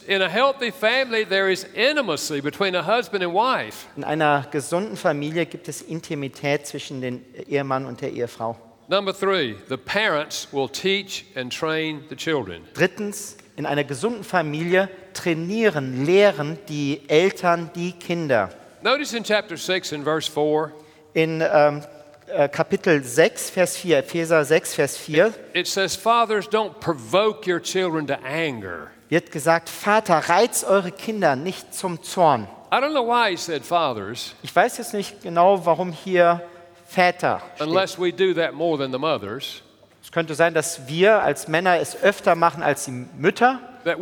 in 0.05 0.21
a 0.21 0.27
healthy 0.27 0.69
family, 0.69 1.23
there 1.23 1.49
is 1.49 1.65
intimacy 1.73 2.41
between 2.41 2.75
a 2.75 2.83
husband 2.83 3.23
and 3.23 3.33
wife. 3.33 3.85
In 3.95 4.03
einer 4.03 4.45
gesunden 4.51 4.97
Familie 4.97 5.45
gibt 5.45 5.69
es 5.69 5.81
Intimität 5.81 6.67
zwischen 6.67 6.99
dem 6.99 7.23
Ehemann 7.47 7.85
und 7.85 8.01
der 8.01 8.11
Ehefrau. 8.11 8.57
Number 8.89 9.13
three, 9.13 9.55
the 9.69 9.77
parents 9.77 10.49
will 10.51 10.67
teach 10.67 11.23
and 11.35 11.57
train 11.57 12.03
the 12.09 12.17
children. 12.17 12.63
Drittens, 12.73 13.37
in 13.55 13.65
einer 13.65 13.85
gesunden 13.85 14.25
Familie 14.25 14.89
trainieren, 15.13 16.05
lehren 16.05 16.57
die 16.67 17.01
Eltern 17.07 17.69
die 17.75 17.93
Kinder. 17.93 18.49
Notice 18.81 19.13
in 19.13 19.23
chapter 19.23 19.57
6 19.57 19.93
and 19.93 20.03
verse 20.03 20.27
4, 20.27 20.71
In 21.13 21.41
um, 21.41 21.47
uh, 21.47 21.47
ähm, 21.51 21.81
äh, 22.27 22.49
Kapitel 22.49 23.03
6, 23.03 23.49
Vers 23.49 23.77
4, 23.77 23.99
Epheser 23.99 24.45
6, 24.45 24.75
Vers 24.75 24.97
4, 24.97 25.33
it 25.53 25.67
says, 25.67 25.95
Fathers, 25.95 26.47
don't 26.47 26.79
provoke 26.79 27.47
your 27.47 27.59
children 27.59 28.05
to 28.07 28.19
anger. 28.23 28.91
wird 29.09 29.31
gesagt, 29.31 29.69
Vater, 29.69 30.29
reizt 30.29 30.65
eure 30.65 30.91
Kinder 30.91 31.35
nicht 31.35 31.73
zum 31.73 32.03
Zorn. 32.03 32.47
I 32.71 32.75
don't 32.81 32.91
know 32.93 33.07
why 33.07 33.31
he 33.31 33.37
said 33.37 33.63
fathers, 33.63 34.35
Ich 34.43 34.53
weiß 34.53 34.77
jetzt 34.77 34.93
nicht 34.93 35.21
genau, 35.23 35.65
warum 35.65 35.91
hier 35.91 36.41
Väter 36.85 37.41
steht. 37.55 37.67
unless 37.67 37.97
we 37.97 38.11
do 38.11 38.33
that 38.33 38.53
more 38.53 38.77
than 38.77 38.91
the 38.91 38.99
mothers, 38.99 39.63
könnte 40.17 40.33
sein, 40.33 40.55
dass 40.55 40.87
wir 40.87 41.21
als 41.21 41.47
Männer 41.47 41.77
es 41.77 42.01
öfter 42.01 42.33
machen 42.33 42.63
als 42.63 42.85
die 42.85 43.05
Mütter, 43.19 43.59
dass 43.83 43.99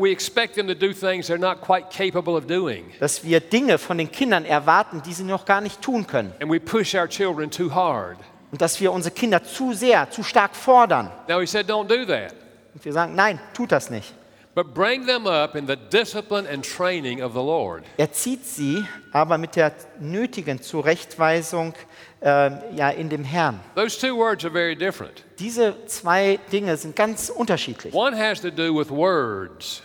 wir 3.26 3.40
Dinge 3.42 3.78
von 3.78 3.98
den 3.98 4.10
Kindern 4.10 4.46
erwarten, 4.46 5.02
die 5.06 5.12
sie 5.12 5.26
noch 5.26 5.44
gar 5.44 5.60
nicht 5.60 5.82
tun 5.82 6.08
können. 6.08 6.32
And 6.40 6.50
we 6.50 6.58
push 6.62 6.96
our 6.96 7.10
children 7.10 7.52
too 7.52 7.70
hard. 7.70 8.16
Und 8.50 8.62
dass 8.62 8.80
wir 8.80 8.94
unsere 8.94 9.14
Kinder 9.14 9.44
zu 9.44 9.74
sehr, 9.74 10.10
zu 10.10 10.24
stark 10.24 10.56
fordern. 10.56 11.12
Now, 11.28 11.42
he 11.42 11.46
said, 11.46 11.70
don't 11.70 11.90
do 11.90 12.06
that. 12.06 12.34
Und 12.74 12.86
wir 12.86 12.94
sagen, 12.94 13.14
nein, 13.14 13.38
tut 13.54 13.74
das 13.74 13.90
nicht. 13.90 14.14
But 14.56 14.74
bring 14.74 15.06
them 15.06 15.28
up 15.28 15.54
in 15.56 15.68
the 15.68 15.76
discipline 15.76 16.48
and 16.48 16.64
training 16.64 17.22
of 17.22 17.34
the 17.34 17.40
Lord. 17.40 17.84
Er 17.98 18.14
zieht 18.14 18.46
sie 18.46 18.86
aber 19.12 19.38
mit 19.38 19.58
der 19.58 19.74
nötigen 20.00 20.62
Zurechtweisung 20.62 21.74
äh, 22.26 22.76
ja, 22.76 22.90
in 22.90 23.10
dem 23.10 23.24
Herrn. 23.24 23.60
Those 23.76 24.00
two 24.00 24.18
words 24.18 24.44
are 24.44 24.52
very 24.52 24.76
different. 24.76 25.24
Diese 25.38 25.76
zwei 25.86 26.40
Dinge 26.52 26.76
sind 26.76 26.96
ganz 26.96 27.30
unterschiedlich. 27.30 27.94
One 27.94 28.18
has 28.18 28.42
to 28.42 28.50
do 28.50 28.76
with 28.76 28.90
words. 28.90 29.84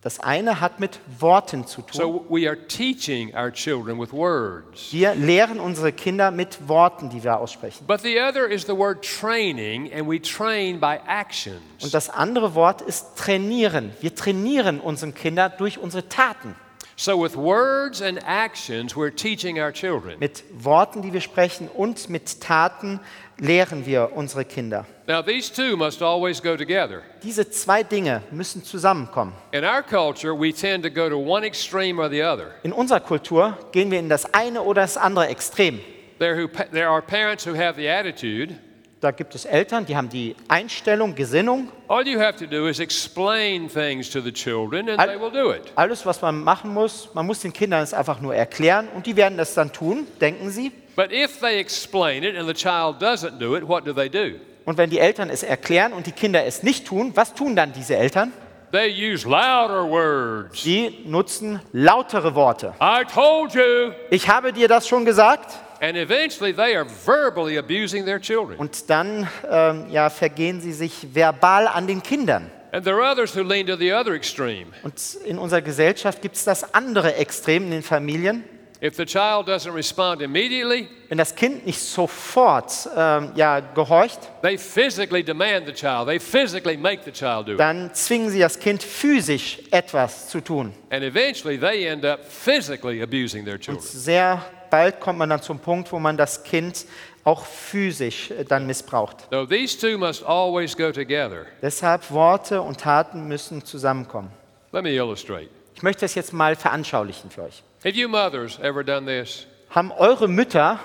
Das 0.00 0.20
eine 0.20 0.60
hat 0.60 0.80
mit 0.80 1.00
Worten 1.18 1.66
zu 1.66 1.82
tun. 1.82 1.92
So 1.92 2.26
we 2.28 2.48
are 2.48 2.56
teaching 2.68 3.34
our 3.34 3.52
children 3.52 4.00
with 4.00 4.12
words. 4.12 4.92
Wir 4.92 5.14
lehren 5.14 5.60
unsere 5.60 5.92
Kinder 5.92 6.30
mit 6.30 6.68
Worten, 6.68 7.10
die 7.10 7.22
wir 7.22 7.38
aussprechen. 7.38 7.86
But 7.86 8.00
the 8.02 8.20
other 8.20 8.48
is 8.48 8.62
the 8.62 8.76
word 8.76 9.04
training, 9.04 9.92
and 9.92 10.08
we 10.08 10.20
train 10.20 10.80
by 10.80 10.98
actions. 11.06 11.60
Und 11.82 11.94
das 11.94 12.10
andere 12.10 12.54
Wort 12.54 12.80
ist 12.80 13.16
trainieren. 13.16 13.92
Wir 14.00 14.14
trainieren 14.14 14.80
unsere 14.80 15.12
Kinder 15.12 15.48
durch 15.48 15.78
unsere 15.78 16.08
Taten. 16.08 16.54
So, 17.00 17.16
with 17.16 17.36
words 17.36 18.02
and 18.02 18.18
actions, 18.24 18.96
we're 18.96 19.14
teaching 19.14 19.60
our 19.60 19.70
children. 19.70 20.18
Mit 20.18 20.42
Worten, 20.50 21.00
die 21.00 21.12
wir 21.12 21.20
sprechen 21.20 21.68
und 21.68 22.10
mit 22.10 22.40
Taten 22.40 22.98
lehren 23.38 23.86
wir 23.86 24.16
unsere 24.16 24.44
Kinder. 24.44 24.84
Now, 25.06 25.22
these 25.22 25.48
two 25.48 25.76
must 25.76 26.02
always 26.02 26.42
go 26.42 26.56
together. 26.56 27.04
Diese 27.22 27.48
zwei 27.50 27.84
Dinge 27.84 28.22
müssen 28.32 28.64
zusammenkommen. 28.64 29.32
In 29.52 29.62
our 29.62 29.80
culture, 29.80 30.34
we 30.34 30.52
tend 30.52 30.82
to 30.82 30.90
go 30.90 31.08
to 31.08 31.16
one 31.16 31.46
extreme 31.46 32.00
or 32.00 32.10
the 32.10 32.20
other. 32.20 32.56
In 32.64 32.72
unserer 32.72 32.98
Kultur 32.98 33.56
gehen 33.70 33.92
wir 33.92 34.00
in 34.00 34.08
das 34.08 34.34
eine 34.34 34.62
oder 34.62 34.82
das 34.82 34.96
andere 34.96 35.28
Extrem. 35.28 35.78
There, 36.18 36.34
who, 36.34 36.48
there 36.72 36.88
are 36.88 37.00
parents 37.00 37.46
who 37.46 37.54
have 37.54 37.76
the 37.76 37.88
attitude 37.88 38.56
Da 39.00 39.12
gibt 39.12 39.32
es 39.36 39.44
Eltern, 39.44 39.86
die 39.86 39.96
haben 39.96 40.08
die 40.08 40.34
Einstellung, 40.48 41.14
Gesinnung. 41.14 41.68
all 41.86 42.04
you 42.06 42.18
have 42.18 42.36
to 42.36 42.46
do 42.46 42.66
is 42.66 42.80
explain 42.80 43.68
things 43.68 44.10
to 44.10 44.20
the 44.20 44.32
children, 44.32 44.88
and 44.88 44.98
Al- 44.98 45.06
they 45.06 45.20
will 45.20 45.30
do 45.30 45.52
it. 45.52 45.72
Alles, 45.76 46.04
was 46.04 46.20
man 46.20 46.42
machen 46.42 46.74
muss, 46.74 47.08
man 47.14 47.24
muss 47.24 47.38
den 47.40 47.52
Kindern 47.52 47.82
es 47.84 47.94
einfach 47.94 48.20
nur 48.20 48.34
erklären 48.34 48.88
und 48.96 49.06
die 49.06 49.14
werden 49.14 49.38
das 49.38 49.54
dann 49.54 49.72
tun, 49.72 50.08
denken 50.20 50.50
sie. 50.50 50.72
But 50.96 51.12
if 51.12 51.38
they 51.38 51.60
explain 51.60 52.24
it 52.24 52.36
and 52.36 52.48
the 52.48 52.54
child 52.54 53.00
doesn't 53.00 53.38
do 53.38 53.56
it, 53.56 53.68
what 53.68 53.86
do 53.86 53.92
they 53.92 54.08
do? 54.10 54.36
Und 54.64 54.76
wenn 54.78 54.90
die 54.90 54.98
Eltern 54.98 55.30
es 55.30 55.44
erklären 55.44 55.92
und 55.92 56.06
die 56.08 56.12
Kinder 56.12 56.44
es 56.44 56.64
nicht 56.64 56.86
tun, 56.88 57.12
was 57.14 57.34
tun 57.34 57.54
dann 57.54 57.72
diese 57.72 57.94
Eltern? 57.96 58.32
They 58.70 58.90
use 58.90 59.26
louder 59.26 59.88
words. 59.88 60.62
Sie 60.62 61.04
nutzen 61.06 61.60
lautere 61.72 62.34
Worte. 62.34 62.74
I 62.80 63.04
told 63.04 63.54
you. 63.54 63.92
Ich 64.10 64.28
habe 64.28 64.52
dir 64.52 64.68
das 64.68 64.86
schon 64.86 65.04
gesagt. 65.04 65.54
And 65.80 65.96
eventually 65.96 66.52
they 66.52 66.76
are 66.76 66.84
verbally 66.84 67.56
abusing 67.56 68.04
their 68.04 68.20
children. 68.20 68.58
Und 68.58 68.90
dann 68.90 69.28
ähm, 69.48 69.86
ja, 69.90 70.10
vergehen 70.10 70.60
sie 70.60 70.72
sich 70.72 71.14
verbal 71.14 71.68
an 71.68 71.86
den 71.86 72.02
Kindern. 72.02 72.50
And 72.72 72.84
there 72.84 72.96
are 72.96 73.10
others 73.10 73.34
who 73.34 73.42
lean 73.42 73.66
to 73.66 73.76
the 73.76 73.92
other 73.92 74.12
extreme. 74.12 74.66
Und 74.82 74.94
in 75.24 75.38
unserer 75.38 75.62
Gesellschaft 75.62 76.20
gibt 76.20 76.36
es 76.36 76.44
das 76.44 76.74
andere 76.74 77.14
Extrem 77.14 77.64
in 77.64 77.70
den 77.70 77.82
Familien. 77.82 78.44
If 78.80 78.94
the 78.94 79.04
child 79.04 79.48
doesn't 79.48 79.74
respond 79.74 80.22
immediately, 80.22 80.88
Wenn 81.08 81.18
das 81.18 81.34
Kind 81.34 81.66
nicht 81.66 81.80
sofort 81.80 82.72
ähm, 82.96 83.32
ja, 83.34 83.58
gehorcht, 83.60 84.20
they 84.42 84.56
physically 84.56 85.24
demand 85.24 85.66
the 85.66 85.72
child. 85.72 86.06
They 86.06 86.20
physically 86.20 86.76
make 86.76 87.02
the 87.04 87.10
child 87.10 87.48
do 87.48 87.52
it. 87.54 87.58
dann 87.60 87.92
zwingen 87.92 88.30
sie 88.30 88.38
das 88.38 88.58
Kind 88.58 88.82
physisch 88.82 89.58
etwas 89.72 90.28
zu 90.28 90.40
tun. 90.40 90.72
And 90.90 91.02
eventually 91.02 91.58
they 91.58 91.86
end 91.86 92.04
up 92.04 92.20
physically 92.24 93.02
abusing 93.02 93.44
their 93.44 93.54
Und 93.54 93.62
children. 93.62 93.84
sehr 93.84 94.42
bald 94.70 95.00
kommt 95.00 95.18
man 95.18 95.28
dann 95.30 95.42
zum 95.42 95.58
Punkt, 95.58 95.90
wo 95.90 95.98
man 95.98 96.16
das 96.16 96.44
Kind 96.44 96.86
auch 97.24 97.44
physisch 97.44 98.30
äh, 98.30 98.44
dann 98.44 98.66
missbraucht. 98.66 99.26
So 99.32 99.44
these 99.44 99.76
two 99.76 99.98
must 99.98 100.24
always 100.24 100.76
go 100.76 100.92
together. 100.92 101.46
Deshalb 101.62 102.08
Worte 102.12 102.62
und 102.62 102.78
Taten 102.80 103.26
müssen 103.26 103.64
zusammenkommen. 103.64 104.30
Let 104.70 104.84
me 104.84 104.90
illustrate. 104.92 105.48
Ich 105.74 105.82
möchte 105.82 106.02
das 106.02 106.14
jetzt 106.14 106.32
mal 106.32 106.54
veranschaulichen 106.54 107.30
für 107.30 107.42
euch. 107.42 107.64
Have 107.84 107.94
you 107.96 108.08
mothers 108.08 108.58
ever 108.60 108.82
done 108.82 109.06
this? 109.06 109.46
Haben 109.70 109.92
eure 109.92 110.26
Mütter 110.26 110.80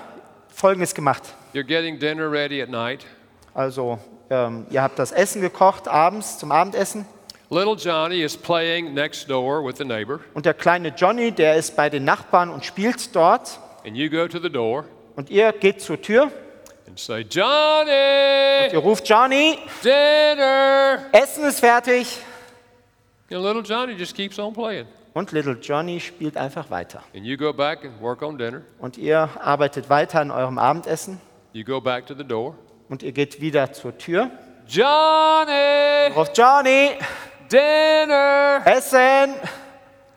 Folgendes 0.48 0.94
gemacht? 0.94 1.22
You're 1.52 1.64
getting 1.64 1.98
dinner 1.98 2.30
ready 2.30 2.62
at 2.62 2.68
night. 2.68 3.04
Also, 3.52 3.98
ähm, 4.30 4.66
ihr 4.70 4.80
habt 4.80 4.98
das 5.00 5.10
Essen 5.10 5.40
gekocht 5.40 5.88
abends 5.88 6.38
zum 6.38 6.52
Abendessen 6.52 7.04
Little 7.50 7.74
Johnny 7.74 8.22
is 8.22 8.36
playing 8.36 8.94
next 8.94 9.28
door 9.28 9.64
with 9.64 9.76
the 9.78 9.84
neighbor, 9.84 10.20
und 10.34 10.46
der 10.46 10.54
kleine 10.54 10.88
Johnny, 10.96 11.30
der 11.32 11.56
ist 11.56 11.76
bei 11.76 11.90
den 11.90 12.04
Nachbarn 12.04 12.48
und 12.48 12.64
spielt 12.64 13.14
dort 13.14 13.58
and 13.84 13.96
you 13.96 14.08
go 14.08 14.28
to 14.28 14.38
the 14.38 14.50
door 14.50 14.84
und 15.16 15.30
ihr 15.30 15.52
geht 15.52 15.80
zur 15.80 16.00
Tür 16.00 16.30
and 16.86 16.98
say, 16.98 17.26
Johnny, 17.28 18.72
Ihr 18.72 18.78
ruft 18.78 19.08
Johnny, 19.08 19.58
dinner. 19.82 21.06
Essen 21.12 21.44
ist 21.44 21.58
fertig. 21.58 22.18
And 23.32 23.42
little 23.42 23.62
Johnny 23.62 23.94
just 23.94 24.14
keeps 24.14 24.38
on 24.38 24.52
playing. 24.52 24.86
Und 25.14 25.30
Little 25.30 25.56
Johnny 25.62 26.00
spielt 26.00 26.36
einfach 26.36 26.70
weiter. 26.70 27.02
And 27.14 27.24
you 27.24 27.36
go 27.36 27.52
back 27.52 27.84
and 27.84 28.00
work 28.00 28.20
on 28.22 28.36
dinner. 28.36 28.62
Und 28.78 28.98
ihr 28.98 29.28
arbeitet 29.40 29.88
weiter 29.88 30.20
an 30.20 30.30
eurem 30.30 30.58
Abendessen 30.58 31.20
You 31.52 31.64
go 31.64 31.80
back 31.80 32.04
to 32.06 32.14
the 32.14 32.24
door. 32.24 32.56
und 32.88 33.02
ihr 33.04 33.12
geht 33.12 33.40
wieder 33.40 33.72
zur 33.72 33.96
Tür. 33.96 34.30
Johnny, 34.66 36.12
Ruft 36.16 36.36
Johnny, 36.36 36.90
dinner. 37.50 38.62
Essen. 38.64 39.34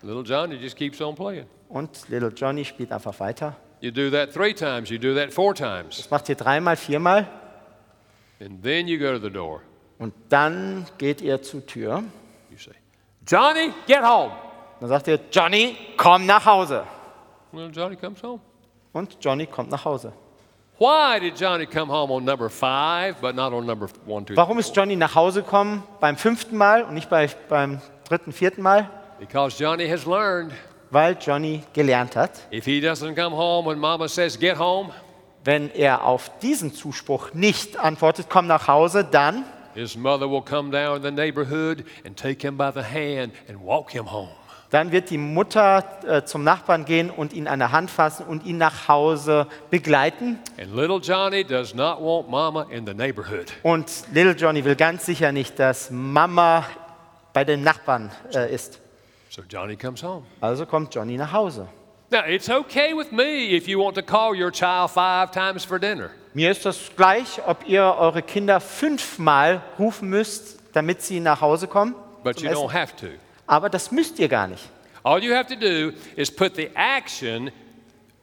Little 0.01 0.23
Johnny 0.23 0.55
just 0.55 0.75
keeps 0.75 0.99
on 1.01 1.15
playing. 1.15 1.45
Und 1.69 2.09
Little 2.09 2.29
Johnny 2.35 2.65
spielt 2.65 2.91
einfach 2.91 3.19
weiter. 3.19 3.55
You 3.81 3.91
do 3.91 4.09
that 4.09 4.33
three 4.33 4.53
times, 4.53 4.89
you 4.89 4.97
do 4.97 5.13
that 5.13 5.31
four 5.31 5.53
times. 5.53 5.97
Das 5.97 6.09
macht 6.09 6.27
ihr 6.29 6.35
dreimal, 6.35 6.75
viermal. 6.75 7.27
And 8.39 8.63
then 8.63 8.87
you 8.87 8.97
go 8.97 9.11
to 9.11 9.19
the 9.19 9.31
door. 9.31 9.61
Und 9.99 10.13
dann 10.29 10.85
geht 10.97 11.21
ihr 11.21 11.41
zur 11.41 11.65
Tür. 11.65 12.03
You 12.49 12.57
say, 12.57 12.73
Johnny, 13.27 13.73
get 13.87 14.01
home. 14.01 14.31
Dann 14.79 14.89
sagt 14.89 15.07
ihr, 15.07 15.19
Johnny, 15.31 15.75
komm 15.97 16.25
nach 16.25 16.45
Hause. 16.45 16.83
Little 17.51 17.71
Johnny 17.71 17.95
comes 17.95 18.21
home. 18.21 18.39
Und 18.93 19.17
Johnny 19.21 19.45
kommt 19.45 19.71
nach 19.71 19.83
Hause. 19.83 20.13
Why 20.79 21.19
did 21.19 21.39
Johnny 21.39 21.65
come 21.65 21.91
home 21.91 22.13
on 22.13 22.23
number 22.23 22.49
five, 22.49 23.15
but 23.19 23.35
not 23.35 23.51
on 23.51 23.65
number 23.65 23.87
one, 24.05 24.23
two, 24.23 24.35
Warum 24.35 24.59
ist 24.59 24.75
Johnny 24.75 24.95
nach 24.95 25.15
Hause 25.15 25.41
gekommen 25.41 25.81
beim 25.99 26.17
fünften 26.17 26.55
Mal 26.55 26.83
und 26.83 26.93
nicht 26.93 27.09
bei, 27.09 27.27
beim 27.49 27.81
dritten, 28.07 28.31
vierten 28.31 28.61
Mal? 28.61 28.87
Because 29.19 29.57
Johnny 29.57 29.89
has 29.89 30.05
learned 30.05 30.53
Weil 30.91 31.17
Johnny 31.19 31.63
gelernt 31.73 32.15
hat, 32.15 32.31
if 32.51 32.65
he 32.65 32.79
doesn't 32.79 33.15
come 33.15 33.35
home 33.35 33.67
when 33.67 33.79
Mama 33.79 34.07
says 34.07 34.37
get 34.37 34.59
home, 34.59 34.91
wenn 35.43 35.71
er 35.71 36.05
auf 36.05 36.29
diesen 36.39 36.73
Zuspruch 36.73 37.33
nicht 37.33 37.77
antwortet, 37.79 38.27
komm 38.29 38.45
nach 38.45 38.67
Hause, 38.67 39.03
dann 39.03 39.45
his 39.73 39.97
mother 39.97 40.29
will 40.29 40.43
come 40.43 40.71
down 40.71 40.97
in 40.97 41.01
the 41.01 41.11
neighborhood 41.11 41.85
and 42.05 42.15
take 42.15 42.45
him 42.45 42.55
by 42.55 42.71
the 42.71 42.83
hand 42.83 43.33
and 43.49 43.59
walk 43.59 43.91
him 43.91 44.11
home. 44.11 44.29
Dann 44.69 44.91
wird 44.91 45.09
die 45.09 45.17
Mutter 45.17 45.83
äh, 46.05 46.23
zum 46.25 46.43
Nachbarn 46.43 46.83
gehen 46.83 47.09
und 47.09 47.31
ihn 47.31 47.47
an 47.47 47.59
der 47.59 47.71
Hand 47.71 47.89
fassen 47.89 48.25
und 48.25 48.45
ihn 48.45 48.57
nach 48.57 48.89
Hause 48.89 49.47
begleiten. 49.69 50.39
And 50.59 50.75
little 50.75 50.99
Johnny 50.99 51.45
does 51.45 51.73
not 51.73 52.01
want 52.01 52.29
Mama 52.29 52.67
in 52.69 52.85
the 52.85 52.93
neighborhood. 52.93 53.53
Und 53.63 53.89
Little 54.11 54.33
Johnny 54.33 54.65
will 54.65 54.75
ganz 54.75 55.05
sicher 55.05 55.31
nicht, 55.31 55.57
dass 55.57 55.89
Mama 55.89 56.65
bei 57.31 57.45
den 57.45 57.63
Nachbarn 57.63 58.11
äh, 58.33 58.53
ist. 58.53 58.79
So 59.29 59.41
Johnny 59.49 59.77
comes 59.77 60.03
home. 60.03 60.23
Also 60.41 60.65
kommt 60.65 60.93
Johnny 60.93 61.15
nach 61.15 61.31
Hause. 61.31 61.67
Now, 62.09 62.23
it's 62.25 62.49
okay 62.49 62.93
with 62.95 63.11
me 63.11 63.55
if 63.55 63.67
you 63.67 63.79
want 63.79 63.95
to 63.95 64.01
call 64.01 64.33
your 64.33 64.51
child 64.51 64.91
five 64.91 65.31
times 65.31 65.65
for 65.65 65.77
dinner. 65.77 66.09
Mir 66.33 66.51
ist 66.51 66.65
das 66.65 66.91
gleich, 66.95 67.41
ob 67.45 67.67
ihr 67.67 67.83
eure 67.83 68.21
Kinder 68.21 68.59
fünfmal 68.61 69.61
rufen 69.77 70.09
müsst, 70.09 70.59
damit 70.73 71.01
sie 71.01 71.19
nach 71.19 71.41
Hause 71.41 71.67
kommen. 71.67 71.95
But 72.23 72.39
you 72.41 72.49
don't 72.49 72.67
Essen. 72.67 72.73
have 72.73 72.95
to. 72.97 73.07
Aber 73.47 73.69
das 73.69 73.91
müsst 73.91 74.19
ihr 74.19 74.27
gar 74.27 74.47
nicht. 74.47 74.63
All 75.03 75.23
you 75.23 75.33
have 75.33 75.47
to 75.47 75.55
do 75.55 75.93
is 76.15 76.29
put 76.29 76.55
the 76.55 76.69
action 76.75 77.49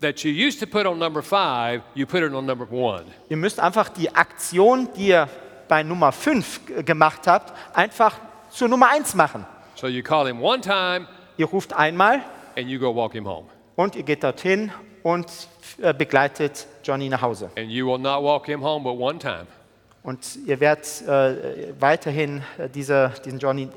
that 0.00 0.22
you 0.22 0.30
used 0.30 0.60
to 0.60 0.66
put 0.66 0.86
on 0.86 0.98
number 0.98 1.22
five, 1.22 1.82
you 1.94 2.06
put 2.06 2.20
it 2.22 2.32
on 2.32 2.44
number 2.44 2.70
one. 2.70 3.04
Ihr 3.30 3.38
müsst 3.38 3.58
einfach 3.58 3.88
die 3.88 4.14
Aktion, 4.14 4.88
die 4.96 5.08
ihr 5.08 5.28
bei 5.66 5.82
Nummer 5.82 6.12
5 6.12 6.84
gemacht 6.84 7.26
habt, 7.26 7.52
einfach 7.74 8.16
zur 8.50 8.68
Nummer 8.68 8.90
1 8.90 9.14
machen. 9.14 9.46
So 9.76 9.88
you 9.88 10.02
call 10.02 10.26
him 10.26 10.42
one 10.42 10.60
time 10.60 11.06
Ihr 11.36 11.46
ruft 11.46 11.72
einmal 11.72 12.22
and 12.56 12.68
you 12.68 12.78
go 12.78 12.94
walk 12.94 13.12
him 13.12 13.26
home. 13.26 13.46
und 13.76 13.96
ihr 13.96 14.04
geht 14.04 14.22
dorthin 14.22 14.70
und 15.02 15.26
äh, 15.82 15.92
begleitet 15.92 16.66
Johnny 16.84 17.08
nach 17.08 17.22
Hause. 17.22 17.50
And 17.56 17.70
you 17.70 17.86
will 17.86 17.98
not 17.98 18.22
walk 18.22 18.46
him 18.46 18.62
home 18.62 18.84
but 18.84 18.96
one 18.96 19.18
time. 19.18 19.46
Und 20.04 20.36
ihr 20.46 20.60
werdet 20.60 21.02
äh, 21.08 21.72
weiterhin 21.80 22.42
äh, 22.58 22.68
diese, 22.68 23.12
diesen 23.24 23.38
Johnny 23.38 23.68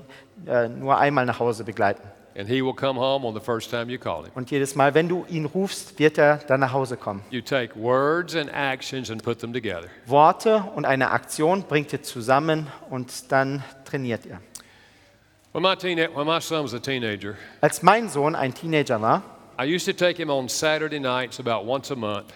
äh, 0.46 0.68
nur 0.70 0.98
einmal 0.98 1.26
nach 1.26 1.40
Hause 1.40 1.64
begleiten. 1.64 2.02
And 2.38 2.48
he 2.48 2.62
will 2.64 2.76
come 2.76 3.00
home 3.00 3.26
on 3.26 3.34
the 3.34 3.40
first 3.40 3.72
time 3.72 3.92
you 3.92 3.98
call 3.98 4.24
him. 4.24 4.32
Und 4.36 4.52
jedes 4.52 4.76
Mal, 4.76 4.94
wenn 4.94 5.10
du 5.10 5.26
ihn 5.28 5.46
rufst, 5.46 5.98
wird 5.98 6.20
er 6.20 6.38
dann 6.38 6.60
nach 6.60 6.72
Hause 6.72 6.96
kommen. 6.96 7.24
You 7.32 7.42
take 7.42 7.76
words 7.76 8.36
and 8.36 8.52
actions 8.54 9.10
and 9.10 9.24
put 9.24 9.40
them 9.40 9.52
together. 9.54 9.88
Worte 10.06 10.64
und 10.76 10.86
eine 10.86 11.10
Aktion 11.10 11.64
bringt 11.64 11.92
ihr 11.94 12.04
zusammen 12.04 12.68
und 12.92 13.32
dann 13.32 13.64
trainiert 13.86 14.26
ihr. 14.28 14.40
When 15.54 15.64
my, 15.64 15.76
teen- 15.76 15.98
when 16.16 16.28
my 16.28 16.40
son 16.40 16.64
was 16.64 16.76
a 16.76 16.80
teenager, 16.80 17.34
Als 17.62 17.82
mein 17.82 18.08
Sohn 18.10 18.36
ein 18.36 18.54
Teenager 18.54 19.02
war, 19.02 19.24
I 19.60 19.64
used 19.66 19.88
to 19.88 19.94
take 19.94 20.22
him 20.22 20.30
on 20.30 20.48
Saturday 20.48 21.00
nights 21.00 21.40
about 21.40 21.66
once 21.68 21.92
a 21.92 21.96
month. 21.96 22.28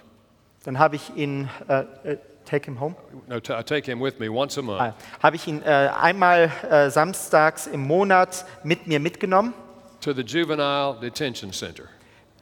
dann 0.63 0.79
habe 0.79 0.95
ich 0.95 1.15
ihn, 1.15 1.47
äh, 1.67 1.81
äh, 2.03 2.17
take 2.51 2.65
him 2.65 2.79
home, 2.79 2.95
No, 3.27 3.37
I 3.37 3.63
take 3.63 3.85
him 3.85 4.01
with 4.01 4.19
me 4.19 4.27
once 4.29 4.57
a 4.59 4.61
month 4.61 4.81
ah, 4.81 4.93
habe 5.23 5.35
ich 5.37 5.47
ihn 5.47 5.61
äh, 5.63 5.89
einmal 5.99 6.51
äh, 6.69 6.89
samstags 6.89 7.67
im 7.67 7.87
Monat 7.87 8.45
mit 8.63 8.87
mir 8.87 8.99
mitgenommen 8.99 9.53
to 10.01 10.13
the 10.13 10.21
Juvenile 10.23 10.97
Detention 11.01 11.51
Center. 11.53 11.85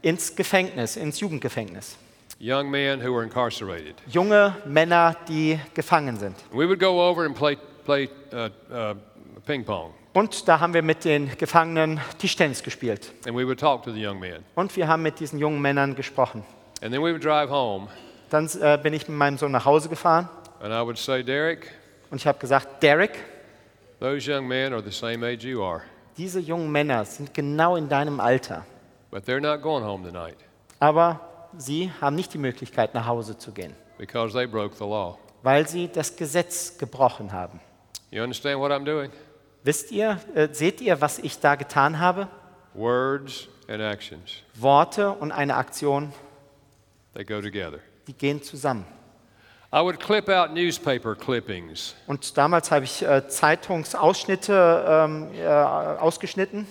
ins 0.02 0.36
Gefängnis, 0.36 0.96
ins 0.98 1.20
Jugendgefängnis. 1.20 1.98
Young 2.42 2.70
men 2.72 3.02
who 3.02 3.14
were 3.14 3.24
incarcerated. 3.24 3.96
Junge 4.08 4.56
Männer, 4.66 5.16
die 5.28 5.60
gefangen 5.74 6.18
sind. 6.18 6.36
We 6.54 6.66
would 6.68 6.80
go 6.80 7.02
over 7.02 7.26
and 7.26 7.36
play, 7.36 7.58
play 7.86 8.10
uh, 8.32 8.50
uh, 8.74 8.96
ping 9.46 9.66
pong, 9.66 9.94
Und 10.14 10.48
da 10.48 10.62
haben 10.62 10.74
wir 10.74 10.82
mit 10.82 11.04
den 11.04 11.38
Gefangenen 11.38 12.00
Tischtennis 12.18 12.64
gespielt. 12.64 13.12
and 13.28 13.36
we 13.36 13.46
would 13.46 13.60
talk 13.60 13.84
to 13.84 13.92
the 13.92 14.02
young 14.02 14.20
men. 14.20 14.46
Und 14.56 14.74
wir 14.78 14.88
haben 14.88 15.04
mit 15.04 15.20
diesen 15.20 15.38
jungen 15.38 15.62
Männern 15.62 15.96
gesprochen. 15.96 16.44
And 16.82 16.94
then 16.94 17.02
we 17.04 17.12
would 17.12 17.22
drive 17.24 17.50
home, 17.50 17.90
Dann 18.30 18.50
äh, 18.62 18.78
bin 18.82 18.94
ich 18.94 19.08
mit 19.08 19.18
meinem 19.18 19.38
Sohn 19.38 19.52
nach 19.52 19.66
Hause 19.66 19.90
gefahren 19.90 20.30
and 20.62 20.74
I 20.74 20.82
would 20.86 20.98
say, 20.98 21.24
Derek, 21.24 21.72
und 22.12 22.18
ich 22.18 22.28
habe 22.28 22.38
gesagt, 22.40 22.84
Derek, 22.84 23.18
those 24.00 24.30
young 24.30 24.48
men 24.48 24.74
are 24.74 24.84
the 24.84 24.92
same 24.92 25.26
age 25.26 25.44
you 25.46 25.64
are, 25.64 25.82
diese 26.18 26.40
jungen 26.40 26.70
Männer 26.72 27.06
sind 27.06 27.34
genau 27.34 27.76
in 27.76 27.88
deinem 27.88 28.20
Alter. 28.20 28.66
but 29.12 29.24
they're 29.26 29.40
not 29.40 29.62
going 29.62 29.84
home 29.84 30.04
tonight 30.06 30.36
Aber 30.80 31.20
sie 31.58 31.92
haben 32.02 32.16
nicht 32.16 32.34
die 32.34 32.38
Möglichkeit, 32.38 32.94
nach 32.94 33.06
Hause 33.08 33.38
zu 33.38 33.52
gehen, 33.52 33.74
because 33.98 34.34
they 34.34 34.46
broke 34.46 34.76
the 34.76 34.84
law. 34.84 35.18
weil 35.44 35.68
sie 35.68 35.88
das 35.88 36.16
Gesetz 36.16 36.78
gebrochen 36.78 37.32
haben. 37.32 37.60
You 38.12 38.22
understand 38.24 38.60
what 38.60 38.72
I'm 38.72 38.84
doing? 38.86 39.12
Wisst 39.64 39.92
ihr, 39.92 40.20
äh, 40.36 40.50
seht 40.52 40.82
ihr, 40.82 41.00
was 41.02 41.20
ich 41.20 41.40
da 41.40 41.56
getan 41.56 42.00
habe? 42.00 42.28
Words 42.74 43.48
and 43.70 43.82
actions, 43.82 44.44
Worte 44.56 45.12
und 45.12 45.32
eine 45.32 45.56
Aktion, 45.56 46.12
they 47.14 47.24
go 47.24 47.40
together. 47.42 47.80
Die 48.10 48.14
gehen 48.14 48.42
zusammen. 48.42 48.86
I 49.72 49.82
would 49.82 50.00
clip 50.00 50.28
out 50.30 50.52
newspaper 50.52 51.14
clippings 51.16 51.94
Und 52.08 52.36
damals 52.36 52.72
habe 52.72 52.86
ich 52.86 53.04
äh, 53.04 53.28
Zeitungsausschnitte 53.28 54.86
ähm, 54.88 55.30
äh, 55.36 55.46
ausgeschnitten 55.48 56.66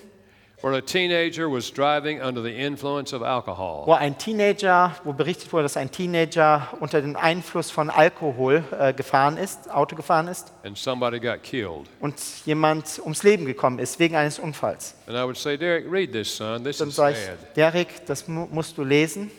where 0.61 0.75
a 0.75 0.81
teenager 0.81 1.49
was 1.49 1.71
driving 1.71 2.21
under 2.21 2.43
the 2.43 2.53
influence 2.53 3.13
of 3.13 3.23
alcohol. 3.23 3.87
wo 3.87 3.93
ein 3.93 4.19
Teenager, 4.19 4.97
wo 5.05 5.13
berichtet 5.13 5.53
wurde, 5.53 5.63
dass 5.63 5.77
ein 5.77 5.93
Teenager 5.93 6.67
unter 6.81 7.01
dem 7.01 7.15
Einfluss 7.15 7.71
von 7.71 7.89
Alkohol 7.89 8.65
äh, 8.77 8.93
gefahren 8.93 9.37
ist, 9.37 9.71
Auto 9.71 9.95
gefahren 9.95 10.27
ist 10.27 10.53
and 10.65 10.77
somebody 10.77 11.21
got 11.21 11.45
killed. 11.45 11.87
und 12.01 12.17
jemand 12.45 12.99
ums 13.05 13.23
Leben 13.23 13.47
gekommen 13.47 13.79
ist 13.79 14.01
wegen 14.01 14.17
eines 14.17 14.41
Unfalls. 14.41 14.97
And 15.07 15.17
I 15.17 15.23
would 15.23 15.37
say, 15.37 15.57
Derek, 15.57 15.85
read 15.89 16.11
this, 16.13 16.37
son. 16.37 16.65
This 16.65 16.79
Dann 16.79 16.89
is 16.89 16.97
sage 16.97 17.15
ich. 17.17 17.53
Derek, 17.55 18.05
das 18.07 18.27
mu 18.27 18.49
musst 18.51 18.77
du 18.77 18.83
lesen. 18.83 19.31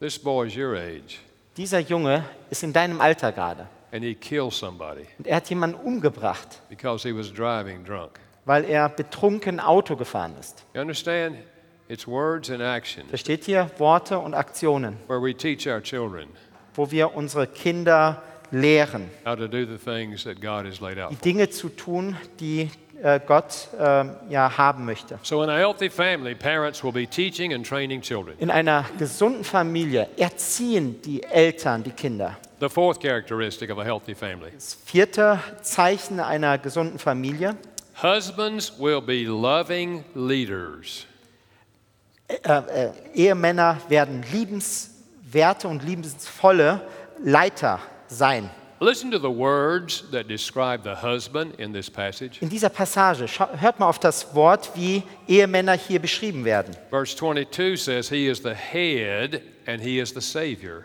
This 0.00 0.18
boy's 0.18 0.56
your 0.56 0.74
age, 0.76 1.20
Dieser 1.58 1.80
Junge 1.80 2.24
ist 2.50 2.62
in 2.62 2.72
deinem 2.72 3.00
Alter 3.00 3.32
gerade 3.32 3.66
and 3.90 4.04
he 4.04 4.14
killed 4.14 4.52
somebody 4.52 5.06
und 5.18 5.26
er 5.26 5.36
hat 5.36 5.50
jemanden 5.50 5.76
umgebracht, 5.80 6.60
because 6.68 7.06
he 7.06 7.12
was 7.12 7.32
driving 7.32 7.84
drunk. 7.84 8.12
weil 8.44 8.64
er 8.64 8.88
betrunken 8.88 9.58
Auto 9.58 9.96
gefahren 9.96 10.34
ist. 10.38 10.64
You 10.74 10.80
understand? 10.80 11.36
It's 11.88 12.06
words 12.06 12.48
and 12.48 12.60
action 12.60 13.08
Versteht 13.08 13.48
ihr? 13.48 13.68
Worte 13.78 14.18
und 14.20 14.34
Aktionen, 14.34 14.98
where 15.08 15.20
we 15.20 15.34
teach 15.34 15.66
our 15.66 15.82
children 15.82 16.28
wo 16.76 16.88
wir 16.92 17.16
unsere 17.16 17.48
Kinder 17.48 18.22
lehren, 18.52 19.10
how 19.26 19.34
to 19.34 19.48
do 19.48 19.66
the 19.66 19.78
things 19.78 20.22
that 20.22 20.40
God 20.40 20.64
has 20.64 20.80
laid 20.80 20.98
out. 21.00 21.10
die 21.10 21.16
Dinge 21.16 21.50
zu 21.50 21.70
tun, 21.70 22.16
die 22.38 22.70
Gott 23.26 23.68
äh, 23.78 24.04
ja 24.28 24.58
haben 24.58 24.84
möchte. 24.84 25.18
So, 25.22 25.42
in 25.42 25.50
a 25.50 25.56
healthy 25.56 25.88
family, 25.88 26.34
parents 26.34 26.82
will 26.82 26.92
be 26.92 27.06
teaching 27.06 27.54
and 27.54 27.66
training 27.66 28.00
children. 28.00 28.36
In 28.38 28.50
einer 28.50 28.84
gesunden 28.98 29.44
Familie 29.44 30.08
erziehen 30.16 31.00
die 31.02 31.22
Eltern 31.22 31.82
die 31.84 31.92
Kinder. 31.92 32.36
The 32.60 32.68
fourth 32.68 33.00
characteristic 33.00 33.70
of 33.70 33.78
a 33.78 33.84
healthy 33.84 34.14
family 34.14 34.50
Das 34.52 34.76
vierte 34.84 35.38
Zeichen 35.62 36.18
einer 36.18 36.58
gesunden 36.58 36.98
Familie. 36.98 37.56
husbands 38.02 38.72
will 38.78 39.00
be 39.00 39.24
loving 39.24 40.04
leaders. 40.14 41.06
Äh, 42.28 42.36
äh, 42.36 42.90
Ehemänner 43.14 43.78
werden 43.88 44.24
liebenswerte 44.32 45.66
und 45.68 45.82
liebensvolle 45.84 46.80
Leiter 47.22 47.80
sein. 48.08 48.50
Listen 48.80 49.10
to 49.10 49.18
the 49.18 49.28
words 49.28 50.04
that 50.12 50.28
describe 50.28 50.84
the 50.84 50.94
husband 50.94 51.58
in 51.58 51.72
this 51.72 51.90
passage. 51.90 52.40
In 52.40 52.48
dieser 52.48 52.68
Passage 52.68 53.26
hört 53.58 53.80
mal 53.80 53.88
auf 53.88 53.98
das 53.98 54.36
Wort, 54.36 54.70
wie 54.76 55.02
Ehemänner 55.26 55.72
hier 55.72 55.98
beschrieben 55.98 56.44
werden. 56.44 56.76
Verse 56.88 57.16
22 57.16 57.76
says, 57.76 58.08
He 58.08 58.28
is 58.28 58.38
the 58.38 58.54
head 58.54 59.42
and 59.66 59.82
he 59.82 59.98
is 59.98 60.10
the 60.10 60.20
Savior. 60.20 60.84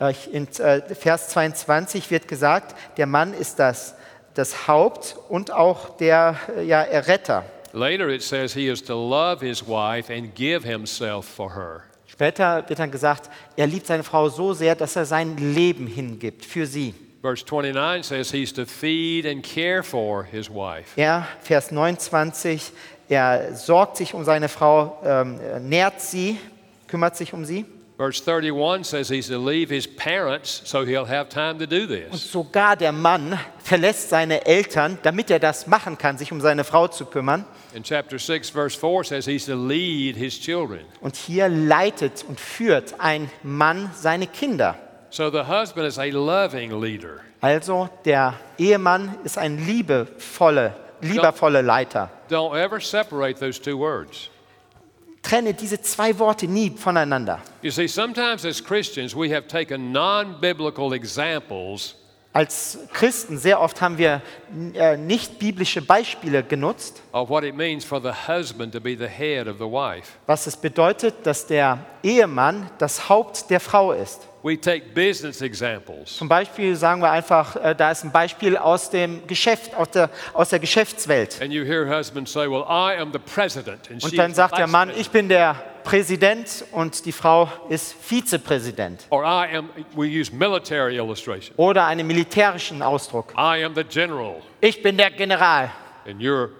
Äh, 0.00 0.14
In 0.32 0.48
äh, 0.58 0.82
Vers 0.96 1.28
22 1.28 2.10
wird 2.10 2.26
gesagt, 2.26 2.74
der 2.96 3.06
Mann 3.06 3.32
ist 3.32 3.60
das, 3.60 3.94
das 4.34 4.66
Haupt 4.66 5.16
und 5.28 5.52
auch 5.52 5.96
der 5.96 6.36
äh, 6.56 6.64
ja, 6.64 6.82
Erretter. 6.82 7.44
Later 7.72 8.08
it 8.08 8.22
says 8.22 8.52
he 8.52 8.66
is 8.66 8.82
to 8.82 8.94
love 8.94 9.46
his 9.46 9.62
wife 9.64 10.12
and 10.12 10.34
give 10.34 10.66
himself 10.66 11.24
for 11.24 11.54
her. 11.54 11.84
Später 12.08 12.68
wird 12.68 12.80
dann 12.80 12.90
gesagt, 12.90 13.30
er 13.54 13.68
liebt 13.68 13.86
seine 13.86 14.02
Frau 14.02 14.28
so 14.28 14.54
sehr, 14.54 14.74
dass 14.74 14.96
er 14.96 15.04
sein 15.04 15.36
Leben 15.36 15.86
hingibt 15.86 16.44
für 16.44 16.66
sie. 16.66 16.94
Verse 17.20 17.44
29 17.44 18.04
says 18.04 18.30
he's 18.30 18.52
to 18.52 18.64
feed 18.64 19.26
and 19.26 19.42
care 19.42 19.82
for 19.82 20.22
his 20.24 20.48
wife. 20.48 20.92
Er, 20.96 21.26
Vers 21.40 21.72
29, 21.72 22.72
er 23.08 23.54
sorgt 23.56 23.96
sich 23.96 24.14
um 24.14 24.22
seine 24.24 24.48
Frau, 24.48 25.00
ähm, 25.04 25.40
nährt 25.68 26.00
sie, 26.00 26.38
kümmert 26.86 27.16
sich 27.16 27.32
um 27.32 27.44
sie. 27.44 27.64
Verse 27.96 28.22
31 28.24 28.84
says 28.84 29.08
he's 29.08 29.26
to 29.26 29.38
leave 29.38 29.68
his 29.74 29.84
parents 29.88 30.62
so 30.64 30.84
he'll 30.84 31.08
have 31.08 31.28
time 31.28 31.58
to 31.58 31.66
do 31.66 31.82
Und 31.82 32.12
this. 32.12 32.30
sogar 32.30 32.76
der 32.76 32.92
Mann 32.92 33.36
verlässt 33.58 34.10
seine 34.10 34.46
Eltern, 34.46 34.98
damit 35.02 35.32
er 35.32 35.40
das 35.40 35.66
machen 35.66 35.98
kann, 35.98 36.16
sich 36.16 36.30
um 36.30 36.40
seine 36.40 36.62
Frau 36.62 36.86
zu 36.86 37.06
kümmern. 37.06 37.44
In 37.74 37.82
chapter 37.82 38.16
6, 38.20 38.50
verse 38.50 38.78
4 38.78 39.02
says 39.02 39.26
he's 39.26 39.46
to 39.46 39.56
lead 39.56 40.14
his 40.14 40.38
children. 40.38 40.82
Und 41.00 41.16
hier 41.16 41.48
leitet 41.48 42.24
und 42.28 42.38
führt 42.38 42.94
ein 43.00 43.28
Mann 43.42 43.90
seine 43.96 44.28
Kinder. 44.28 44.76
So 45.10 45.30
the 45.30 45.44
husband 45.46 45.86
is 45.86 45.98
a 45.98 46.10
loving 46.10 46.80
leader. 46.80 47.20
Also 47.40 47.88
der 48.04 48.34
Ehemann 48.58 49.16
ist 49.24 49.38
ein 49.38 49.58
liebevolle, 49.64 50.74
liebevolle 51.00 51.62
Leiter. 51.62 52.10
Don't 52.28 52.54
ever 52.58 52.80
separate 52.80 53.38
those 53.38 53.60
two 53.60 53.78
words. 53.78 54.28
Trenne 55.22 55.54
diese 55.54 55.80
zwei 55.82 56.18
Worte 56.18 56.46
nie 56.46 56.70
voneinander. 56.70 57.40
You 57.62 57.70
see, 57.70 57.86
sometimes 57.88 58.44
as 58.44 58.62
Christians, 58.62 59.14
we 59.14 59.34
have 59.34 59.46
taken 59.48 59.92
non 59.92 60.40
biblical 60.40 60.92
examples 60.92 61.96
Als 62.34 62.78
Christen 62.92 63.38
sehr 63.38 63.60
oft 63.60 63.80
haben 63.80 63.96
wir 63.98 64.20
äh, 64.74 64.96
nicht 64.96 65.38
biblische 65.38 65.80
Beispiele 65.82 66.44
genutzt, 66.44 67.02
of 67.12 67.30
what 67.30 67.42
it 67.42 67.56
means 67.56 67.84
for 67.84 68.00
the 68.00 68.12
husband 68.28 68.72
to 68.74 68.80
be 68.80 68.96
the 68.96 69.08
head 69.08 69.48
of 69.48 69.56
the 69.58 69.64
wife. 69.64 70.12
was 70.26 70.46
es 70.46 70.56
bedeutet, 70.56 71.14
dass 71.24 71.46
der 71.46 71.78
Ehemann 72.02 72.70
das 72.78 73.08
Haupt 73.08 73.50
der 73.50 73.60
Frau 73.60 73.92
ist. 73.92 74.28
We 74.48 74.58
take 74.58 74.94
business 74.94 75.42
examples. 75.42 76.16
Zum 76.16 76.26
Beispiel 76.26 76.74
sagen 76.74 77.02
wir 77.02 77.10
einfach, 77.10 77.54
äh, 77.56 77.74
da 77.74 77.90
ist 77.90 78.02
ein 78.02 78.10
Beispiel 78.10 78.56
aus 78.56 78.88
dem 78.88 79.26
Geschäft, 79.26 79.74
aus 79.74 79.90
der, 79.90 80.08
aus 80.32 80.48
der 80.48 80.58
Geschäftswelt. 80.58 81.38
And 81.42 81.52
you 81.52 81.64
hear 81.64 81.86
husbands 81.86 82.32
say, 82.32 82.48
Well, 82.48 82.64
I 82.66 82.98
am 82.98 83.12
the 83.12 83.18
president. 83.18 83.90
And 83.90 84.00
she 84.00 84.08
Und 84.08 84.18
dann 84.18 84.32
sagt 84.32 84.56
der 84.56 84.66
Mann, 84.66 84.90
ich 84.96 85.10
bin 85.10 85.28
der 85.28 85.54
Präsident 85.84 86.64
und 86.72 87.04
die 87.04 87.12
Frau 87.12 87.50
ist 87.68 87.92
Vizepräsident. 87.92 89.04
Or 89.10 89.22
I 89.22 89.54
am, 89.54 89.68
we 89.94 90.06
use 90.06 90.34
military 90.34 90.96
illustration. 90.96 91.54
Oder 91.58 91.84
einen 91.84 92.06
militärischen 92.06 92.80
Ausdruck. 92.80 93.34
Ich 94.62 94.82
bin 94.82 94.96
der 94.96 95.10
General 95.10 95.70
and 96.06 96.22
you're 96.22 96.50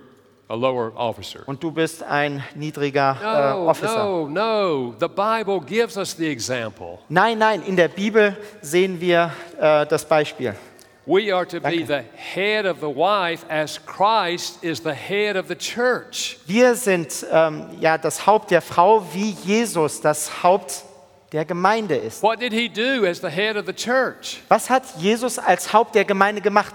a 0.49 0.55
lower 0.55 0.93
officer. 0.97 1.41
und 1.47 1.63
du 1.63 1.71
bist 1.71 2.03
ein 2.03 2.43
niedriger 2.55 3.17
äh, 3.21 3.51
No, 3.55 3.69
Officer. 3.69 4.05
no, 4.05 4.29
no. 4.29 4.95
The 4.99 5.09
Bible 5.09 5.61
gives 5.61 5.97
us 5.97 6.17
the 6.17 6.27
example. 6.29 6.99
Nein, 7.09 7.39
nein, 7.39 7.63
in 7.63 7.77
der 7.77 7.89
Bibel 7.89 8.37
sehen 8.63 9.01
wir 9.01 9.31
äh, 9.61 9.87
das 9.87 10.05
Beispiel. 10.07 10.55
We 11.07 11.35
are 11.35 11.47
to 11.47 11.59
be 11.59 11.71
Danke. 11.71 11.87
the 11.87 12.03
head 12.15 12.67
of 12.67 12.81
the 12.81 12.87
wife 12.95 13.43
as 13.49 13.79
Christ 13.87 14.63
is 14.63 14.83
the 14.83 14.93
head 14.93 15.37
of 15.37 15.47
the 15.49 15.55
church. 15.57 16.39
Wir 16.47 16.75
sind 16.75 17.27
ähm, 17.33 17.67
ja 17.81 17.97
das 17.97 18.27
Haupt 18.27 18.51
der 18.51 18.61
Frau, 18.61 19.03
wie 19.15 19.31
Jesus 19.45 20.03
das 20.03 20.43
Haupt 20.43 20.85
der 21.33 21.47
Gemeinde 21.47 21.97
ist. 21.97 22.23
What 22.23 22.41
did 22.41 22.53
he 22.53 22.69
do 22.69 23.07
as 23.07 23.21
the 23.21 23.29
head 23.29 23.57
of 23.57 23.65
the 23.67 23.73
church? 23.73 24.41
Was 24.49 24.69
hat 24.69 24.83
Jesus 24.99 25.39
als 25.39 25.73
Haupt 25.73 25.95
der 25.95 26.05
Gemeinde 26.05 26.43
gemacht? 26.43 26.75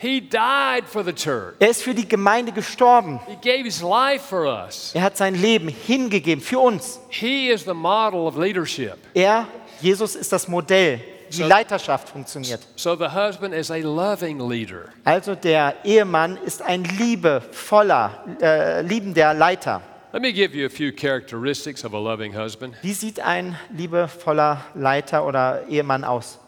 He 0.00 0.20
died 0.20 0.84
for 0.86 1.04
the 1.04 1.12
church. 1.12 1.54
Er 1.58 1.70
ist 1.70 1.82
für 1.82 1.92
die 1.94 2.08
Gemeinde 2.08 2.52
gestorben. 2.52 3.18
He 3.26 3.34
gave 3.36 3.64
his 3.64 3.82
life 3.82 4.24
for 4.28 4.44
us. 4.46 4.92
Er 4.94 5.02
hat 5.02 5.16
sein 5.16 5.34
Leben 5.34 5.68
hingegeben 5.68 6.40
für 6.42 6.60
uns. 6.60 7.00
He 7.08 7.48
is 7.50 7.64
the 7.64 7.74
model 7.74 8.20
of 8.20 8.36
leadership. 8.36 8.94
Er, 9.12 9.46
Jesus, 9.80 10.14
ist 10.14 10.32
das 10.32 10.46
Modell, 10.46 11.00
wie 11.30 11.36
So- 11.42 11.46
Leiterschaft 11.48 12.08
funktioniert. 12.10 12.60
So 12.76 12.94
the 12.96 13.08
husband 13.12 13.52
is 13.54 13.70
a 13.72 13.76
loving 13.78 14.38
leader. 14.48 14.84
Also 15.04 15.34
der 15.34 15.74
Ehemann 15.84 16.36
ist 16.44 16.62
ein 16.62 16.84
liebevoller, 16.84 18.24
äh, 18.40 18.82
liebender 18.82 19.34
Leiter. 19.34 19.82
Let 20.12 20.22
me 20.22 20.32
give 20.32 20.56
you 20.56 20.66
a 20.66 20.70
few 20.70 20.90
characteristics 20.92 21.84
of 21.84 21.92
a 21.92 21.98
loving 21.98 22.34
husband. 22.34 22.74
Wie 22.82 22.92
sieht 22.94 23.20
ein 23.20 23.58
liebevoller 23.76 24.64
Leiter 24.74 25.26
oder 25.26 25.62
Ehemann 25.68 26.04
aus? 26.04 26.38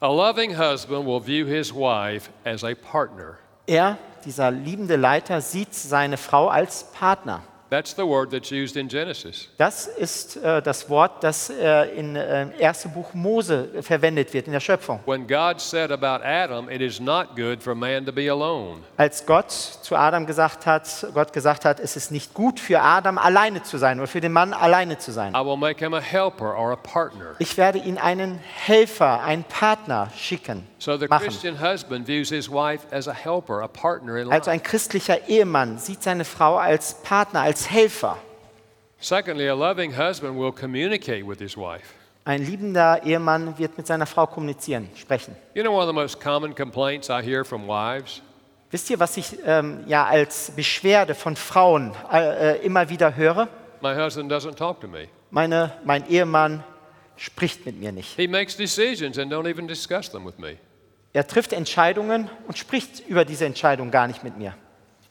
A 0.00 0.06
loving 0.08 0.54
husband 0.54 1.06
will 1.06 1.18
view 1.18 1.44
his 1.44 1.72
wife 1.72 2.30
as 2.44 2.62
a 2.62 2.76
partner. 2.76 3.36
Er, 3.66 3.98
dieser 4.24 4.52
liebende 4.52 4.94
Leiter, 4.94 5.40
sieht 5.40 5.74
seine 5.74 6.16
Frau 6.16 6.46
als 6.46 6.84
Partner. 6.92 7.42
That's 7.70 7.94
the 7.94 8.02
word 8.02 8.30
that's 8.30 8.50
used 8.50 8.76
in 8.76 8.88
Genesis. 8.88 9.48
Das 9.58 9.86
ist 9.86 10.36
äh, 10.38 10.62
das 10.62 10.88
Wort, 10.88 11.22
das 11.22 11.50
äh, 11.50 11.84
in 11.98 12.16
äh, 12.16 12.46
1. 12.62 12.88
Buch 12.94 13.12
Mose 13.12 13.68
verwendet 13.82 14.32
wird, 14.32 14.46
in 14.46 14.52
der 14.54 14.60
Schöpfung. 14.60 15.00
When 15.04 15.26
God 15.26 15.60
said 15.60 15.90
about 15.92 16.24
Adam, 16.24 16.70
it 16.70 16.80
is 16.80 16.98
not 16.98 17.36
good 17.36 17.62
for 17.62 17.74
man 17.74 18.06
to 18.06 18.12
be 18.12 18.30
alone. 18.30 18.78
Als 18.96 19.26
Gott 19.26 19.50
zu 19.50 19.96
Adam 19.96 20.24
gesagt 20.24 20.64
hat, 20.64 20.88
Gott 21.12 21.32
gesagt 21.34 21.66
hat, 21.66 21.78
es 21.78 21.96
ist 21.96 22.10
nicht 22.10 22.32
gut 22.32 22.58
für 22.58 22.80
Adam 22.80 23.18
alleine 23.18 23.62
zu 23.62 23.76
sein 23.76 23.98
oder 23.98 24.08
für 24.08 24.20
den 24.22 24.32
Mann 24.32 24.54
alleine 24.54 24.96
zu 24.96 25.12
sein. 25.12 25.34
I 25.34 25.44
will 25.44 25.56
make 25.58 25.78
him 25.84 25.92
a 25.92 26.00
helper 26.00 26.56
or 26.56 26.72
a 26.72 26.76
partner. 26.76 27.34
Ich 27.38 27.56
werde 27.58 27.78
ihn 27.78 27.98
einen 27.98 28.38
Helfer, 28.38 29.20
einen 29.22 29.44
Partner 29.44 30.08
schicken, 30.16 30.66
So 30.78 30.96
the 30.96 31.06
machen. 31.08 31.24
Christian 31.28 31.60
husband 31.60 32.06
views 32.06 32.30
his 32.30 32.48
wife 32.48 32.86
as 32.92 33.08
a 33.08 33.12
helper, 33.12 33.60
a 33.62 33.68
partner 33.68 34.16
in 34.16 34.32
Also 34.32 34.50
ein 34.50 34.58
life. 34.58 34.70
christlicher 34.70 35.28
Ehemann 35.28 35.78
sieht 35.78 36.02
seine 36.02 36.24
Frau 36.24 36.56
als 36.56 36.94
Partner, 37.02 37.40
als 37.42 37.57
Helfer. 37.66 38.16
Secondly, 39.00 39.48
a 39.48 39.54
loving 39.54 39.92
husband 39.92 40.38
will 40.38 40.52
communicate 40.52 41.24
with 41.24 41.38
his 41.38 41.56
wife. 41.56 41.94
Ein 42.24 42.44
liebender 42.44 43.02
Ehemann 43.04 43.56
wird 43.58 43.78
mit 43.78 43.86
seiner 43.86 44.06
Frau 44.06 44.26
kommunizieren, 44.26 44.90
sprechen. 44.94 45.34
You 45.54 45.62
know, 45.62 45.72
one 45.72 45.82
of 45.82 45.88
the 45.88 45.94
most 45.94 46.20
common 46.20 46.54
complaints 46.54 47.08
I 47.08 47.22
hear 47.22 47.44
from 47.44 47.66
wives? 47.66 48.20
Wisst 48.70 48.90
ihr, 48.90 49.00
was 49.00 49.16
ich 49.16 49.38
ähm, 49.46 49.84
ja 49.86 50.04
als 50.04 50.50
Beschwerde 50.50 51.14
von 51.14 51.36
Frauen 51.36 51.92
äh, 52.12 52.56
äh, 52.56 52.66
immer 52.66 52.90
wieder 52.90 53.16
höre? 53.16 53.48
My 53.80 53.94
husband 53.94 54.30
doesn't 54.30 54.56
talk 54.56 54.80
to 54.82 54.88
me. 54.88 55.08
Meine, 55.30 55.72
mein 55.84 56.06
Ehemann 56.10 56.62
spricht 57.16 57.64
mit 57.64 57.80
mir 57.80 57.92
nicht. 57.92 58.16
He 58.16 58.28
makes 58.28 58.56
decisions 58.56 59.18
and 59.18 59.32
don't 59.32 59.48
even 59.48 59.66
discuss 59.66 60.10
them 60.10 60.26
with 60.26 60.36
me. 60.36 60.58
Er 61.14 61.26
trifft 61.26 61.54
Entscheidungen 61.54 62.28
und 62.46 62.58
spricht 62.58 63.08
über 63.08 63.24
diese 63.24 63.46
Entscheidung 63.46 63.90
gar 63.90 64.06
nicht 64.06 64.22
mit 64.22 64.36
mir. 64.36 64.54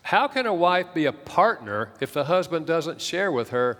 How 0.09 0.29
can 0.29 0.45
a 0.45 0.53
wife 0.53 0.93
be 0.93 1.05
a 1.05 1.11
partner 1.11 1.89
if 1.99 2.13
the 2.13 2.23
husband 2.23 2.65
doesn't 2.65 3.01
share 3.01 3.29
with 3.29 3.51
her 3.51 3.77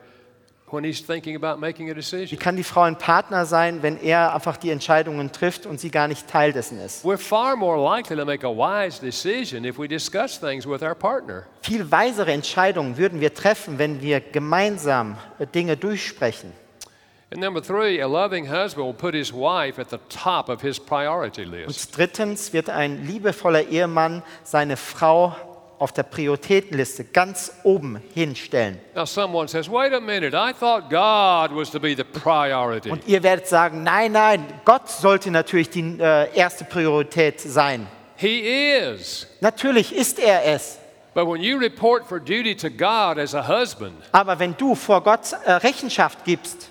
when 0.70 0.84
he's 0.84 1.00
thinking 1.00 1.38
about 1.38 1.58
making 1.58 1.90
a 1.90 1.94
Wie 1.94 2.02
decision? 2.02 2.38
kann 2.38 2.58
die 2.58 2.64
Frau 2.64 2.82
ein 2.82 2.98
Partner 2.98 3.46
sein, 3.46 3.82
wenn 3.82 3.98
er 3.98 4.36
einfach 4.36 4.58
die 4.58 4.72
Entscheidungen 4.72 5.32
trifft 5.32 5.66
und 5.66 5.80
sie 5.80 5.90
gar 5.90 6.10
nicht 6.10 6.28
Teil 6.28 6.52
dessen 6.52 6.82
ist? 6.82 7.06
We're 7.06 7.18
far 7.18 7.56
more 7.56 7.78
likely 7.78 8.18
to 8.18 8.26
make 8.26 8.46
a 8.46 8.50
wise 8.50 9.00
decision 9.00 9.64
if 9.64 9.80
we 9.80 9.88
discuss 9.88 10.38
things 10.38 10.68
with 10.68 10.82
our 10.82 10.96
partner. 10.96 11.46
Viel 11.62 11.90
weisere 11.90 12.34
Entscheidungen 12.34 12.98
würden 12.98 13.22
wir 13.22 13.34
treffen, 13.34 13.80
wenn 13.80 14.02
wir 14.02 14.20
gemeinsam 14.20 15.16
äh, 15.40 15.48
Dinge 15.48 15.78
durchsprechen. 15.78 16.52
And 17.32 17.42
number 17.42 17.62
three, 17.62 18.02
a 18.02 18.08
loving 18.08 18.50
husband 18.50 18.86
will 18.86 18.94
put 18.94 19.14
his 19.14 19.32
wife 19.32 19.80
at 19.80 19.90
the 19.90 20.00
top 20.10 20.50
of 20.50 20.62
his 20.62 20.78
priority 20.78 21.46
list. 21.46 21.68
Und 21.68 21.98
drittens 21.98 22.52
wird 22.52 22.70
ein 22.70 23.06
liebevoller 23.06 23.64
Ehemann 23.64 24.24
seine 24.44 24.76
Frau 24.76 25.34
auf 25.80 25.92
der 25.92 26.04
Prioritätenliste 26.04 27.04
ganz 27.06 27.52
oben 27.64 28.02
hinstellen. 28.14 28.80
Now, 28.96 29.06
someone 29.06 29.48
says, 29.48 29.70
wait 29.70 29.94
a 29.94 30.00
minute, 30.00 30.36
I 30.36 30.54
thought 30.54 30.90
God 30.90 31.56
was 31.56 31.70
to 31.72 31.80
be 31.80 31.96
the 31.96 32.04
priority. 32.04 32.90
Und 32.90 33.08
ihr 33.08 33.22
werdet 33.24 33.48
sagen, 33.48 33.84
nein, 33.84 34.12
nein, 34.12 34.44
Gott 34.66 34.90
sollte 34.90 35.32
natürlich 35.32 35.70
die 35.70 35.98
äh, 36.00 36.34
erste 36.36 36.66
Priorität 36.66 37.40
sein. 37.40 37.88
He 38.16 38.40
is. 38.40 39.28
Natürlich 39.42 39.96
ist 39.96 40.20
er 40.20 40.46
es. 40.46 40.80
But 41.14 41.28
when 41.28 41.42
you 41.42 41.58
report 41.58 42.08
for 42.08 42.20
duty 42.20 42.56
to 42.56 42.70
God 42.70 43.18
as 43.18 43.34
a 43.34 43.42
husband, 43.48 43.96
Aber 44.12 44.38
wenn 44.38 44.56
du 44.56 44.76
vor 44.76 45.02
Gott 45.02 45.34
äh, 45.46 45.52
Rechenschaft 45.52 46.24
gibst, 46.26 46.70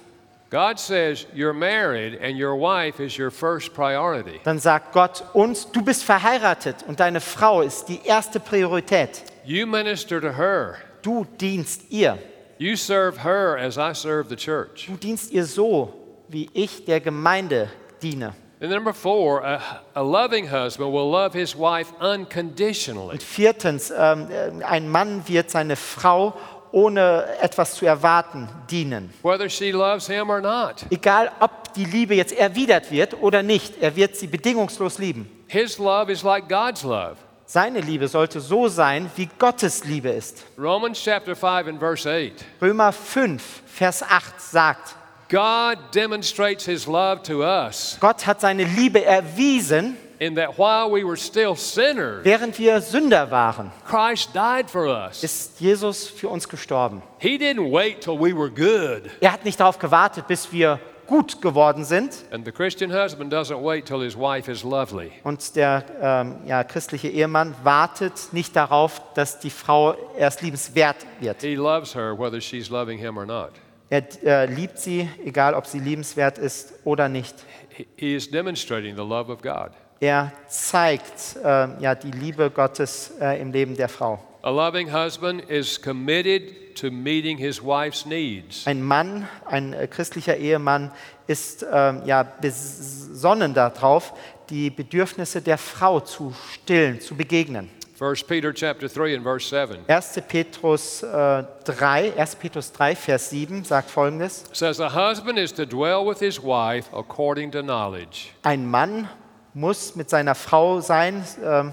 God 0.56 0.80
says 0.80 1.26
you're 1.34 1.52
married 1.52 2.14
and 2.14 2.38
your 2.38 2.56
wife 2.56 2.98
is 2.98 3.18
your 3.18 3.30
first 3.30 3.74
priority. 3.74 4.40
dann 4.42 4.58
sagt 4.58 4.94
Gott 4.94 5.22
uns, 5.34 5.70
du 5.70 5.82
bist 5.82 6.02
verheiratet 6.02 6.76
und 6.88 6.98
deine 6.98 7.20
Frau 7.20 7.60
ist 7.60 7.90
die 7.90 8.00
erste 8.02 8.40
Priorität. 8.40 9.22
You 9.44 9.66
minister 9.66 10.18
to 10.18 10.32
her. 10.32 10.76
Du 11.02 11.26
dienst 11.38 11.90
ihr. 11.90 12.18
You 12.56 12.74
serve 12.74 13.22
her 13.22 13.58
as 13.58 13.76
I 13.76 13.92
serve 13.92 14.30
the 14.30 14.36
church. 14.36 14.86
Du 14.86 14.96
dienst 14.96 15.30
ihr 15.30 15.44
so, 15.44 15.92
wie 16.28 16.48
ich 16.54 16.86
der 16.86 17.00
Gemeinde 17.00 17.68
diene. 18.00 18.32
And 18.58 18.70
number 18.70 18.94
four, 18.94 19.44
a, 19.44 19.60
a 19.94 20.02
loving 20.02 20.46
husband 20.46 20.90
will 20.90 21.10
love 21.10 21.34
his 21.34 21.54
wife 21.54 21.92
unconditionally. 22.00 23.12
Und 23.12 23.22
viertens, 23.22 23.92
ähm, 23.94 24.28
äh, 24.30 24.64
ein 24.64 24.88
Mann 24.88 25.28
wird 25.28 25.50
seine 25.50 25.76
Frau 25.76 26.32
ohne 26.76 27.24
etwas 27.40 27.74
zu 27.74 27.86
erwarten 27.86 28.46
dienen. 28.70 29.10
whether 29.22 29.48
she 29.48 29.72
loves 29.72 30.06
him 30.06 30.28
or 30.28 30.42
not. 30.42 30.84
Egal, 30.90 31.32
ob 31.40 31.72
die 31.72 31.86
Liebe 31.86 32.14
jetzt 32.14 32.32
erwidert 32.32 32.90
wird 32.90 33.14
oder 33.22 33.42
nicht, 33.42 33.80
er 33.80 33.96
wird 33.96 34.14
sie 34.14 34.26
bedingungslos 34.26 34.98
lieben. 34.98 35.26
His 35.48 35.78
love 35.78 36.12
is 36.12 36.22
like 36.22 36.50
God's 36.50 36.82
love. 36.82 37.16
Seine 37.46 37.80
Liebe 37.80 38.08
sollte 38.08 38.40
so 38.40 38.68
sein, 38.68 39.10
wie 39.16 39.26
Gottes 39.38 39.84
Liebe 39.84 40.10
ist. 40.10 40.44
Romans 40.58 41.00
chapter 41.02 41.34
5 41.34 41.68
and 41.68 41.78
verse 41.80 42.06
8. 42.06 42.44
Römer 42.60 42.92
5, 42.92 43.42
Vers 43.64 44.02
8 44.02 44.38
sagt, 44.38 44.96
God 45.30 45.78
demonstrates 45.94 46.66
his 46.66 46.86
love 46.86 47.22
to 47.22 47.42
us 47.42 47.96
Gott 48.00 48.26
hat 48.26 48.40
seine 48.42 48.64
Liebe 48.64 49.02
erwiesen, 49.04 49.96
in 50.18 50.34
that 50.36 50.58
while 50.58 50.90
we 50.90 51.04
were 51.04 51.16
still 51.16 51.54
sinners, 51.56 52.24
während 52.24 52.58
wir 52.58 52.80
Sünder 52.80 53.30
waren, 53.30 53.70
Christ 53.86 54.30
died 54.34 54.70
for 54.70 54.86
us. 54.86 55.22
ist 55.22 55.60
Jesus 55.60 56.08
für 56.08 56.28
uns 56.28 56.48
gestorben. 56.48 57.02
He 57.18 57.36
didn't 57.36 57.70
wait 57.70 58.00
till 58.00 58.18
we 58.18 58.32
were 58.36 58.50
good. 58.50 59.10
Er 59.20 59.32
hat 59.32 59.44
nicht 59.44 59.58
darauf 59.60 59.78
gewartet, 59.78 60.26
bis 60.28 60.50
wir 60.52 60.78
gut 61.06 61.40
geworden 61.40 61.84
sind. 61.84 62.12
And 62.32 62.44
the 62.44 62.50
Christian 62.50 62.90
husband 62.92 63.32
doesn't 63.32 63.62
wait 63.62 63.86
till 63.86 64.00
his 64.02 64.16
wife 64.16 64.50
is 64.50 64.64
lovely. 64.64 65.12
Und 65.22 65.54
der 65.54 65.84
ähm, 66.02 66.36
ja, 66.46 66.64
christliche 66.64 67.08
Ehemann 67.08 67.54
wartet 67.62 68.32
nicht 68.32 68.56
darauf, 68.56 69.00
dass 69.14 69.38
die 69.38 69.50
Frau 69.50 69.94
erst 70.18 70.42
liebenswert 70.42 70.96
wird. 71.20 71.40
He 71.42 71.54
loves 71.54 71.94
her 71.94 72.18
whether 72.18 72.40
she's 72.40 72.70
loving 72.70 72.98
him 72.98 73.16
or 73.18 73.24
not. 73.26 73.50
Er 73.88 74.02
äh, 74.24 74.46
liebt 74.46 74.80
sie, 74.80 75.08
egal 75.24 75.54
ob 75.54 75.64
sie 75.66 75.78
liebenswert 75.78 76.38
ist 76.38 76.72
oder 76.82 77.08
nicht. 77.08 77.36
He- 77.68 77.86
He 77.94 78.16
is 78.16 78.28
demonstrating 78.28 78.96
the 78.96 79.02
love 79.04 79.30
of 79.30 79.40
God. 79.42 79.70
Er 80.00 80.32
zeigt 80.48 81.36
äh, 81.42 81.68
ja, 81.80 81.94
die 81.94 82.10
Liebe 82.10 82.50
Gottes 82.50 83.12
äh, 83.20 83.40
im 83.40 83.50
Leben 83.52 83.76
der 83.76 83.88
Frau. 83.88 84.18
A 84.42 84.50
loving 84.50 84.92
husband 84.92 85.48
is 85.50 85.80
committed 85.80 86.76
to 86.76 86.90
meeting 86.90 87.38
his 87.38 87.62
wife's 87.62 88.04
needs. 88.04 88.66
Ein 88.66 88.82
Mann, 88.82 89.26
ein 89.46 89.72
äh, 89.72 89.86
christlicher 89.86 90.36
Ehemann 90.36 90.92
ist 91.26 91.66
ähm, 91.72 92.02
ja, 92.04 92.22
besonnen 92.22 93.54
darauf, 93.54 94.12
die 94.50 94.70
Bedürfnisse 94.70 95.40
der 95.40 95.58
Frau 95.58 96.00
zu 96.00 96.34
stillen, 96.52 97.00
zu 97.00 97.16
begegnen. 97.16 97.70
1 97.98 98.24
Peter 98.24 98.52
chapter 98.52 98.88
3 98.88 99.14
and 99.16 99.22
verse 99.24 99.48
7 99.48 99.78
1. 99.88 100.20
Petrus, 100.28 101.02
äh, 101.02 101.42
3, 101.64 102.12
1. 102.18 102.36
Petrus 102.36 102.70
3, 102.70 102.94
Vers 102.94 103.30
7 103.30 103.64
sagt 103.64 103.90
folgendes. 103.90 104.44
says, 104.52 104.78
A 104.78 104.90
husband 104.92 105.38
is 105.38 105.52
to 105.54 105.64
dwell 105.64 106.06
with 106.06 106.18
his 106.18 106.38
wife 106.42 106.94
according 106.94 107.50
to 107.52 107.62
knowledge. 107.62 108.32
Ein 108.42 108.70
Mann 108.70 109.08
muss 109.56 109.96
mit 109.96 110.10
seiner 110.10 110.34
Frau 110.34 110.80
sein, 110.80 111.24
ähm, 111.42 111.72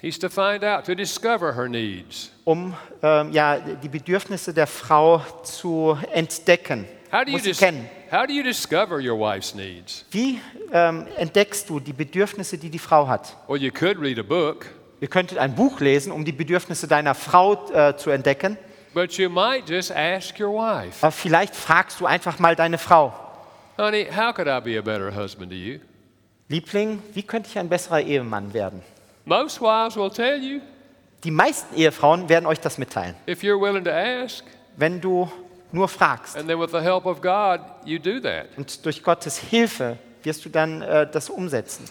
He's 0.00 0.18
to 0.18 0.28
find 0.28 0.62
out, 0.64 0.84
to 0.84 0.94
discover 0.94 1.54
her 1.54 1.68
needs. 1.68 2.30
um 2.44 2.74
ähm, 3.02 3.30
ja, 3.32 3.58
die 3.58 3.88
Bedürfnisse 3.88 4.52
der 4.52 4.66
Frau 4.66 5.20
zu 5.42 5.96
entdecken. 6.12 6.86
How 7.12 7.24
do 7.24 7.30
you, 7.30 7.32
Muss 7.36 7.44
sie 7.44 7.52
kennen. 7.52 7.88
how 8.10 8.26
do 8.26 8.32
you 8.32 8.42
discover 8.42 8.96
your 9.00 9.18
wife's 9.18 9.54
needs? 9.54 10.04
Wie 10.10 10.40
ähm, 10.72 11.06
entdeckst 11.16 11.68
du 11.70 11.78
die 11.80 11.92
Bedürfnisse, 11.92 12.58
die 12.58 12.68
die 12.70 12.78
Frau 12.78 13.06
hat? 13.06 13.34
Well, 13.48 13.60
you 13.60 13.70
could 13.70 13.98
read 14.00 14.18
a 14.18 14.22
book, 14.22 14.66
Ihr 15.00 15.08
könntet 15.08 15.36
ein 15.38 15.54
Buch 15.54 15.80
lesen, 15.80 16.10
um 16.12 16.24
die 16.24 16.32
Bedürfnisse 16.32 16.88
deiner 16.88 17.14
Frau 17.14 17.70
äh, 17.72 17.96
zu 17.96 18.10
entdecken. 18.10 18.56
but 18.94 19.12
you 19.18 19.28
might 19.30 19.68
just 19.68 19.90
ask 19.92 20.38
your 20.40 20.52
wife, 20.54 20.98
Aber 21.02 21.12
vielleicht 21.12 21.54
fragst 21.54 22.00
du 22.00 22.06
einfach 22.06 22.38
mal 22.38 22.56
deine 22.56 22.78
Frau, 22.78 23.12
Honey, 23.78 24.06
how 24.06 24.34
could 24.34 24.48
I 24.48 24.60
be 24.60 24.78
a 24.78 24.82
better 24.82 25.14
husband 25.14 25.50
to 25.50 25.56
you? 25.56 25.78
Liebling, 26.54 27.02
wie 27.14 27.24
könnte 27.24 27.48
ich 27.50 27.58
ein 27.58 27.68
besserer 27.68 28.00
Ehemann 28.00 28.54
werden? 28.54 28.80
Most 29.24 29.60
wives 29.60 29.96
will 29.96 30.08
tell 30.10 30.40
you 30.40 30.60
Die 31.24 31.32
meisten 31.32 31.74
Ehefrauen 31.74 32.28
werden 32.28 32.46
euch 32.46 32.60
das 32.60 32.78
mitteilen, 32.78 33.16
if 33.28 33.42
you're 33.42 33.60
willing 33.60 33.82
to 33.82 33.90
ask, 33.90 34.44
wenn 34.76 35.00
du 35.00 35.28
nur 35.72 35.88
fragst. 35.88 36.36
and 36.36 36.46
then 36.48 36.60
with 36.60 36.70
the 36.70 36.80
help 36.80 37.06
of 37.06 37.20
God, 37.20 37.58
you 37.84 37.98
do 37.98 38.20
that. 38.20 38.46
Und 38.56 38.86
durch 38.86 39.02
Gottes 39.02 39.36
Hilfe 39.36 39.98
wirst 40.22 40.44
du 40.44 40.48
dann 40.48 40.80
äh, 40.82 41.10
das 41.10 41.28
umsetzen. 41.28 41.86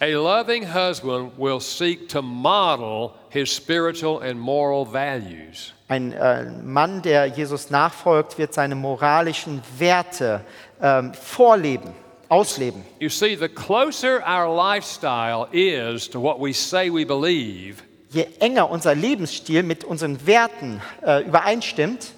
A 0.00 0.06
loving 0.06 0.64
husband 0.72 1.32
will 1.36 1.60
seek 1.60 2.08
to 2.08 2.22
model 2.22 3.10
his 3.28 3.54
spiritual 3.54 4.22
and 4.22 4.40
moral 4.40 4.90
values. 4.90 5.74
Ein 5.88 6.12
äh, 6.12 6.44
Mann, 6.62 7.02
der 7.02 7.26
Jesus 7.26 7.68
nachfolgt, 7.68 8.38
wird 8.38 8.54
seine 8.54 8.76
moralischen 8.76 9.60
Werte 9.78 10.40
ähm, 10.80 11.12
vorleben, 11.12 11.92
ausleben. 12.28 12.82
You 13.00 13.08
see, 13.08 13.36
the 13.36 13.48
closer 13.48 14.22
our 14.26 14.48
lifestyle 14.48 15.48
is 15.52 16.08
to 16.10 16.20
what 16.20 16.40
we 16.40 16.52
say 16.52 16.90
we 16.90 17.04
believe, 17.04 17.82
Je 18.12 18.26
enger 18.38 18.70
unser 18.70 18.94
Lebensstil 18.94 19.62
mit 19.62 19.84
unseren 19.84 20.26
Werten 20.26 20.80
äh, 21.02 21.22
übereinstimmt, 21.26 22.12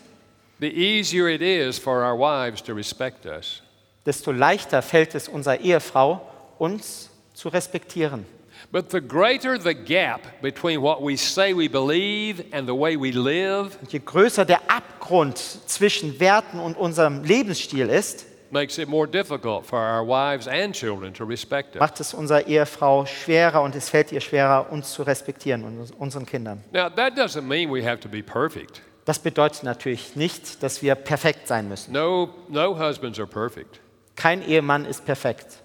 the 0.61 0.69
easier 0.69 1.29
it 1.29 1.43
is 1.43 1.79
for 1.79 2.03
our 2.05 2.17
wives 2.17 2.63
to 2.63 2.75
respect 2.75 3.27
us. 3.27 3.63
desto 4.05 4.31
leichter 4.33 4.83
fällt 4.83 5.15
es 5.15 5.29
unserer 5.29 5.61
Ehefrau, 5.61 6.21
uns 6.59 7.11
zu 7.35 7.49
respektieren. 7.49 8.27
But 8.71 8.91
the 8.91 9.01
greater 9.01 9.59
the 9.59 9.75
gap 9.75 10.21
between 10.43 10.83
what 10.83 11.01
we 11.01 11.17
say 11.17 11.55
we 11.55 11.69
believe 11.69 12.45
and 12.53 12.69
the 12.69 12.75
way 12.75 12.97
we 12.97 13.11
live 13.13 13.79
Und 13.81 13.93
je 13.93 14.01
größer 14.05 14.45
der 14.45 14.61
Abgrund 14.71 15.39
zwischen 15.39 16.21
Werten 16.21 16.59
und 16.59 16.77
unserem 16.77 17.25
Lebensstil 17.25 17.89
ist, 17.89 18.27
makes 18.51 18.79
it 18.79 18.89
more 18.89 19.07
difficult 19.07 19.65
for 19.67 19.79
our 19.79 20.03
wives 20.07 20.47
and 20.49 20.75
children 20.75 21.13
to 21.15 21.25
respect 21.25 21.75
us. 21.77 21.81
macht 21.81 22.01
es 22.01 22.15
unserer 22.15 22.47
Ehefrau 22.47 23.07
schwerer 23.07 23.63
und 23.63 23.75
es 23.75 23.89
fällt 23.89 24.13
ihr 24.13 24.21
schwerer, 24.21 24.71
uns 24.71 24.93
zu 24.93 25.03
respektieren 25.03 25.65
und 25.65 25.79
uns- 25.81 25.91
unseren 25.93 26.27
Kindern. 26.27 26.63
Now, 26.73 26.89
that 26.91 27.15
doesn't 27.19 27.43
mean 27.43 27.71
we 27.73 27.83
have 27.85 28.01
to 28.01 28.09
be 28.09 28.23
perfect. 28.23 28.83
Das 29.05 29.19
bedeutet 29.19 29.63
natürlich 29.63 30.17
nicht, 30.17 30.63
dass 30.63 30.83
wir 30.83 30.95
perfekt 30.95 31.49
sein 31.49 31.69
müssen. 31.69 31.93
No, 31.93 32.29
no 32.49 32.79
husbands 32.79 33.19
are 33.19 33.27
perfect. 33.29 33.81
Kein 34.17 34.43
Ehemann 34.43 34.85
ist 34.85 35.05
perfekt. 35.05 35.63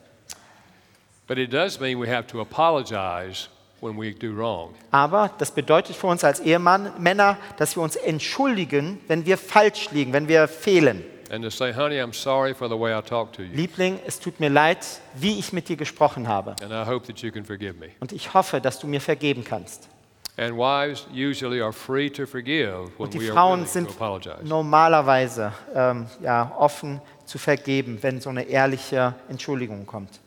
But 1.28 1.38
it 1.38 1.52
does 1.54 1.80
mean 1.80 2.00
we 2.02 2.08
have 2.08 2.28
to 2.28 2.42
apologize 2.42 3.48
when 3.82 3.98
we 3.98 4.14
do 4.14 4.34
wrong. 4.36 4.74
Aber 4.92 5.32
das 5.38 5.52
bedeutet 5.52 5.96
für 5.96 6.08
uns 6.08 6.24
als 6.24 6.40
Ehemann, 6.40 6.92
Männer, 7.00 7.38
dass 7.58 7.76
wir 7.76 7.84
uns 7.84 7.96
entschuldigen, 7.96 9.00
wenn 9.08 9.26
wir 9.26 9.38
falsch 9.38 9.92
liegen, 9.92 10.14
wenn 10.14 10.28
wir 10.28 10.48
fehlen. 10.48 11.04
And 11.34 11.44
to 11.44 11.50
say, 11.50 11.72
honey, 11.72 11.98
I'm 11.98 12.14
sorry 12.14 12.54
for 12.54 12.70
the 12.70 12.78
way 12.78 12.96
I 12.96 13.02
talked 13.02 13.38
to 13.38 13.44
you. 13.44 13.56
Liebling, 13.56 14.00
es 14.06 14.20
tut 14.20 14.40
mir 14.40 14.52
leid, 14.52 14.86
wie 15.16 15.40
ich 15.40 15.52
mit 15.52 15.68
dir 15.68 15.76
gesprochen 15.76 16.28
habe. 16.28 16.56
And 16.62 16.72
I 16.72 16.86
hope 16.86 17.08
that 17.08 17.24
you 17.24 17.32
can 17.32 17.44
forgive 17.44 17.80
me. 17.80 17.88
Und 18.02 18.12
ich 18.12 18.36
hoffe, 18.36 18.62
dass 18.62 18.78
du 18.78 18.86
mir 18.86 19.02
vergeben 19.02 19.44
kannst. 19.44 19.90
And 20.38 20.56
wives 20.56 21.08
usually 21.12 21.60
are 21.60 21.74
free 21.74 22.08
to 22.12 22.28
forgive 22.28 22.92
when 23.00 23.06
Und 23.08 23.16
die 23.16 23.20
we 23.20 23.26
are 23.30 23.34
Frauen 23.34 23.62
to 23.62 23.66
sind 23.66 23.90
apologize. 23.90 24.44
normalerweise 24.44 25.54
ähm, 25.74 26.06
ja, 26.22 26.52
offen 26.56 27.02
zu 27.26 27.40
vergeben, 27.40 27.98
wenn 28.02 28.22
so 28.22 28.30
eine 28.30 28.44
ehrliche 28.44 29.16
Entschuldigung 29.28 29.88
kommt. 29.88 30.20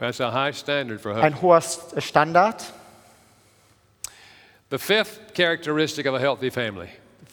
That's 0.00 0.22
a 0.22 0.32
high 0.32 0.56
standard 0.56 1.02
for 1.02 1.12
husbands. 1.12 1.36
Ein 1.36 1.42
hoher 1.42 1.60
Standard. 2.00 2.64
The 4.70 4.78
fifth 4.78 5.34
characteristic 5.34 6.06
of 6.06 6.14
a 6.14 6.18
healthy 6.18 6.50
family 6.50 6.88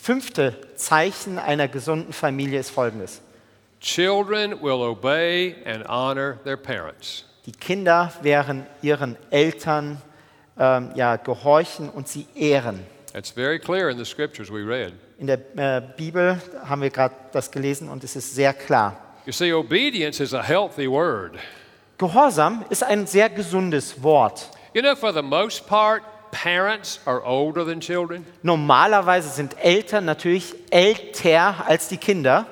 Fünfte 0.06 0.54
Zeichen 0.76 1.40
einer 1.40 1.68
gesunden 1.68 2.14
Familie 2.14 2.60
ist 2.60 2.70
folgendes. 2.70 3.22
children 3.80 4.52
will 4.62 4.84
obey 4.84 5.56
and 5.66 5.84
honor 5.90 6.38
their 6.44 6.58
parents. 6.58 7.26
Die 7.48 7.52
Kinder 7.52 8.14
werden 8.22 8.68
ihren 8.84 9.18
Eltern 9.32 10.00
ähm, 10.60 10.92
ja, 10.94 11.16
gehorchen 11.16 11.90
und 11.90 12.08
sie 12.08 12.28
ehren. 12.36 12.86
That's 13.14 13.32
very 13.32 13.58
clear 13.58 13.90
in 13.90 13.98
the 13.98 14.06
scriptures 14.06 14.52
we 14.52 14.64
read. 14.64 14.94
In 15.18 15.26
der 15.26 15.40
äh, 15.58 15.82
Bibel 15.98 16.40
haben 16.64 16.84
wir 16.84 16.92
gerade 16.92 17.16
das 17.32 17.50
gelesen 17.50 17.90
und 17.90 18.04
es 18.04 18.16
ist 18.16 18.36
sehr 18.36 18.54
klar. 18.54 18.96
You 19.26 19.32
see, 19.32 19.52
obedience 19.52 20.20
is 20.20 20.36
a 20.36 20.44
healthy 20.44 20.88
word. 20.88 21.40
Gehorsam 21.98 22.64
ist 22.70 22.84
ein 22.84 23.08
sehr 23.08 23.32
gesundes 23.32 24.04
Wort. 24.04 24.52
You 24.76 24.84
know, 24.84 24.96
for 24.96 25.12
the 25.12 25.24
most 25.24 25.66
part, 25.66 26.04
parents 26.44 27.00
are 27.06 27.22
older 27.24 27.66
than 27.66 27.80
children. 27.80 28.26
Normalerweise 28.44 29.30
sind 29.30 29.56
Eltern 29.64 30.06
natürlich 30.06 30.54
älter 30.70 31.66
als 31.68 31.88
die 31.88 31.98
Kinder. 31.98 32.46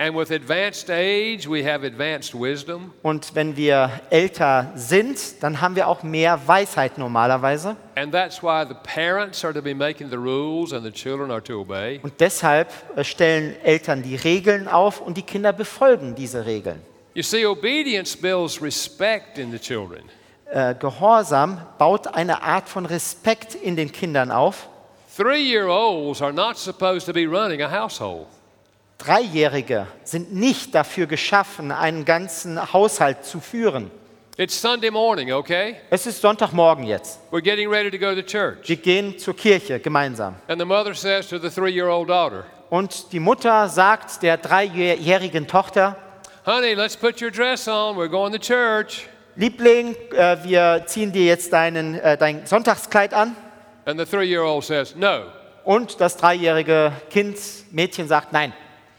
And 0.00 0.14
with 0.14 0.30
advanced 0.30 0.90
age, 0.90 1.48
we 1.48 1.64
have 1.64 1.84
advanced 1.84 2.32
wisdom. 2.32 2.92
Und 3.02 3.34
wenn 3.34 3.56
wir 3.56 3.90
älter 4.10 4.70
sind, 4.76 5.42
dann 5.42 5.60
haben 5.60 5.74
wir 5.74 5.88
auch 5.88 6.04
mehr 6.04 6.40
Weisheit 6.46 6.98
normalerweise. 6.98 7.76
And 7.96 8.12
that's 8.12 8.40
why 8.40 8.64
the 8.64 8.74
parents 8.74 9.44
are 9.44 9.52
to 9.52 9.60
be 9.60 9.74
making 9.74 10.08
the 10.08 10.16
rules 10.16 10.72
and 10.72 10.84
the 10.84 10.92
children 10.92 11.32
are 11.32 11.42
to 11.42 11.60
obey. 11.60 11.98
Und 12.02 12.20
deshalb 12.20 12.68
äh, 12.96 13.02
stellen 13.02 13.56
Eltern 13.64 14.04
die 14.04 14.14
Regeln 14.14 14.68
auf 14.68 15.00
und 15.00 15.16
die 15.16 15.22
Kinder 15.22 15.52
befolgen 15.52 16.14
diese 16.14 16.46
Regeln. 16.46 16.80
You 17.14 17.24
see, 17.24 17.44
obedience 17.44 18.16
builds 18.16 18.62
respect 18.62 19.38
in 19.38 19.50
the 19.50 19.58
children. 19.58 20.02
Äh, 20.50 20.74
Gehorsam 20.74 21.60
baut 21.76 22.14
eine 22.14 22.42
Art 22.42 22.68
von 22.70 22.86
Respekt 22.86 23.54
in 23.54 23.76
den 23.76 23.92
Kindern 23.92 24.30
auf. 24.30 24.68
Dreijährige 28.98 29.86
sind 30.04 30.34
nicht 30.34 30.74
dafür 30.74 31.06
geschaffen, 31.06 31.70
einen 31.70 32.04
ganzen 32.04 32.72
Haushalt 32.72 33.24
zu 33.24 33.40
führen. 33.40 33.90
It's 34.38 34.58
Sunday 34.58 34.90
morning, 34.90 35.32
okay? 35.32 35.76
Es 35.90 36.06
ist 36.06 36.22
Sonntagmorgen 36.22 36.84
jetzt. 36.84 37.18
We're 37.32 37.42
getting 37.42 37.68
ready 37.68 37.90
to 37.90 37.98
go 37.98 38.14
to 38.14 38.22
church. 38.22 38.68
Wir 38.68 38.76
gehen 38.76 39.18
zur 39.18 39.34
Kirche 39.34 39.80
gemeinsam. 39.80 40.36
And 40.46 40.60
the 40.60 40.64
mother 40.64 40.94
says 40.94 41.26
to 41.28 41.38
the 41.38 41.50
three 41.50 41.72
year 41.72 41.88
old 41.88 42.08
daughter, 42.08 42.44
Und 42.70 43.12
die 43.12 43.18
Mutter 43.18 43.68
sagt 43.68 44.22
der 44.22 44.36
dreijährigen 44.36 45.48
Tochter, 45.48 45.96
Honey, 46.46 46.74
let's 46.74 46.96
put 46.96 47.20
your 47.20 47.32
dress 47.32 47.66
on. 47.66 47.96
We're 47.96 48.08
going 48.08 48.32
to 48.32 48.38
church. 48.38 49.08
Liebling, 49.38 49.94
äh, 50.16 50.36
wir 50.42 50.82
ziehen 50.86 51.12
dir 51.12 51.24
jetzt 51.24 51.52
deinen, 51.52 51.94
äh, 51.94 52.16
dein 52.18 52.44
Sonntagskleid 52.44 53.14
an. 53.14 53.36
And 53.86 53.96
the 54.00 54.04
three 54.04 54.26
year 54.26 54.42
old 54.42 54.64
says, 54.64 54.96
No. 54.96 55.26
Und 55.64 56.00
das 56.00 56.16
dreijährige 56.16 56.90
Kind, 57.08 57.36
Mädchen 57.70 58.08
sagt 58.08 58.32
nein. 58.32 58.52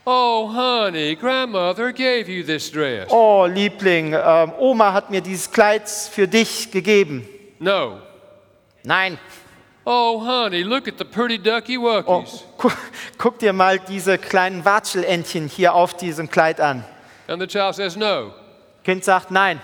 Oh, 0.05 0.49
honey, 0.55 1.17
grandmother 1.17 1.91
gave 1.91 2.31
you 2.31 2.41
this 2.45 2.71
dress. 2.71 3.09
Oh, 3.11 3.45
Liebling, 3.47 4.13
ähm, 4.13 4.53
Oma 4.57 4.93
hat 4.93 5.09
mir 5.09 5.19
dieses 5.19 5.51
Kleid 5.51 5.89
für 5.89 6.25
dich 6.25 6.71
gegeben. 6.71 7.27
No. 7.59 7.99
Nein. 8.83 9.17
Oh, 9.83 10.21
honey, 10.25 10.61
look 10.61 10.87
at 10.87 10.93
the 10.97 11.03
pretty 11.03 11.37
ducky 11.37 11.77
Oh, 11.77 11.81
wuckies. 11.83 12.45
gu 12.57 12.69
guck 13.17 13.39
dir 13.39 13.51
mal 13.51 13.77
diese 13.77 14.17
kleinen 14.17 14.63
Watschelentchen 14.63 15.49
hier 15.49 15.73
auf 15.73 15.95
diesem 15.97 16.29
Kleid 16.29 16.61
an. 16.61 16.85
And 17.27 17.41
the 17.41 17.47
child 17.47 17.75
says, 17.75 17.97
No. 17.97 18.31
Kind 18.85 19.03
sagt 19.03 19.31
nein. 19.31 19.59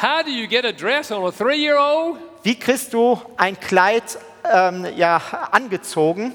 How 0.00 0.22
do 0.22 0.30
you 0.30 0.46
get 0.46 0.64
a 0.64 0.72
dress 0.72 1.10
on 1.10 1.22
a 1.26 1.30
three 1.30 1.58
year 1.58 1.76
old? 1.76 2.16
Wie 2.42 2.54
kriegst 2.54 2.94
du 2.94 3.20
ein 3.36 3.60
Kleid 3.60 4.02
ähm, 4.50 4.86
ja, 4.96 5.20
angezogen? 5.50 6.32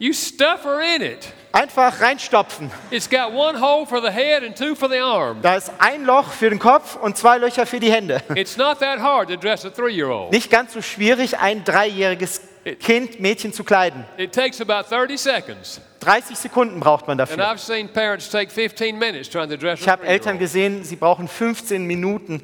You 0.00 0.12
stuff 0.12 0.64
her 0.64 0.80
in 0.80 1.02
it. 1.02 1.32
Einfach 1.52 2.00
reinstopfen. 2.00 2.68
It's 2.90 3.08
got 3.08 3.32
one 3.32 3.60
hole 3.60 3.86
for 3.86 4.02
the 4.02 4.10
head 4.10 4.42
and 4.42 4.56
two 4.56 4.74
for 4.74 4.88
the 4.88 4.98
arm. 4.98 5.40
Da 5.40 5.54
ist 5.54 5.70
ein 5.78 6.04
Loch 6.04 6.32
für 6.32 6.50
den 6.50 6.58
Kopf 6.58 6.96
und 6.96 7.16
zwei 7.16 7.38
Löcher 7.38 7.64
für 7.64 7.78
die 7.78 7.92
Hände. 7.92 8.20
It's 8.34 8.56
not 8.56 8.80
that 8.80 8.98
hard 8.98 9.28
to 9.28 9.36
dress 9.36 9.64
a 9.64 9.70
three 9.70 9.94
year 9.94 10.08
old. 10.08 10.32
Nicht 10.32 10.50
ganz 10.50 10.72
so 10.72 10.82
schwierig, 10.82 11.38
ein 11.38 11.62
dreijähriges 11.62 12.40
Kind, 12.80 13.20
Mädchen 13.20 13.52
zu 13.52 13.62
kleiden. 13.62 14.04
It 14.16 14.34
takes 14.34 14.60
about 14.60 14.88
30 14.90 15.16
seconds. 15.16 15.80
30 16.00 16.36
Sekunden 16.36 16.80
braucht 16.80 17.06
man 17.06 17.16
dafür. 17.16 17.38
I've 17.38 17.58
seen 17.58 17.88
parents 17.88 18.28
take 18.28 18.50
15 18.50 18.98
minutes 18.98 19.30
trying 19.30 19.48
to 19.48 19.56
dress 19.56 19.80
Ich 19.80 19.88
habe 19.88 20.04
Eltern 20.04 20.40
gesehen, 20.40 20.82
sie 20.82 20.96
brauchen 20.96 21.28
15 21.28 21.84
Minuten, 21.84 22.42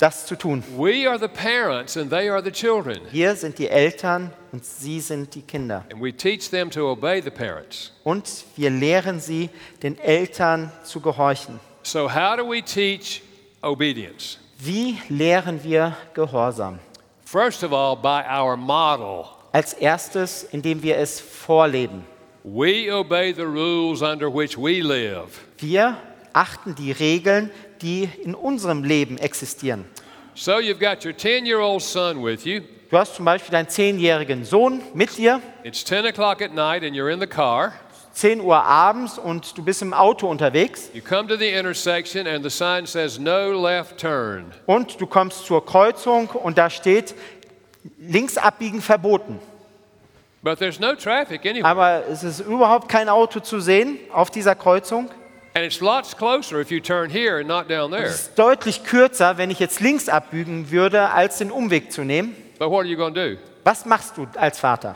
das 0.00 0.26
zu 0.26 0.36
tun. 0.36 0.64
We 0.76 1.08
are 1.08 1.18
the 1.18 1.28
parents 1.28 1.96
and 1.96 2.10
they 2.10 2.28
are 2.28 2.42
the 2.42 2.50
children. 2.50 3.00
Wir 3.10 3.36
sind 3.36 3.58
die 3.58 3.68
Eltern 3.68 4.32
und 4.50 4.64
sie 4.64 5.00
sind 5.00 5.34
die 5.34 5.42
Kinder. 5.42 5.84
And 5.92 6.02
we 6.02 6.12
teach 6.12 6.50
them 6.50 6.70
to 6.70 6.90
obey 6.90 7.20
the 7.20 7.30
parents. 7.30 7.92
Und 8.02 8.44
wir 8.56 8.70
lehren 8.70 9.20
sie, 9.20 9.50
den 9.82 9.98
Eltern 9.98 10.72
zu 10.84 11.00
gehorchen. 11.00 11.60
So, 11.82 12.08
how 12.08 12.36
do 12.36 12.48
we 12.48 12.62
teach 12.62 13.22
obedience? 13.62 14.38
Wie 14.58 14.98
lehren 15.08 15.62
wir 15.62 15.96
Gehorsam? 16.14 16.78
First 17.24 17.62
of 17.62 17.72
all, 17.72 17.96
by 17.96 18.22
our 18.28 18.56
model. 18.56 19.26
Als 19.52 19.72
erstes, 19.74 20.44
indem 20.52 20.82
wir 20.82 20.96
es 20.96 21.20
vorleben. 21.20 22.04
We 22.42 22.90
obey 22.90 23.32
the 23.34 23.42
rules 23.42 24.02
under 24.02 24.32
which 24.32 24.56
we 24.56 24.80
live. 24.80 25.40
Wir 25.58 25.96
achten 26.32 26.74
die 26.74 26.92
Regeln, 26.92 27.50
die 27.82 28.08
in 28.22 28.34
unserem 28.34 28.84
Leben 28.84 29.18
existieren. 29.18 29.84
So, 30.34 30.58
you've 30.58 30.78
got 30.78 31.04
your 31.04 31.16
10 31.16 31.44
year 31.46 31.58
old 31.60 31.82
son 31.82 32.24
with 32.24 32.44
you. 32.44 32.60
Du 32.90 32.96
hast 32.98 33.14
zum 33.16 33.24
Beispiel 33.24 33.52
deinen 33.52 33.68
zehnjährigen 33.68 34.44
Sohn 34.44 34.80
mit 34.94 35.16
dir, 35.16 35.40
It's 35.62 35.84
10 35.84 36.06
o'clock 36.06 36.42
at 36.42 36.52
night 36.54 36.82
and 36.82 36.94
you're 36.96 37.12
in 37.12 37.20
the 37.20 37.26
car. 37.26 37.72
10 38.14 38.40
Uhr 38.40 38.56
abends 38.64 39.18
und 39.18 39.56
du 39.56 39.62
bist 39.64 39.82
im 39.82 39.92
Auto 39.94 40.28
unterwegs 40.28 40.90
You 40.92 41.00
come 41.00 41.28
to 41.28 41.36
the 41.36 41.48
intersection 41.48 42.26
and 42.26 42.42
the 42.42 42.50
sign 42.50 42.86
says 42.86 43.18
no 43.18 43.52
left 43.52 43.98
turn. 43.98 44.52
und 44.66 45.00
du 45.00 45.06
kommst 45.06 45.46
zur 45.46 45.64
Kreuzung 45.64 46.28
und 46.28 46.58
da 46.58 46.68
steht 46.70 47.14
links 47.98 48.36
abbiegen 48.36 48.80
verboten. 48.82 49.38
But 50.42 50.58
there's 50.58 50.80
no 50.80 50.94
traffic 50.94 51.44
anywhere. 51.46 51.66
Aber 51.66 52.02
es 52.10 52.24
ist 52.24 52.40
überhaupt 52.40 52.88
kein 52.88 53.08
Auto 53.08 53.40
zu 53.40 53.60
sehen 53.60 53.98
auf 54.12 54.30
dieser 54.30 54.54
Kreuzung. 54.54 55.10
And 55.54 55.64
it's 55.64 55.80
lots 55.80 56.16
closer 56.16 56.60
if 56.60 56.70
you 56.70 56.80
turn 56.80 57.10
here 57.10 57.38
and 57.38 57.48
not 57.48 57.68
down 57.68 57.90
there. 57.90 58.04
Es 58.04 58.22
ist 58.22 58.38
deutlich 58.38 58.84
kürzer, 58.84 59.36
wenn 59.36 59.50
ich 59.50 59.58
jetzt 59.58 59.80
links 59.80 60.08
abbiegen 60.08 60.70
würde, 60.70 61.10
als 61.10 61.38
den 61.38 61.50
Umweg 61.50 61.90
zu 61.90 62.04
nehmen. 62.04 62.36
But 62.58 62.70
what 62.70 62.80
are 62.80 62.86
you 62.86 62.96
going 62.96 63.14
to 63.14 63.30
do? 63.30 63.36
Was 63.64 63.84
machst 63.84 64.16
du 64.16 64.26
als 64.36 64.60
Vater? 64.60 64.94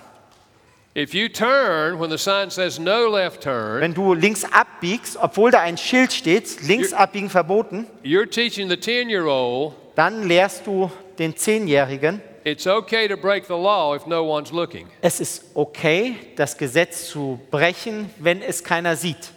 If 0.97 1.13
you 1.13 1.29
turn 1.29 1.99
when 1.99 2.09
the 2.09 2.17
sign 2.19 2.51
says 2.51 2.79
no 2.79 3.09
left 3.09 3.43
turn, 3.43 3.81
Wenn 3.81 3.95
du 3.95 4.15
links 4.15 4.45
abbiegst, 4.45 5.17
obwohl 5.21 5.51
da 5.51 5.59
ein 5.59 5.77
Schild 5.77 6.13
steht, 6.13 6.63
links 6.63 6.93
abbiegen 6.93 7.29
verboten, 7.31 7.87
you're 8.05 8.31
teaching 8.31 8.69
the 8.69 8.79
10 8.79 9.11
year 9.11 9.27
old 9.27 9.75
dann 9.97 10.29
lehrst 10.29 10.69
du 10.69 10.93
den 11.19 11.37
Zehnjährigen, 11.37 12.21
it's 12.45 12.69
okay 12.69 13.09
to 13.09 13.17
break 13.17 13.45
the 13.47 13.55
law 13.55 13.97
if 13.97 14.07
no 14.07 14.23
one's 14.23 14.53
looking. 14.53 14.87
es 15.01 15.19
ist 15.19 15.47
okay, 15.55 16.15
das 16.37 16.57
Gesetz 16.57 17.09
zu 17.09 17.41
brechen, 17.51 18.09
wenn 18.21 18.41
es 18.41 18.63
keiner 18.63 18.95
sieht. 18.95 19.34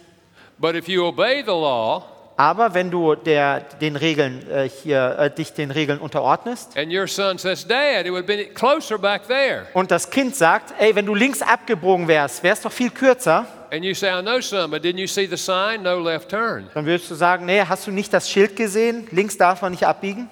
But 0.58 0.74
if 0.74 0.88
you 0.88 1.04
obey 1.06 1.42
the 1.42 1.52
law 1.52 2.02
Aber 2.40 2.72
wenn 2.72 2.88
du 2.90 3.16
der, 3.16 3.60
den 3.80 3.96
Regeln, 3.96 4.48
äh, 4.48 4.68
hier, 4.68 5.16
äh, 5.18 5.28
dich 5.30 5.52
den 5.54 5.72
Regeln 5.72 5.98
unterordnest 5.98 6.76
and 6.78 6.92
your 6.92 7.08
son 7.08 7.36
says, 7.36 7.66
Dad, 7.66 8.06
it 8.06 8.12
would 8.12 8.26
be 8.26 8.44
closer 8.46 8.96
back 8.96 9.26
there, 9.26 9.66
und 9.74 9.90
das 9.90 10.08
Kind 10.08 10.36
sagt, 10.36 10.72
ey, 10.78 10.94
wenn 10.94 11.04
du 11.06 11.14
links 11.16 11.42
abgebogen 11.42 12.06
wärst, 12.06 12.42
wäre 12.44 12.54
es 12.54 12.60
doch 12.60 12.70
viel 12.70 12.90
kürzer, 12.90 13.44
and 13.72 13.84
you 13.84 13.92
say, 13.92 14.08
I 14.16 14.22
know, 14.22 14.40
son, 14.40 14.70
but 14.70 14.84
didn't 14.84 15.00
you 15.00 15.08
see 15.08 15.26
the 15.26 15.36
sign? 15.36 15.82
No 15.82 15.98
left 15.98 16.28
turn. 16.28 16.68
dann 16.74 16.86
würdest 16.86 17.10
du 17.10 17.16
sagen, 17.16 17.44
nee, 17.44 17.60
hast 17.60 17.88
du 17.88 17.90
nicht 17.90 18.12
das 18.12 18.30
Schild 18.30 18.54
gesehen? 18.54 19.08
Links 19.10 19.36
darf 19.36 19.60
man 19.62 19.72
nicht 19.72 19.84
abbiegen. 19.84 20.30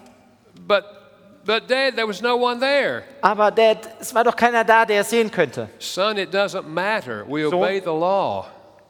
But, 0.66 0.84
but 1.44 1.68
Dad, 1.68 1.96
there 1.96 2.06
was 2.06 2.20
no 2.22 2.36
one 2.36 2.60
there. 2.60 3.02
Aber 3.20 3.50
Dad, 3.50 3.78
es 4.00 4.14
war 4.14 4.22
doch 4.22 4.36
keiner 4.36 4.62
da, 4.62 4.84
der 4.84 5.00
es 5.00 5.10
sehen 5.10 5.28
könnte. 5.28 5.68
Son, 5.80 6.16
it 6.18 6.32
doesn't 6.32 6.68
matter. 6.68 7.24
We 7.28 7.48
So- 7.50 7.56
obey 7.58 7.80
the 7.80 7.86
law. 7.90 8.46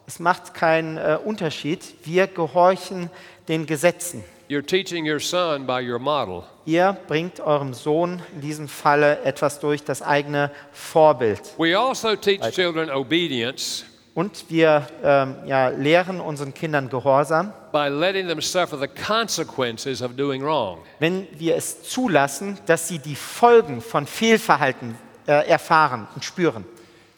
Es 0.06 0.20
macht 0.20 0.54
keinen 0.54 0.98
äh, 0.98 1.18
Unterschied. 1.24 1.80
Wir 2.04 2.28
gehorchen 2.28 3.10
den 3.48 3.66
Gesetzen. 3.66 4.22
You're 4.48 4.64
teaching 4.64 5.10
your 5.10 5.18
son 5.18 5.66
by 5.66 5.82
your 5.84 5.98
model. 5.98 6.44
Ihr 6.64 6.96
bringt 7.08 7.40
eurem 7.40 7.74
Sohn 7.74 8.22
in 8.34 8.40
diesem 8.40 8.68
Falle 8.68 9.20
etwas 9.24 9.58
durch 9.58 9.82
das 9.82 10.02
eigene 10.02 10.52
Vorbild. 10.72 11.40
We 11.58 11.76
also 11.76 12.14
teach 12.14 12.40
children 12.52 12.88
obedience 12.90 13.84
Und 14.14 14.48
wir 14.48 14.86
ähm, 15.02 15.34
ja, 15.46 15.68
lehren 15.68 16.20
unseren 16.20 16.54
Kindern 16.54 16.88
Gehorsam, 16.88 17.52
by 17.72 17.88
letting 17.88 18.28
them 18.28 18.40
suffer 18.40 18.78
the 18.78 18.88
consequences 18.88 20.00
of 20.00 20.14
doing 20.16 20.42
wrong. 20.42 20.78
wenn 21.00 21.26
wir 21.38 21.56
es 21.56 21.82
zulassen, 21.82 22.56
dass 22.66 22.86
sie 22.86 23.00
die 23.00 23.16
Folgen 23.16 23.80
von 23.82 24.06
Fehlverhalten 24.06 24.96
äh, 25.26 25.46
erfahren 25.48 26.06
und 26.14 26.24
spüren. 26.24 26.64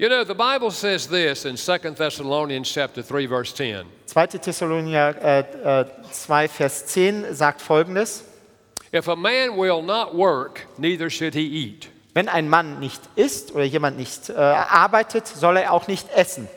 You 0.01 0.09
know, 0.09 0.23
the 0.23 0.33
Bible 0.33 0.71
says 0.71 1.09
this 1.09 1.45
in 1.45 1.57
2 1.57 1.97
Thessalonians 1.97 2.71
chapter 2.71 3.03
3 3.03 3.27
verse 3.27 3.53
10. 3.53 3.85
2. 4.07 4.27
Thessalonicher 4.39 5.17
äh, 5.21 5.81
äh, 5.81 5.87
2, 6.13 6.47
Vers 6.47 6.87
10 6.87 7.35
sagt 7.35 7.61
folgendes. 7.61 8.23
If 8.93 9.09
a 9.09 9.17
man 9.17 9.57
will 9.57 9.83
not 9.83 10.15
work, 10.15 10.69
neither 10.79 11.11
should 11.11 11.35
he 11.35 11.41
eat. 11.41 11.89
Wenn 12.15 12.29
ein 12.29 12.49
Mann 12.49 12.79
nicht 12.79 13.01
isst 13.17 13.53
oder 13.53 13.65
jemand 13.65 13.99
nicht 13.99 14.29
äh, 14.31 14.35
arbeitet, 14.35 15.27
soll 15.27 15.57
er 15.57 15.73
auch 15.73 15.89
nicht 15.89 16.09
essen. 16.15 16.49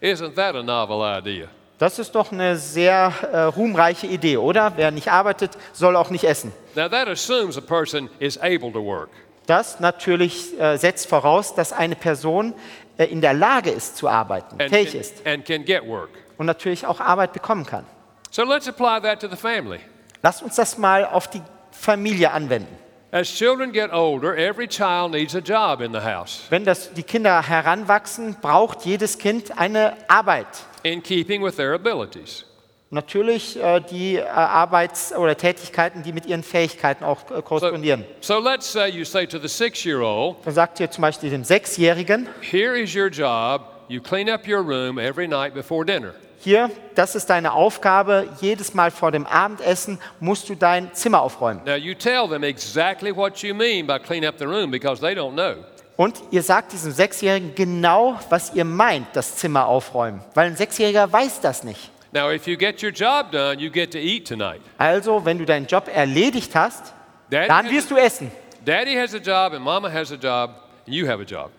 Isn't 0.00 0.34
that 0.36 0.56
a 0.56 0.62
novel 0.62 1.02
idea? 1.02 1.48
Das 1.76 1.98
ist 1.98 2.14
doch 2.14 2.32
eine 2.32 2.56
sehr 2.56 3.12
äh, 3.30 3.40
ruhmreiche 3.42 4.06
Idee, 4.06 4.38
oder? 4.38 4.72
Wer 4.76 4.90
nicht 4.90 5.08
arbeitet, 5.08 5.50
soll 5.74 5.96
auch 5.96 6.08
nicht 6.08 6.24
essen. 6.24 6.50
Now, 6.74 6.88
that 6.88 7.08
assumes 7.08 7.58
a 7.58 7.60
person 7.60 8.08
is 8.20 8.38
able 8.38 8.72
to 8.72 8.82
work. 8.82 9.10
Das 9.50 9.80
natürlich 9.80 10.58
äh, 10.60 10.76
setzt 10.76 11.08
voraus, 11.08 11.56
dass 11.56 11.72
eine 11.72 11.96
Person 11.96 12.54
äh, 12.98 13.06
in 13.06 13.20
der 13.20 13.34
Lage 13.34 13.70
ist 13.70 13.96
zu 13.96 14.08
arbeiten, 14.08 14.60
and 14.60 14.70
fähig 14.70 14.92
can, 14.92 15.00
ist 15.00 15.26
and 15.26 15.44
can 15.44 15.64
get 15.64 15.84
work. 15.86 16.10
und 16.38 16.46
natürlich 16.46 16.86
auch 16.86 17.00
Arbeit 17.00 17.32
bekommen 17.32 17.66
kann. 17.66 17.84
So 18.30 18.44
let's 18.44 18.68
apply 18.68 19.00
that 19.02 19.20
to 19.20 19.28
the 19.28 19.34
family. 19.36 19.80
Lasst 20.22 20.42
uns 20.44 20.54
das 20.54 20.78
mal 20.78 21.04
auf 21.04 21.28
die 21.28 21.42
Familie 21.72 22.30
anwenden. 22.30 22.78
As 23.10 23.28
children 23.28 23.72
get 23.72 23.92
older, 23.92 24.36
every 24.36 24.68
child 24.68 25.10
needs 25.10 25.34
a 25.34 25.40
job 25.40 25.80
in 25.80 25.92
the 25.92 26.00
house 26.00 26.42
Wenn 26.50 26.64
das, 26.64 26.92
die 26.92 27.02
Kinder 27.02 27.42
heranwachsen, 27.42 28.36
braucht 28.40 28.82
jedes 28.84 29.18
Kind 29.18 29.58
eine 29.58 29.96
Arbeit. 30.06 30.46
in 30.84 31.02
keeping 31.02 31.42
with 31.42 31.56
their 31.56 31.74
abilities. 31.74 32.44
Natürlich 32.92 33.56
äh, 33.62 33.80
die 33.80 34.16
äh, 34.16 34.22
Arbeits- 34.24 35.12
oder 35.14 35.36
Tätigkeiten, 35.36 36.02
die 36.02 36.12
mit 36.12 36.26
ihren 36.26 36.42
Fähigkeiten 36.42 37.04
auch 37.04 37.18
äh, 37.30 37.36
So, 37.36 37.42
korrespondieren. 37.42 38.04
so 38.20 38.40
let's 38.40 38.72
say 38.72 38.88
you 38.88 39.04
say 39.04 39.26
to 39.28 39.38
the 39.38 40.34
Dann 40.44 40.54
sagt 40.54 40.80
ihr 40.80 40.90
zum 40.90 41.02
Beispiel 41.02 41.30
dem 41.30 41.44
Sechsjährigen, 41.44 42.28
Here 42.40 42.76
is 42.76 42.96
your 42.96 43.06
job. 43.06 43.62
You 43.86 44.00
clean 44.00 44.28
up 44.28 44.46
your 44.48 44.58
room 44.64 44.98
every 44.98 45.28
night 45.28 45.54
before 45.54 45.84
dinner. 45.86 46.14
hier, 46.40 46.68
das 46.96 47.14
ist 47.14 47.30
deine 47.30 47.52
Aufgabe, 47.52 48.26
jedes 48.40 48.74
Mal 48.74 48.90
vor 48.90 49.12
dem 49.12 49.24
Abendessen 49.24 50.00
musst 50.18 50.48
du 50.48 50.56
dein 50.56 50.92
Zimmer 50.92 51.22
aufräumen. 51.22 51.62
Now, 51.64 51.76
you 51.76 51.94
tell 51.94 52.28
them 52.28 52.42
exactly 52.42 53.14
what 53.14 53.38
you 53.38 53.54
mean 53.54 53.86
by 53.86 54.00
clean 54.00 54.24
up 54.24 54.34
the 54.38 54.46
room 54.46 54.68
because 54.72 55.00
they 55.00 55.14
don't 55.14 55.34
know. 55.34 55.64
Und 55.96 56.20
ihr 56.32 56.42
sagt 56.42 56.72
diesem 56.72 56.90
Sechsjährigen 56.90 57.54
genau, 57.54 58.18
was 58.30 58.52
ihr 58.54 58.64
meint, 58.64 59.06
das 59.12 59.36
Zimmer 59.36 59.66
aufräumen. 59.66 60.22
Weil 60.34 60.46
ein 60.48 60.56
Sechsjähriger 60.56 61.12
weiß 61.12 61.40
das 61.40 61.62
nicht. 61.62 61.90
Now, 62.12 62.30
if 62.32 62.48
you 62.48 62.56
get 62.56 62.82
your 62.82 62.90
job 62.90 63.30
done, 63.30 63.60
you 63.60 63.70
get 63.70 63.92
to 63.92 63.98
eat 63.98 64.26
tonight. 64.26 64.60
Also, 64.78 65.24
wenn 65.24 65.38
du 65.38 65.44
deinen 65.44 65.66
Job 65.66 65.88
erledigt 65.94 66.54
hast, 66.56 66.92
Daddy 67.30 67.48
dann 67.48 67.70
wirst 67.70 67.90
du 67.90 67.96
essen. 67.96 68.32
Daddy 68.64 68.96
has 68.96 69.14
a 69.14 69.18
job, 69.18 69.54
and 69.54 69.64
Mama 69.64 69.88
has 69.88 70.10
a 70.10 70.16
job, 70.16 70.50
and 70.86 70.94
you 70.94 71.06
have 71.06 71.20
a 71.20 71.24
job. 71.24 71.50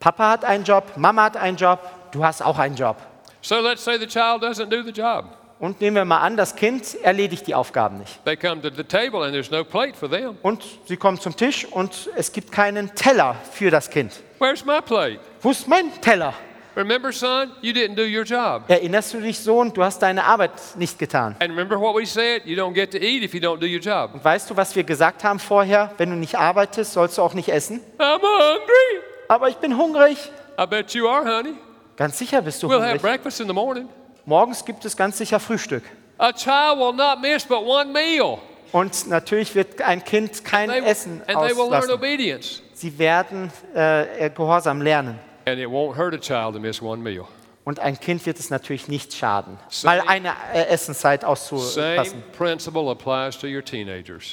Papa 0.00 0.30
hat 0.30 0.44
einen 0.44 0.64
Job, 0.64 0.96
Mama 0.96 1.24
hat 1.24 1.36
einen 1.36 1.56
Job, 1.56 1.78
du 2.10 2.24
hast 2.24 2.42
auch 2.42 2.58
einen 2.58 2.74
Job. 2.74 2.96
So 3.40 3.60
let's 3.60 3.84
say 3.84 3.98
the 3.98 4.06
child 4.06 4.42
doesn't 4.42 4.68
do 4.68 4.82
the 4.82 4.90
job. 4.90 5.26
Und 5.60 5.80
nehmen 5.80 5.94
wir 5.94 6.04
mal 6.06 6.20
an, 6.20 6.36
das 6.36 6.56
Kind 6.56 6.96
erledigt 7.02 7.46
die 7.46 7.54
Aufgaben 7.54 7.98
nicht. 7.98 8.24
They 8.24 8.36
come 8.36 8.62
to 8.62 8.70
the 8.74 8.82
table, 8.82 9.22
and 9.22 9.32
there's 9.32 9.50
no 9.50 9.62
plate 9.62 9.94
for 9.94 10.10
them. 10.10 10.38
Und 10.42 10.64
sie 10.86 10.96
kommen 10.96 11.20
zum 11.20 11.36
Tisch 11.36 11.66
und 11.66 12.10
es 12.16 12.32
gibt 12.32 12.50
keinen 12.50 12.94
Teller 12.94 13.36
für 13.52 13.70
das 13.70 13.90
Kind. 13.90 14.20
Where's 14.38 14.64
my 14.64 14.80
plate? 14.80 15.20
Wo 15.42 15.50
ist 15.50 15.68
mein 15.68 15.92
Teller? 16.00 16.34
Remember, 16.80 17.12
son, 17.12 17.50
you 17.60 17.72
didn't 17.74 17.94
do 17.96 18.04
your 18.04 18.24
job. 18.24 18.62
Erinnerst 18.68 19.12
du 19.12 19.20
dich, 19.20 19.38
Sohn, 19.38 19.70
du 19.72 19.84
hast 19.84 19.98
deine 20.00 20.24
Arbeit 20.24 20.52
nicht 20.76 20.98
getan. 20.98 21.36
And 21.38 21.50
remember 21.50 21.78
what 21.78 21.94
we 21.94 22.06
said? 22.06 22.46
You 22.46 22.56
don't 22.56 22.72
get 22.72 22.90
to 22.92 22.96
eat 22.96 23.22
if 23.22 23.34
you 23.34 23.40
don't 23.40 23.58
do 23.60 23.66
your 23.66 23.80
job. 23.80 24.14
Und 24.14 24.24
weißt 24.24 24.48
du, 24.48 24.56
was 24.56 24.74
wir 24.74 24.82
gesagt 24.84 25.22
haben 25.22 25.38
vorher? 25.38 25.90
Wenn 25.98 26.08
du 26.08 26.16
nicht 26.16 26.36
arbeitest, 26.38 26.94
sollst 26.94 27.18
du 27.18 27.22
auch 27.22 27.34
nicht 27.34 27.50
essen. 27.50 27.80
I'm 27.98 28.20
hungry. 28.22 29.02
Aber 29.28 29.50
ich 29.50 29.56
bin 29.56 29.76
hungrig. 29.76 30.16
I 30.58 30.66
bet 30.66 30.90
you 30.94 31.06
are, 31.06 31.22
honey. 31.24 31.52
Ganz 31.96 32.16
sicher 32.16 32.40
bist 32.40 32.62
du 32.62 32.68
We'll 32.68 32.76
have 32.80 32.84
hungrig. 32.92 33.02
breakfast 33.02 33.40
in 33.40 33.46
the 33.46 33.52
morning. 33.52 33.86
Morgens 34.24 34.64
gibt 34.64 34.82
es 34.86 34.96
ganz 34.96 35.18
sicher 35.18 35.38
Frühstück. 35.38 35.82
A 36.16 36.32
child 36.32 36.78
will 36.78 36.94
not 36.94 37.20
miss 37.20 37.44
but 37.44 37.58
one 37.62 37.92
meal. 37.92 38.38
Und 38.72 39.06
natürlich 39.08 39.54
wird 39.54 39.82
ein 39.82 40.02
Kind 40.02 40.44
kein 40.44 40.70
They, 40.70 40.78
Essen 40.80 41.20
and 41.26 41.40
they 41.40 41.50
will 41.56 41.64
learn 41.68 41.82
auslassen. 41.82 41.90
obedience. 41.92 42.62
Sie 42.72 42.98
werden 42.98 43.50
äh, 43.74 44.30
Gehorsam 44.30 44.80
lernen. 44.80 45.18
And 45.50 45.60
it 45.60 45.68
won't 45.68 45.96
hurt 45.96 46.14
a 46.14 46.18
child 46.18 46.54
to 46.54 46.60
miss 46.60 46.80
one 46.80 47.02
meal. 47.02 47.26
Und 47.64 47.78
ein 47.78 48.00
Kind 48.00 48.24
wird 48.24 48.38
es 48.38 48.50
natürlich 48.50 48.88
nicht 48.88 49.12
schaden, 49.12 49.58
Same- 49.68 49.98
mal 49.98 50.08
eine 50.08 50.30
äh, 50.54 50.66
Essenszeit 50.68 51.24
auszupassen. 51.24 52.22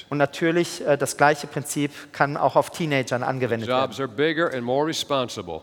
Und 0.09 0.17
natürlich, 0.17 0.87
äh, 0.87 0.97
das 0.97 1.17
gleiche 1.17 1.47
Prinzip 1.47 1.91
kann 2.13 2.37
auch 2.37 2.55
auf 2.55 2.69
Teenagern 2.69 3.23
angewendet 3.23 3.67
werden. 3.67 3.81
Jobs 3.81 3.99
are 3.99 4.07
bigger 4.07 4.53
and 4.53 4.63
more 4.63 4.87
responsible. 4.87 5.61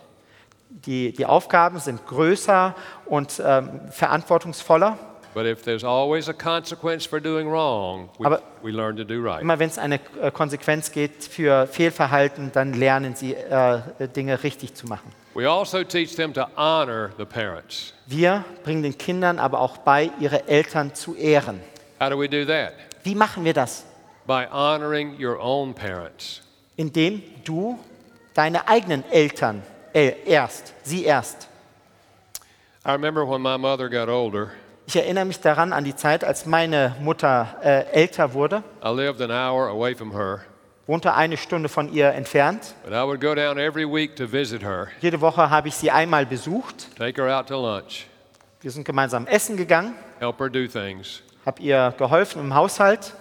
Die, 0.68 1.12
die 1.12 1.24
Aufgaben 1.24 1.78
sind 1.78 2.04
größer 2.06 2.74
und 3.06 3.40
ähm, 3.44 3.80
verantwortungsvoller. 3.90 4.98
But 5.32 5.46
if 5.46 5.62
there's 5.62 5.82
always 5.84 6.28
a 6.28 6.32
consequence 6.32 7.06
for 7.06 7.18
doing 7.20 7.50
wrong, 7.50 8.08
we, 8.18 8.26
Aber- 8.26 8.42
we 8.62 8.70
learn 8.70 8.96
to 8.96 9.04
do 9.04 9.20
right. 9.20 9.40
Immer 9.40 9.58
wenn 9.58 9.68
es 9.68 9.78
eine 9.78 9.98
äh, 10.20 10.30
Konsequenz 10.30 10.92
gibt 10.92 11.24
für 11.24 11.66
Fehlverhalten, 11.66 12.52
dann 12.52 12.72
lernen 12.74 13.16
sie 13.16 13.34
äh, 13.34 13.80
Dinge 14.14 14.42
richtig 14.44 14.74
zu 14.74 14.86
machen. 14.86 15.10
We 15.34 15.48
also 15.48 15.82
teach 15.82 16.14
them 16.14 16.32
to 16.34 16.48
honor 16.56 17.10
the 17.18 17.24
parents. 17.24 17.92
Wir 18.06 18.44
bringen 18.62 18.82
den 18.82 18.96
Kindern 18.96 19.38
aber 19.38 19.60
auch 19.60 19.78
bei, 19.78 20.10
ihre 20.20 20.46
Eltern 20.46 20.94
zu 20.94 21.16
ehren. 21.16 21.60
How 22.00 22.08
do 22.08 22.18
we 22.18 22.28
do 22.28 22.44
that? 22.44 22.74
Wie 23.02 23.14
machen 23.16 23.44
wir 23.44 23.52
das? 23.52 23.84
By 24.26 24.46
honoring 24.50 25.16
your 25.18 25.38
own 25.40 25.74
parents. 25.74 26.40
Indem 26.76 27.22
du 27.44 27.78
deine 28.34 28.68
eigenen 28.68 29.04
Eltern 29.10 29.62
äh, 29.92 30.12
ehrst, 30.24 30.72
sie 30.84 31.04
erst. 31.04 31.48
I 32.86 32.90
remember 32.90 33.26
when 33.28 33.42
my 33.42 33.56
mother 33.58 33.88
got 33.88 34.08
older, 34.08 34.50
Ich 34.86 34.96
erinnere 34.96 35.24
mich 35.24 35.40
daran 35.40 35.72
an 35.72 35.84
die 35.84 35.96
Zeit, 35.96 36.24
als 36.24 36.44
meine 36.44 36.94
Mutter 37.00 37.56
äh, 37.62 37.84
älter 37.92 38.34
wurde, 38.34 38.62
I 38.84 38.90
lived 38.90 39.20
an 39.20 39.30
hour 39.30 39.68
away 39.68 39.94
from 39.94 40.12
her, 40.12 40.40
wohnte 40.86 41.14
eine 41.14 41.36
Stunde 41.36 41.68
von 41.68 41.92
ihr 41.92 42.12
entfernt. 42.12 42.74
but 42.84 42.92
I 42.92 43.02
would 43.04 43.20
go 43.20 43.34
down 43.34 43.58
every 43.58 43.84
week 43.86 44.16
to 44.16 44.26
visit 44.26 44.62
her, 44.62 44.88
Jede 45.00 45.20
Woche 45.20 45.48
habe 45.50 45.68
ich 45.68 45.74
sie 45.74 45.90
einmal 45.90 46.26
besucht. 46.26 46.88
take 46.98 47.20
her 47.22 47.36
out 47.38 47.46
to 47.48 47.60
lunch, 47.60 48.06
Wir 48.60 48.70
sind 48.70 48.84
gemeinsam 48.84 49.26
essen 49.26 49.56
gegangen, 49.56 49.94
help 50.20 50.38
her 50.40 50.48
do 50.50 50.66
things. 50.66 51.22
habe 51.46 51.60
ihr 51.62 51.94
geholfen 51.98 52.40
im 52.40 52.54
Haushalt 52.54 53.12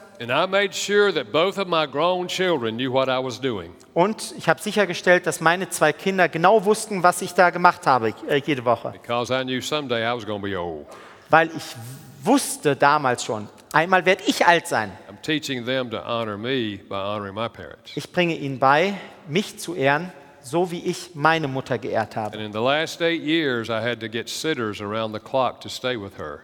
und 3.93 4.34
ich 4.38 4.47
habe 4.49 4.61
sichergestellt, 4.61 5.28
dass 5.28 5.41
meine 5.41 5.70
zwei 5.70 5.91
Kinder 5.93 6.30
genau 6.30 6.64
wussten, 6.66 7.03
was 7.03 7.22
ich 7.22 7.34
da 7.34 7.49
gemacht 7.49 7.86
habe 7.88 8.14
äh, 8.30 8.36
jede 8.45 8.64
Woche. 8.64 8.91
Because 8.91 9.34
I 9.34 9.43
knew 9.43 9.61
someday 9.61 10.03
I 10.03 10.16
was 10.16 10.26
going 10.26 10.41
to 10.41 10.47
be 10.47 10.57
old. 10.57 10.86
Weil 11.30 11.49
ich 11.55 11.76
wusste 12.24 12.76
damals 12.76 13.24
schon, 13.24 13.49
einmal 13.74 14.05
werde 14.05 14.24
ich 14.28 14.45
alt 14.45 14.68
sein. 14.68 14.91
Teaching 15.24 15.65
them 15.65 15.89
to 15.89 16.05
honor 16.05 16.38
me 16.38 16.80
by 16.89 16.95
honoring 16.95 17.34
my 17.34 17.47
parents. 17.47 17.95
Ich 17.95 18.11
bringe 18.11 18.36
ihnen 18.36 18.59
bei, 18.59 18.93
mich 19.28 19.57
zu 19.57 19.74
ehren, 19.74 20.11
so 20.41 20.69
wie 20.69 20.84
ich 20.84 21.11
meine 21.15 21.47
Mutter 21.47 21.78
geehrt 21.78 22.15
habe. 22.15 22.38
And 22.38 22.45
in 22.45 22.51
the 22.51 22.59
last 22.59 23.01
eight 23.01 23.24
years, 23.24 23.69
I 23.69 23.82
had 23.82 23.99
to 24.01 24.09
get 24.09 24.28
sitters 24.28 24.82
around 24.82 25.13
the 25.13 25.19
clock 25.19 25.61
to 25.61 25.69
stay 25.69 25.95
with 25.95 26.17
her. 26.17 26.41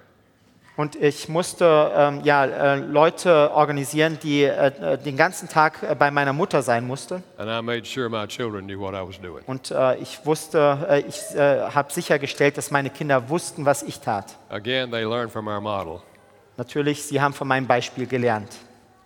Und 0.78 0.96
ich 0.96 1.28
musste 1.28 1.92
ähm, 1.94 2.22
ja, 2.24 2.46
äh, 2.46 2.78
Leute 2.78 3.52
organisieren, 3.52 4.18
die 4.24 4.44
äh, 4.44 4.68
äh, 4.68 4.98
den 4.98 5.18
ganzen 5.18 5.50
Tag 5.50 5.84
äh, 5.84 5.94
bei 5.94 6.10
meiner 6.10 6.32
Mutter 6.32 6.62
sein 6.62 6.88
mussten. 6.88 7.22
And 7.38 7.50
I 7.50 7.62
made 7.62 7.84
sure 7.86 8.08
my 8.08 8.26
children 8.26 8.66
knew 8.66 8.80
what 8.80 8.94
I 8.94 9.06
was 9.06 9.20
doing. 9.20 9.44
Und 9.46 9.72
äh, 9.72 9.98
ich 9.98 10.26
wusste, 10.26 10.88
äh, 10.90 11.00
ich 11.02 11.36
habe 11.36 11.92
sichergestellt, 11.92 12.58
dass 12.58 12.72
meine 12.72 12.90
Kinder 12.90 13.28
wussten, 13.28 13.66
was 13.66 13.84
ich 13.84 14.00
tat. 14.00 14.38
Again, 14.48 14.90
they 14.90 15.04
learned 15.04 15.34
from 15.34 15.50
our 15.50 15.60
model. 15.60 16.00
Natürlich, 16.56 17.04
sie 17.04 17.20
haben 17.20 17.34
von 17.34 17.50
meinem 17.50 17.68
Beispiel 17.68 18.08
gelernt. 18.08 18.56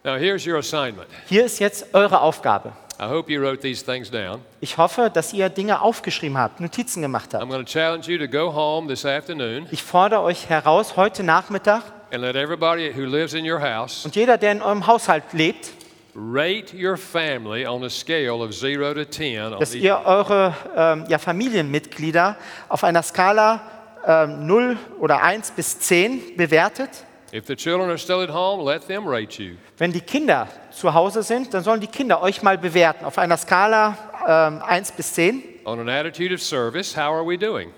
Now, 0.05 0.17
here's 0.17 0.45
your 0.45 0.57
assignment. 0.57 1.07
Hier 1.29 1.45
ist 1.45 1.59
jetzt 1.59 1.93
eure 1.93 2.19
Aufgabe. 2.19 2.73
I 2.99 3.05
hope 3.05 3.31
you 3.31 3.41
wrote 3.41 3.61
these 3.61 3.83
things 3.85 4.11
down. 4.11 4.41
Ich 4.59 4.77
hoffe, 4.77 5.09
dass 5.09 5.31
ihr 5.31 5.47
Dinge 5.49 5.81
aufgeschrieben 5.81 6.37
habt, 6.37 6.59
Notizen 6.59 7.01
gemacht 7.01 7.33
I'm 7.33 7.39
habt. 7.39 7.49
going 7.49 7.65
to 7.65 7.71
challenge 7.71 8.07
you 8.11 8.17
to 8.17 8.27
go 8.27 8.53
home 8.53 8.87
this 8.89 9.05
afternoon 9.05 9.65
Ich 9.71 9.81
fordere 9.81 10.21
euch 10.21 10.49
heraus, 10.49 10.97
heute 10.97 11.23
Nachmittag, 11.23 11.83
and 12.11 12.21
let 12.21 12.35
everybody 12.35 12.91
who 12.93 13.05
lives 13.05 13.33
in 13.33 13.49
your 13.49 13.61
house 13.61 14.03
und 14.05 14.13
jeder, 14.15 14.37
der 14.37 14.51
in 14.51 14.61
eurem 14.61 14.85
Haushalt 14.85 15.23
lebt, 15.31 15.71
rate 16.15 16.75
your 16.75 16.97
family 16.97 17.65
on 17.65 17.83
a 17.85 17.89
scale 17.89 18.33
of 18.43 18.51
0 18.61 18.93
to 18.93 19.05
10 19.05 19.53
on 19.53 19.59
dass 19.59 19.71
the, 19.71 19.79
ihr 19.79 20.01
eure 20.05 20.53
ähm, 20.75 21.05
ja, 21.07 21.17
Familienmitglieder 21.17 22.35
auf 22.67 22.83
einer 22.83 23.03
Skala 23.03 23.61
ähm, 24.05 24.45
0 24.45 24.77
oder 24.99 25.23
1 25.23 25.51
bis 25.51 25.79
10 25.79 26.35
bewertet. 26.35 26.89
If 27.33 27.47
the 27.47 27.55
children 27.55 27.89
are 27.89 27.97
still 27.97 28.21
at 28.21 28.29
home, 28.29 28.63
let 28.63 28.87
them 28.87 29.07
rate 29.07 29.41
you. 29.41 29.55
Wenn 29.79 29.91
die 29.91 30.01
Kinder 30.01 30.47
zu 30.69 30.93
Hause 30.93 31.23
sind, 31.23 31.51
dann 31.51 31.63
sollen 31.63 31.81
die 31.81 31.87
Kinder 31.87 32.21
euch 32.21 32.43
mal 32.43 32.59
bewerten 32.59 33.05
auf 33.05 33.17
einer 33.17 33.37
Skala 33.37 33.97
ähm, 34.27 34.61
1 34.61 34.91
bis 34.91 35.13
10. 35.13 35.41
On 35.65 35.79
an 35.79 35.89
attitude 35.89 36.31
of 36.31 36.41
service, 36.43 36.95
how 36.95 37.11
are 37.11 37.25
we 37.25 37.35
doing? 37.35 37.71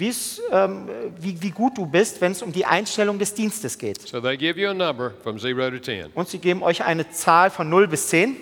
Ähm, 0.00 0.88
wie, 1.18 1.40
wie 1.42 1.50
gut 1.50 1.76
du 1.76 1.84
bist, 1.84 2.20
wenn 2.22 2.32
es 2.32 2.42
um 2.42 2.50
die 2.52 2.64
Einstellung 2.64 3.18
des 3.18 3.34
Dienstes 3.34 3.76
geht. 3.78 4.00
So 4.08 4.18
they 4.18 4.36
give 4.36 4.58
you 4.58 4.70
a 4.70 4.74
number 4.74 5.12
from 5.22 5.36
0 5.36 5.70
to 5.72 5.78
10. 5.78 6.06
Und 6.14 6.28
sie 6.28 6.38
geben 6.38 6.62
euch 6.62 6.82
eine 6.82 7.08
Zahl 7.10 7.50
von 7.50 7.68
0 7.68 7.88
bis 7.88 8.08
10 8.08 8.34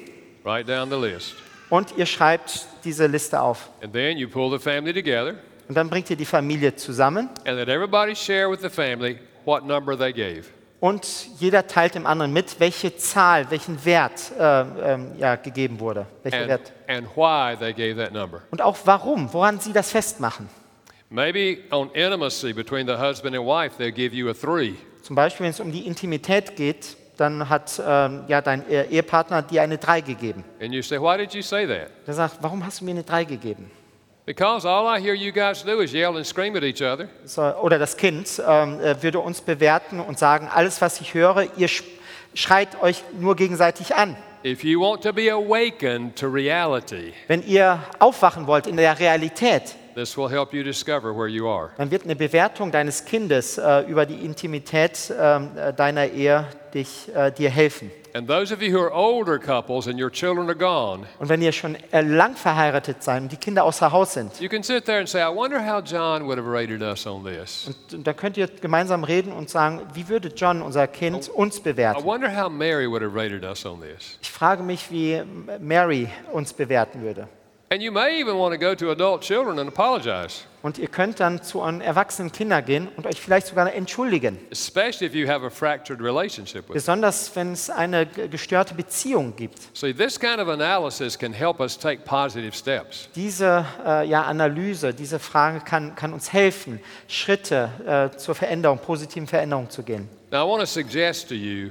Write 0.44 0.72
down 0.72 0.88
the 0.88 0.96
list. 0.96 1.34
und 1.68 1.94
ihr 1.96 2.06
schreibt 2.06 2.66
diese 2.84 3.08
Liste 3.08 3.40
auf. 3.40 3.68
And 3.82 3.92
then 3.92 4.16
you 4.16 4.28
pull 4.28 4.50
the 4.56 4.62
family 4.62 4.94
together 4.94 5.34
Und 5.68 5.74
dann 5.74 5.90
bringt 5.90 6.08
ihr 6.10 6.16
die 6.16 6.24
Familie 6.24 6.76
zusammen 6.76 7.28
and 7.44 7.56
let 7.56 7.68
everybody 7.68 8.14
share 8.14 8.48
with 8.48 8.60
the 8.62 8.70
family 8.70 9.18
what 9.44 9.66
number 9.66 9.98
they 9.98 10.12
gave. 10.12 10.44
Und 10.80 11.06
jeder 11.38 11.66
teilt 11.66 11.94
dem 11.94 12.06
anderen 12.06 12.32
mit, 12.32 12.58
welche 12.58 12.96
Zahl, 12.96 13.50
welchen 13.50 13.84
Wert 13.84 14.32
äh, 14.38 14.60
ähm, 14.94 15.12
ja, 15.18 15.36
gegeben 15.36 15.78
wurde. 15.78 16.06
And, 16.24 16.32
Wert. 16.48 16.72
and 16.88 17.06
why 17.14 17.56
they 17.58 17.72
gave 17.72 17.96
that 18.02 18.12
number. 18.12 18.40
Und 18.50 18.62
auch 18.62 18.76
warum, 18.84 19.32
woran 19.32 19.60
sie 19.60 19.72
das 19.72 19.90
festmachen. 19.90 20.48
Maybe 21.10 21.58
on 21.70 21.90
intimacy 21.92 22.52
between 22.52 22.86
the 22.86 22.94
husband 22.96 23.36
and 23.36 23.44
wife, 23.44 23.76
they'll 23.78 23.92
give 23.92 24.14
you 24.14 24.28
a 24.30 24.34
three. 24.34 24.74
Zum 25.02 25.16
Beispiel, 25.16 25.44
wenn 25.44 25.50
es 25.50 25.60
um 25.60 25.72
die 25.72 25.86
Intimität 25.86 26.56
geht, 26.56 26.96
dann 27.16 27.48
hat 27.48 27.82
ähm, 27.84 28.24
ja, 28.28 28.40
dein 28.40 28.62
E- 28.70 28.84
Ehepartner 28.90 29.42
dir 29.42 29.60
eine 29.62 29.76
3 29.76 30.00
gegeben. 30.00 30.44
And 30.62 30.72
you 30.72 30.80
say, 30.82 30.98
Why 30.98 31.18
did 31.18 31.34
you 31.34 31.42
say 31.42 31.66
that? 31.66 31.90
Der 32.06 32.14
sagt, 32.14 32.38
warum 32.40 32.64
hast 32.64 32.80
du 32.80 32.84
mir 32.84 32.92
eine 32.92 33.02
3 33.02 33.24
gegeben? 33.24 33.70
Because 34.30 34.64
all 34.64 34.86
I 34.86 35.00
hear 35.00 35.12
you 35.12 35.32
guys 35.32 35.64
do 35.64 35.80
is 35.80 35.92
yell 35.92 36.16
and 36.16 36.24
scream 36.24 36.54
at 36.54 36.62
each 36.62 36.80
other. 36.82 37.08
So, 37.24 37.42
oder 37.42 37.80
das 37.80 37.96
Kind 37.96 38.40
ähm, 38.46 38.78
äh, 38.78 39.02
würde 39.02 39.18
uns 39.18 39.40
bewerten 39.40 39.98
und 39.98 40.20
sagen, 40.20 40.48
alles, 40.54 40.80
was 40.80 41.00
ich 41.00 41.14
höre, 41.14 41.48
ihr 41.56 41.66
sch 41.66 41.82
schreit 42.34 42.80
euch 42.80 43.02
nur 43.18 43.34
gegenseitig 43.34 43.96
an. 43.96 44.16
If 44.44 44.62
you 44.62 44.80
want 44.80 45.02
to 45.02 45.12
be 45.12 45.32
awakened 45.32 46.14
to 46.14 46.28
reality, 46.28 47.12
Wenn 47.26 47.44
ihr 47.44 47.82
aufwachen 47.98 48.46
wollt 48.46 48.68
in 48.68 48.76
der 48.76 49.00
Realität, 49.00 49.74
this 49.96 50.16
will 50.16 50.28
help 50.30 50.54
you 50.54 50.62
discover 50.62 51.12
where 51.12 51.26
you 51.26 51.48
are. 51.48 51.70
dann 51.76 51.90
wird 51.90 52.04
eine 52.04 52.14
Bewertung 52.14 52.70
deines 52.70 53.04
Kindes 53.04 53.58
äh, 53.58 53.80
über 53.88 54.06
die 54.06 54.24
Intimität 54.24 55.12
ähm, 55.18 55.50
äh, 55.56 55.72
deiner 55.72 56.06
Ehe 56.06 56.46
dich, 56.72 57.12
äh, 57.12 57.32
dir 57.32 57.50
helfen. 57.50 57.90
And 58.14 58.26
those 58.28 58.52
of 58.52 58.60
you 58.62 58.72
who 58.76 58.80
are 58.82 58.92
older 58.92 59.38
couples 59.38 59.86
and 59.86 60.00
your 60.00 60.10
children 60.10 60.48
are 60.48 60.56
gone, 60.56 61.06
Und 61.18 61.28
wenn 61.28 61.40
ihr 61.42 61.52
schon 61.52 61.76
äh, 61.92 62.00
lang 62.02 62.34
verheiratet 62.36 63.02
seid 63.02 63.22
und 63.22 63.32
die 63.32 63.36
Kinder 63.36 63.64
außer 63.64 63.92
Haus 63.92 64.14
sind, 64.14 64.40
you 64.40 64.48
can 64.48 64.62
sit 64.62 64.84
there 64.84 64.98
and 64.98 65.08
say, 65.08 65.20
I 65.22 65.34
wonder 65.34 65.58
how 65.60 65.80
John 65.82 66.26
would 66.26 66.38
have 66.38 66.48
rated 66.50 66.82
us 66.82 67.06
on 67.06 67.24
this. 67.24 67.68
und, 67.92 68.06
dann 68.06 68.16
könnt 68.16 68.36
ihr 68.36 68.48
gemeinsam 68.48 69.04
reden 69.04 69.32
und 69.32 69.48
sagen, 69.50 69.82
wie 69.94 70.08
würde 70.08 70.28
John, 70.28 70.62
unser 70.62 70.86
Kind, 70.86 71.28
uns 71.28 71.58
I 71.58 71.62
bewerten? 71.62 72.04
wonder 72.04 72.28
how 72.34 72.50
Mary 72.50 72.88
would 72.90 73.02
have 73.02 73.14
rated 73.14 73.44
us 73.44 73.64
on 73.64 73.80
this. 73.80 74.18
Ich 74.22 74.30
frage 74.30 74.62
mich, 74.62 74.90
wie 74.90 75.22
Mary 75.60 76.08
uns 76.32 76.52
bewerten 76.52 77.02
würde. 77.02 77.28
And 77.72 77.80
you 77.80 77.92
may 77.92 78.18
even 78.20 78.36
want 78.36 78.52
to 78.52 78.58
go 78.58 78.74
to 78.74 78.90
adult 78.90 79.22
children 79.22 79.60
and 79.60 79.68
apologize, 79.68 80.40
Und 80.62 80.76
ihr 80.78 80.88
könnt 80.88 81.20
dann 81.20 81.40
zu 81.40 81.60
euren 81.60 81.80
erwachsenen 81.80 82.32
Kindern 82.32 82.64
gehen 82.64 82.88
und 82.96 83.06
euch 83.06 83.20
vielleicht 83.20 83.46
sogar 83.46 83.72
entschuldigen. 83.72 84.40
especially 84.50 85.06
if 85.06 85.14
you 85.14 85.28
have 85.28 85.46
a 85.46 85.50
fractured 85.50 86.00
relationship 86.02 86.68
with. 86.68 86.74
Besonders 86.74 87.30
wenn 87.36 87.52
es 87.52 87.70
eine 87.70 88.06
gestörte 88.06 88.74
Beziehung 88.74 89.36
gibt. 89.36 89.56
See, 89.72 89.94
this 89.94 90.18
kind 90.18 90.40
of 90.40 90.48
analysis 90.48 91.16
can 91.16 91.32
help 91.32 91.60
us 91.60 91.78
take 91.78 92.02
positive 92.04 92.52
steps. 92.56 93.08
Diese 93.14 93.64
äh, 93.86 94.04
ja, 94.08 94.22
Analyse, 94.24 94.92
diese 94.92 95.20
Frage 95.20 95.60
kann, 95.60 95.94
kann 95.94 96.12
uns 96.12 96.32
helfen, 96.32 96.80
Schritte 97.06 98.10
äh, 98.12 98.16
zur 98.18 98.34
Veränderung, 98.34 98.78
positiven 98.80 99.28
Veränderung 99.28 99.70
zu 99.70 99.84
gehen. 99.84 100.08
Now, 100.32 100.44
I 100.44 100.50
want 100.50 100.60
to 100.60 100.66
suggest 100.66 101.28
to 101.28 101.34
you 101.36 101.70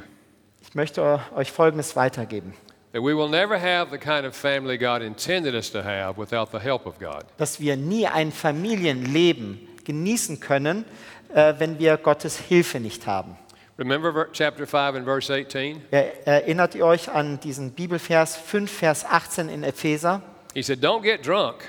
Ich 0.62 0.76
möchte 0.76 1.20
euch 1.36 1.52
Folgendes 1.52 1.98
weitergeben. 1.98 2.54
That 2.92 3.02
we 3.02 3.14
will 3.14 3.30
never 3.30 3.58
have 3.60 3.90
the 3.92 3.98
kind 3.98 4.26
of 4.26 4.36
family 4.36 4.78
God 4.78 5.02
intended 5.02 5.54
us 5.56 5.70
to 5.72 5.84
have 5.84 6.18
without 6.18 6.52
the 6.52 6.60
help 6.60 6.86
of 6.86 7.00
God. 7.00 7.24
Dass 7.38 7.60
wir 7.60 7.76
nie 7.78 8.08
ein 8.08 8.32
Familienleben 8.32 9.60
genießen 9.86 10.40
können, 10.40 10.86
äh, 11.34 11.54
wenn 11.58 11.80
wir 11.80 11.98
Gottes 11.98 12.38
Hilfe 12.38 12.80
nicht 12.80 13.06
haben. 13.08 13.38
Remember 13.78 14.28
chapter 14.34 14.66
5 14.68 14.98
and 14.98 15.06
verse 15.06 15.30
18? 15.34 15.82
Er, 15.92 16.28
erinnert 16.28 16.76
ihr 16.76 16.86
euch 16.86 17.10
an 17.10 17.40
diesen 17.40 17.72
Bibelvers 17.72 18.36
5, 18.36 18.70
Vers 18.70 19.06
18 19.06 19.48
in 19.50 19.64
Epheser? 19.64 20.22
He 20.54 20.62
said, 20.62 20.84
Don't 20.84 21.02
get 21.04 21.26
drunk, 21.26 21.64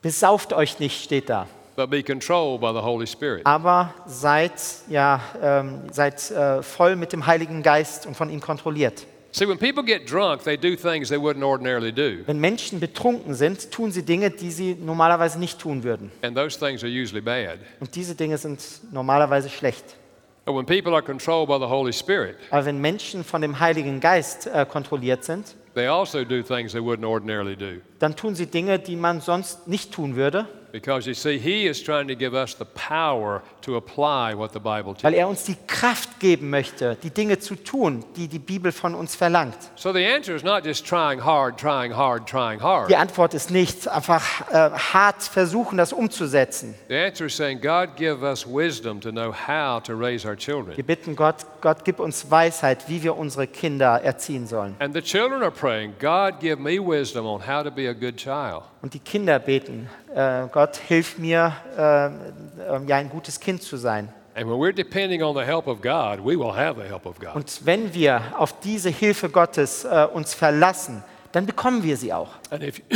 Besauft 0.00 0.52
euch 0.52 0.78
nicht, 0.78 1.02
steht 1.02 1.28
da. 1.28 1.46
but 1.76 1.90
be 1.90 2.02
controlled 2.02 2.60
by 2.60 2.72
the 2.72 2.80
Holy 2.80 3.06
Spirit. 3.06 3.44
aber 3.44 3.92
seid, 4.06 4.52
ja, 4.88 5.20
ähm, 5.42 5.82
seid 5.90 6.30
äh, 6.30 6.62
voll 6.62 6.94
mit 6.96 7.12
dem 7.12 7.26
Heiligen 7.26 7.62
Geist 7.62 8.06
und 8.06 8.16
von 8.16 8.30
ihm 8.30 8.40
kontrolliert. 8.40 9.06
See, 9.36 9.46
when 9.46 9.58
people 9.58 9.82
get 9.82 10.06
drunk, 10.06 10.44
they 10.44 10.56
do 10.56 10.76
things 10.76 11.08
they 11.08 11.18
wouldn't 11.18 11.42
ordinarily 11.42 11.90
do, 11.90 12.22
Wenn 12.24 12.38
Menschen 12.38 12.78
betrunken 12.78 13.34
sind, 13.34 13.68
tun 13.72 13.90
sie 13.90 14.04
Dinge, 14.04 14.30
die 14.30 14.52
sie 14.52 14.76
normalerweise 14.76 15.40
nicht 15.40 15.58
tun 15.58 15.82
würden. 15.82 16.12
and 16.22 16.36
those 16.36 16.56
things 16.56 16.84
are 16.84 16.88
usually 16.88 17.20
bad. 17.20 17.58
Und 17.80 17.96
diese 17.96 18.14
Dinge 18.14 18.38
sind 18.38 18.60
normalerweise 18.92 19.48
schlecht. 19.50 19.96
But 20.44 20.54
when 20.54 20.64
people 20.66 20.92
are 20.94 21.02
controlled 21.02 21.48
by 21.48 21.58
the 21.58 21.68
Holy 21.68 21.92
Spirit, 21.92 22.36
Aber 22.50 22.64
wenn 22.64 22.80
Menschen 22.80 23.24
von 23.24 23.42
dem 23.42 23.58
Heiligen 23.58 23.98
Geist 23.98 24.46
äh, 24.46 24.64
kontrolliert 24.64 25.24
sind, 25.24 25.56
they 25.74 25.88
also 25.88 26.22
do 26.24 26.40
things 26.40 26.70
they 26.70 26.80
wouldn't 26.80 27.04
ordinarily 27.04 27.56
do. 27.56 27.80
dann 27.98 28.14
tun 28.14 28.36
sie 28.36 28.46
Dinge, 28.46 28.78
die 28.78 28.94
man 28.94 29.20
sonst 29.20 29.66
nicht 29.66 29.90
tun 29.90 30.14
würde, 30.14 30.46
Because 30.74 31.06
you 31.06 31.14
see, 31.14 31.38
He 31.38 31.68
is 31.68 31.80
trying 31.80 32.08
to 32.08 32.16
give 32.16 32.34
us 32.34 32.54
the 32.54 32.64
power 32.64 33.42
to 33.60 33.76
apply 33.76 34.34
what 34.34 34.52
the 34.52 34.58
Bible 34.58 34.96
weil 35.02 35.12
teaches. 35.12 35.18
er 35.20 35.28
uns 35.28 35.44
die 35.44 35.54
Kraft 35.68 36.18
geben 36.18 36.50
möchte, 36.50 36.96
die 37.00 37.10
Dinge 37.10 37.38
zu 37.38 37.54
tun, 37.54 38.04
die 38.16 38.26
die 38.26 38.40
Bibel 38.40 38.72
von 38.72 38.96
uns 38.96 39.14
verlangt. 39.14 39.56
So 39.76 39.92
the 39.92 40.04
answer 40.04 40.34
is 40.34 40.42
not 40.42 40.66
just 40.66 40.84
trying 40.84 41.24
hard, 41.24 41.58
trying 41.58 41.94
hard, 41.94 42.26
trying 42.26 42.60
hard. 42.60 42.90
Die 42.90 42.96
Antwort 42.96 43.34
ist 43.34 43.52
nicht 43.52 43.86
einfach 43.86 44.50
äh, 44.50 44.70
hart 44.72 45.22
versuchen, 45.22 45.78
das 45.78 45.92
umzusetzen. 45.92 46.74
The 46.88 46.96
answer 46.96 47.26
is 47.26 47.36
saying, 47.36 47.60
God, 47.60 47.94
give 47.96 48.24
us 48.24 48.44
wisdom 48.44 49.00
to 49.02 49.12
know 49.12 49.32
how 49.32 49.80
to 49.80 49.94
raise 49.94 50.26
our 50.26 50.36
children. 50.36 50.76
Wir 50.76 50.84
bitten 50.84 51.14
Gott, 51.14 51.46
Gott 51.60 51.84
gib 51.84 52.00
uns 52.00 52.32
Weisheit, 52.32 52.88
wie 52.88 53.00
wir 53.04 53.16
unsere 53.16 53.46
Kinder 53.46 54.02
erziehen 54.02 54.48
sollen. 54.48 54.74
And 54.80 54.92
the 54.92 55.02
children 55.02 55.40
are 55.42 55.52
praying, 55.52 55.94
God, 56.00 56.40
give 56.40 56.60
me 56.60 56.80
wisdom 56.80 57.26
on 57.26 57.40
how 57.46 57.62
to 57.62 57.70
be 57.70 57.88
a 57.88 57.94
good 57.94 58.16
child. 58.16 58.64
Und 58.84 58.92
die 58.92 58.98
Kinder 58.98 59.38
beten, 59.38 59.88
äh, 60.14 60.46
Gott, 60.52 60.76
hilf 60.76 61.16
mir, 61.16 61.56
äh, 61.74 62.08
äh, 62.08 62.10
ja, 62.86 62.96
ein 62.96 63.08
gutes 63.08 63.40
Kind 63.40 63.62
zu 63.62 63.78
sein. 63.78 64.12
God. 67.18 67.34
Und 67.34 67.60
wenn 67.64 67.94
wir 67.94 68.20
auf 68.36 68.60
diese 68.60 68.90
Hilfe 68.90 69.30
Gottes 69.30 69.86
äh, 69.86 70.06
uns 70.12 70.34
verlassen, 70.34 71.02
dann 71.32 71.46
bekommen 71.46 71.82
wir 71.82 71.96
sie 71.96 72.12
auch. 72.12 72.28
If, 72.52 72.82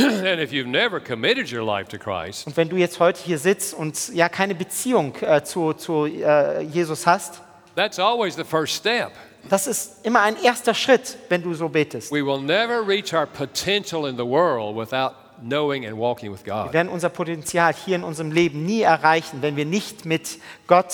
Christ, 1.97 2.45
Und 2.45 2.55
wenn 2.55 2.69
du 2.69 2.75
jetzt 2.75 2.99
heute 2.99 3.19
hier 3.23 3.39
sitzt 3.39 3.73
und 3.73 4.09
ja 4.09 4.29
keine 4.29 4.53
Beziehung 4.53 5.15
äh, 5.21 5.43
zu, 5.43 5.73
zu 5.73 6.05
äh, 6.05 6.61
Jesus 6.65 7.07
hast, 7.07 7.41
that's 7.75 7.97
always 7.97 8.35
the 8.35 8.43
first 8.43 8.75
step. 8.75 9.09
das 9.49 9.65
ist 9.65 10.05
immer 10.05 10.21
ein 10.21 10.35
erster 10.43 10.75
Schritt, 10.75 11.17
wenn 11.29 11.41
du 11.41 11.55
so 11.55 11.67
betest. 11.67 12.11
We 12.11 12.23
will 12.23 12.39
never 12.39 12.87
reach 12.87 13.11
our 13.11 13.25
potential 13.25 14.07
in 14.07 14.17
the 14.17 14.25
world 14.25 14.75
without 14.75 15.13
knowing 15.41 15.85
and 15.85 15.97
walking 15.97 16.31
with 16.31 16.45
Wir 16.45 16.73
werden 16.73 16.89
unser 16.89 17.09
Potenzial 17.09 17.73
hier 17.73 17.95
in 17.95 18.03
unserem 18.03 18.31
Leben 18.31 18.65
nie 18.65 18.81
erreichen, 18.81 19.41
wenn 19.41 19.55
wir 19.55 19.65
nicht 19.65 20.05
mit 20.05 20.39
Gott 20.67 20.93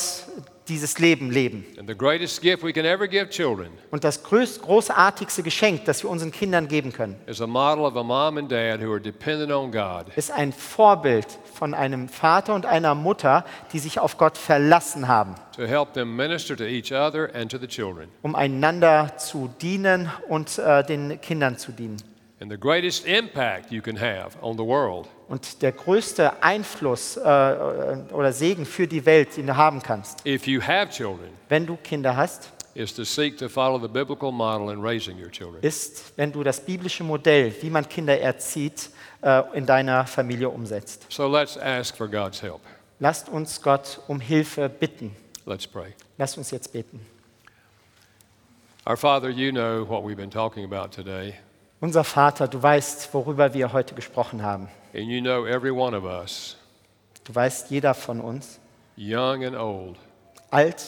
dieses 0.68 1.00
Leben 1.00 1.32
leben. 1.32 1.66
And 1.78 1.88
the 1.88 1.96
greatest 1.96 2.42
gift 2.42 2.64
we 2.64 2.74
can 2.74 2.86
ever 2.86 3.08
give 3.08 3.30
children 3.30 3.70
Und 3.92 4.04
das 4.04 4.24
größt, 4.24 4.62
großartigste 4.62 5.44
Geschenk, 5.44 5.86
das 5.86 6.04
wir 6.04 6.10
unseren 6.10 6.32
Kindern 6.32 6.68
geben 6.68 6.92
können, 6.92 7.16
ist 7.28 7.42
ein 10.32 10.54
Vorbild 10.54 11.28
von 11.54 11.74
einem 11.74 12.10
Vater 12.10 12.56
und 12.56 12.66
einer 12.66 12.96
Mutter, 12.96 13.46
die 13.74 13.80
sich 13.80 14.00
auf 14.00 14.18
Gott 14.18 14.38
verlassen 14.38 15.08
haben, 15.08 15.36
to 15.56 15.64
help 15.64 15.94
them 15.94 16.16
minister 16.16 16.58
to 16.58 16.64
each 16.64 16.92
other 16.92 17.30
and 17.34 17.52
to 17.52 17.58
the 17.58 17.68
children. 17.68 18.10
um 18.22 18.36
einander 18.36 19.18
zu 19.18 19.50
dienen 19.62 20.12
und 20.28 20.58
äh, 20.58 20.84
den 20.84 21.22
Kindern 21.22 21.58
zu 21.58 21.72
dienen. 21.72 21.98
And 22.42 22.52
the 22.52 22.58
greatest 22.58 23.06
impact 23.06 23.72
you 23.72 23.82
can 23.82 23.96
have 23.98 24.38
on 24.42 24.58
the 24.58 24.64
world 24.64 25.08
Und 25.30 25.62
der 25.62 25.72
größte 25.72 26.44
Einfluss 26.44 27.16
äh, 27.18 27.22
oder 27.22 28.34
Segen 28.34 28.66
für 28.66 28.88
die 28.88 29.06
Welt, 29.06 29.38
den 29.38 29.48
du 29.48 29.56
haben 29.56 29.82
kannst, 29.82 30.26
if 30.26 30.46
you 30.46 30.62
have 30.62 30.90
children 30.90 31.30
wenn 31.50 31.66
du 31.66 31.78
Kinder 31.78 32.16
hast, 32.16 32.52
is 32.74 32.94
to 32.94 33.06
seek 33.06 33.38
to 33.38 33.48
follow 33.48 33.80
the 33.80 33.88
biblical 33.88 34.32
model 34.34 34.70
in 34.70 34.82
raising 34.82 35.18
your 35.18 35.32
children. 35.32 35.62
ist, 35.62 36.12
wenn 36.18 36.32
du 36.34 36.44
das 36.44 36.60
biblische 36.60 37.06
Modell, 37.06 37.56
wie 37.62 37.70
man 37.70 37.88
Kinder 37.88 38.20
erzieht, 38.20 38.90
äh, 39.22 39.42
in 39.58 39.66
deiner 39.66 40.06
Familie 40.06 40.50
umsetzt. 40.50 41.06
So 41.10 41.28
let's 41.28 41.58
ask 41.58 41.96
for 41.96 42.08
God's 42.10 42.42
help. 42.42 42.60
Lasst 43.00 43.30
uns 43.30 43.62
Gott 43.62 44.02
um 44.08 44.20
Hilfe 44.20 44.68
bitten. 44.68 45.16
Let's 45.46 45.66
pray. 45.66 45.94
Lasst 46.18 46.38
uns 46.38 46.52
jetzt 46.52 46.74
beten. 46.74 47.00
Our 48.86 48.98
Father, 48.98 49.30
you 49.30 49.52
know 49.52 49.84
what 49.88 50.04
we've 50.04 50.18
been 50.18 50.30
talking 50.30 50.66
about 50.66 50.92
today, 50.92 51.36
Unser 51.86 52.04
Vater, 52.04 52.48
du 52.48 52.64
weißt, 52.64 53.14
worüber 53.14 53.54
wir 53.54 53.72
heute 53.72 53.94
gesprochen 53.94 54.42
haben. 54.42 54.70
and 54.96 55.04
you 55.04 55.22
know 55.22 55.46
every 55.46 55.70
one 55.70 55.96
of 55.96 56.04
us, 56.04 56.58
Du 57.26 57.36
weißt, 57.36 57.70
jeder 57.70 57.94
von 57.94 58.22
uns, 58.22 58.60
young 58.98 59.46
and 59.46 59.56
old. 59.56 59.96
alt, 60.50 60.84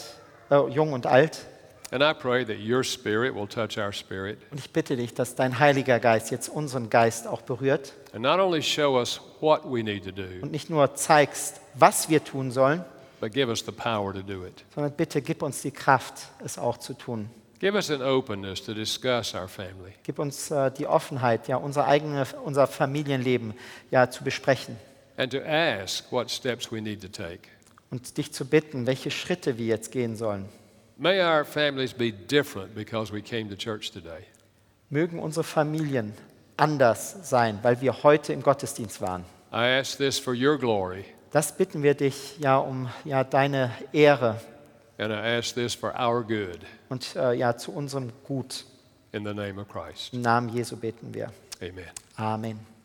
äh, 0.49 0.55
jung 0.71 0.93
und 0.93 1.05
alt. 1.05 1.45
And 1.91 2.01
I 2.01 2.15
pray 2.19 2.43
that 2.45 2.57
your 2.57 2.83
spirit 2.83 3.35
will 3.35 3.45
touch 3.45 3.77
our 3.77 3.93
spirit 3.93 4.39
Und 4.49 4.59
ich 4.59 4.71
bitte 4.73 4.95
dich, 4.97 5.13
dass 5.13 5.35
dein 5.35 5.59
Heiliger 5.59 5.99
Geist 5.99 6.31
jetzt 6.31 6.49
unseren 6.49 6.89
Geist 6.89 7.27
auch 7.27 7.43
berührt 7.43 7.93
and 8.13 8.23
not 8.23 8.39
only 8.39 8.63
show 8.63 8.97
us 8.97 9.21
what 9.39 9.61
we 9.65 9.83
need 9.83 10.03
to 10.03 10.11
do, 10.11 10.23
und 10.41 10.51
nicht 10.51 10.71
nur 10.71 10.95
zeigst, 10.95 11.61
was 11.75 12.09
wir 12.09 12.23
tun 12.23 12.49
sollen, 12.49 12.83
but 13.21 13.31
give 13.31 13.49
us 13.49 13.63
the 13.63 13.71
power 13.71 14.11
to 14.15 14.23
do 14.23 14.43
it. 14.47 14.63
sondern 14.73 14.93
bitte 14.93 15.21
gib 15.21 15.43
uns 15.43 15.61
die 15.61 15.69
Kraft, 15.69 16.15
es 16.43 16.57
auch 16.57 16.77
zu 16.79 16.95
tun. 16.95 17.29
Give 17.59 17.75
us 17.75 17.89
an 17.89 18.01
openness 18.01 18.63
to 18.65 18.73
discuss 18.73 19.33
our 19.33 19.47
family. 19.47 19.93
Gib 20.03 20.19
uns 20.19 20.51
äh, 20.51 20.71
die 20.71 20.85
Offenheit, 20.85 21.47
ja, 21.47 21.57
unser 21.57 21.87
eigenes, 21.87 22.33
unser 22.33 22.67
Familienleben 22.67 23.53
ja, 23.89 24.09
zu 24.11 24.23
besprechen 24.23 24.77
and 25.17 25.31
to 25.31 25.39
ask 25.39 26.11
what 26.11 26.29
steps 26.29 26.71
we 26.71 26.79
need 26.81 27.01
to 27.01 27.07
take. 27.07 27.49
und 27.89 28.17
dich 28.17 28.31
zu 28.33 28.45
bitten, 28.45 28.85
welche 28.85 29.11
Schritte 29.11 29.57
wir 29.57 29.65
jetzt 29.65 29.91
gehen 29.91 30.15
sollen. 30.15 30.45
May 30.97 31.21
our 31.21 31.45
families 31.45 31.93
be 31.93 32.11
different 32.11 32.73
because 32.75 33.13
we 33.13 33.21
came 33.21 33.49
to 33.49 33.55
church 33.55 33.91
today. 33.91 34.23
Mögen 34.89 35.19
unsere 35.19 35.43
Familien 35.43 36.13
anders 36.57 37.29
sein, 37.29 37.59
weil 37.61 37.81
wir 37.81 38.03
heute 38.03 38.33
im 38.33 38.41
Gottesdienst 38.41 39.01
waren. 39.01 39.23
I 39.51 39.79
ask 39.79 39.97
this 39.97 40.19
for 40.19 40.33
your 40.33 40.57
glory, 40.57 41.05
Das 41.31 41.55
bitten 41.55 41.83
wir 41.83 41.93
dich 41.93 42.37
ja 42.39 42.57
um 42.57 42.89
ja, 43.03 43.23
deine 43.23 43.71
Ehre 43.93 44.39
and 44.97 45.11
I 45.11 45.37
ask 45.37 45.53
this 45.53 45.73
for 45.75 45.93
our 45.99 46.23
good. 46.23 46.59
und 46.89 47.15
äh, 47.15 47.33
ja 47.33 47.55
zu 47.57 47.71
unserem 47.71 48.11
Gut. 48.27 48.65
In 49.11 49.25
the 49.25 49.33
name 49.33 49.59
of 49.59 49.67
Christ. 49.69 50.13
Im 50.13 50.21
Namen 50.21 50.49
Jesu 50.49 50.75
beten 50.75 51.13
wir. 51.13 51.31
Amen. 51.61 51.85
Amen. 52.17 52.76